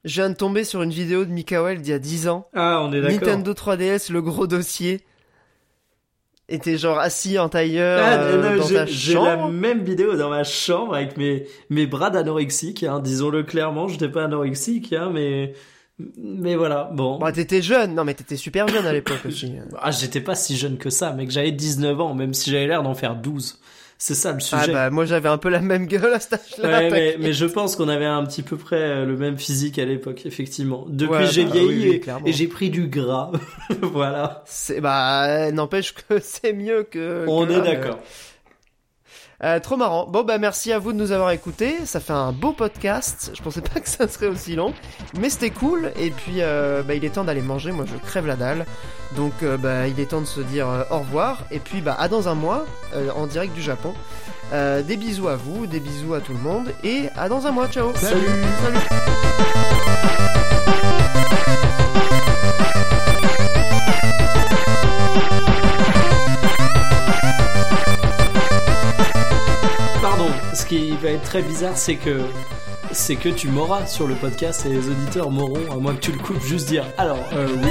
[0.04, 2.48] Je viens de tomber sur une vidéo de Mikael d'il y a 10 ans.
[2.54, 3.20] Ah, on est d'accord.
[3.20, 5.02] Nintendo 3DS, le gros dossier.
[6.48, 8.88] Était genre assis en tailleur ah, euh, dans ta chambre.
[8.88, 13.88] J'ai la même vidéo dans ma chambre avec mes, mes bras d'anorexique, hein, disons-le clairement.
[13.88, 15.54] J'étais pas anorexique, hein, mais
[15.98, 17.18] mais voilà, bon.
[17.18, 19.52] Bah, t'étais jeune, non mais t'étais super jeune à l'époque aussi.
[19.80, 22.82] ah, j'étais pas si jeune que ça, mec, j'avais 19 ans, même si j'avais l'air
[22.82, 23.60] d'en faire 12.
[23.96, 24.64] C'est ça le sujet.
[24.64, 26.68] Ah bah moi j'avais un peu la même gueule à cet âge-là.
[26.68, 29.78] Ouais, mais, mais, je pense qu'on avait un petit peu près euh, le même physique
[29.78, 30.84] à l'époque, effectivement.
[30.88, 33.30] Depuis j'ai bah, vieilli et, j'ai pris du gras.
[33.80, 34.42] voilà.
[34.46, 37.24] C'est bah n'empêche que c'est mieux que.
[37.28, 38.00] On est d'accord.
[39.44, 40.06] Euh, trop marrant.
[40.06, 41.76] Bon bah merci à vous de nous avoir écoutés.
[41.84, 43.30] Ça fait un beau podcast.
[43.34, 44.72] Je pensais pas que ça serait aussi long,
[45.18, 45.92] mais c'était cool.
[45.98, 47.70] Et puis euh, bah, il est temps d'aller manger.
[47.70, 48.64] Moi je crève la dalle.
[49.16, 51.42] Donc euh, bah, il est temps de se dire au revoir.
[51.50, 52.64] Et puis bah à dans un mois
[53.14, 53.92] en direct du Japon.
[54.52, 57.68] des bisous à vous, des bisous à tout le monde et à dans un mois.
[57.68, 57.92] Ciao.
[57.96, 58.26] Salut.
[58.62, 59.53] Salut.
[70.64, 72.22] Ce qui va être très bizarre, c'est que
[72.90, 76.12] c'est que tu m'auras sur le podcast et les auditeurs m'auront, à moins que tu
[76.12, 77.70] le coupes, juste dire alors euh, oui.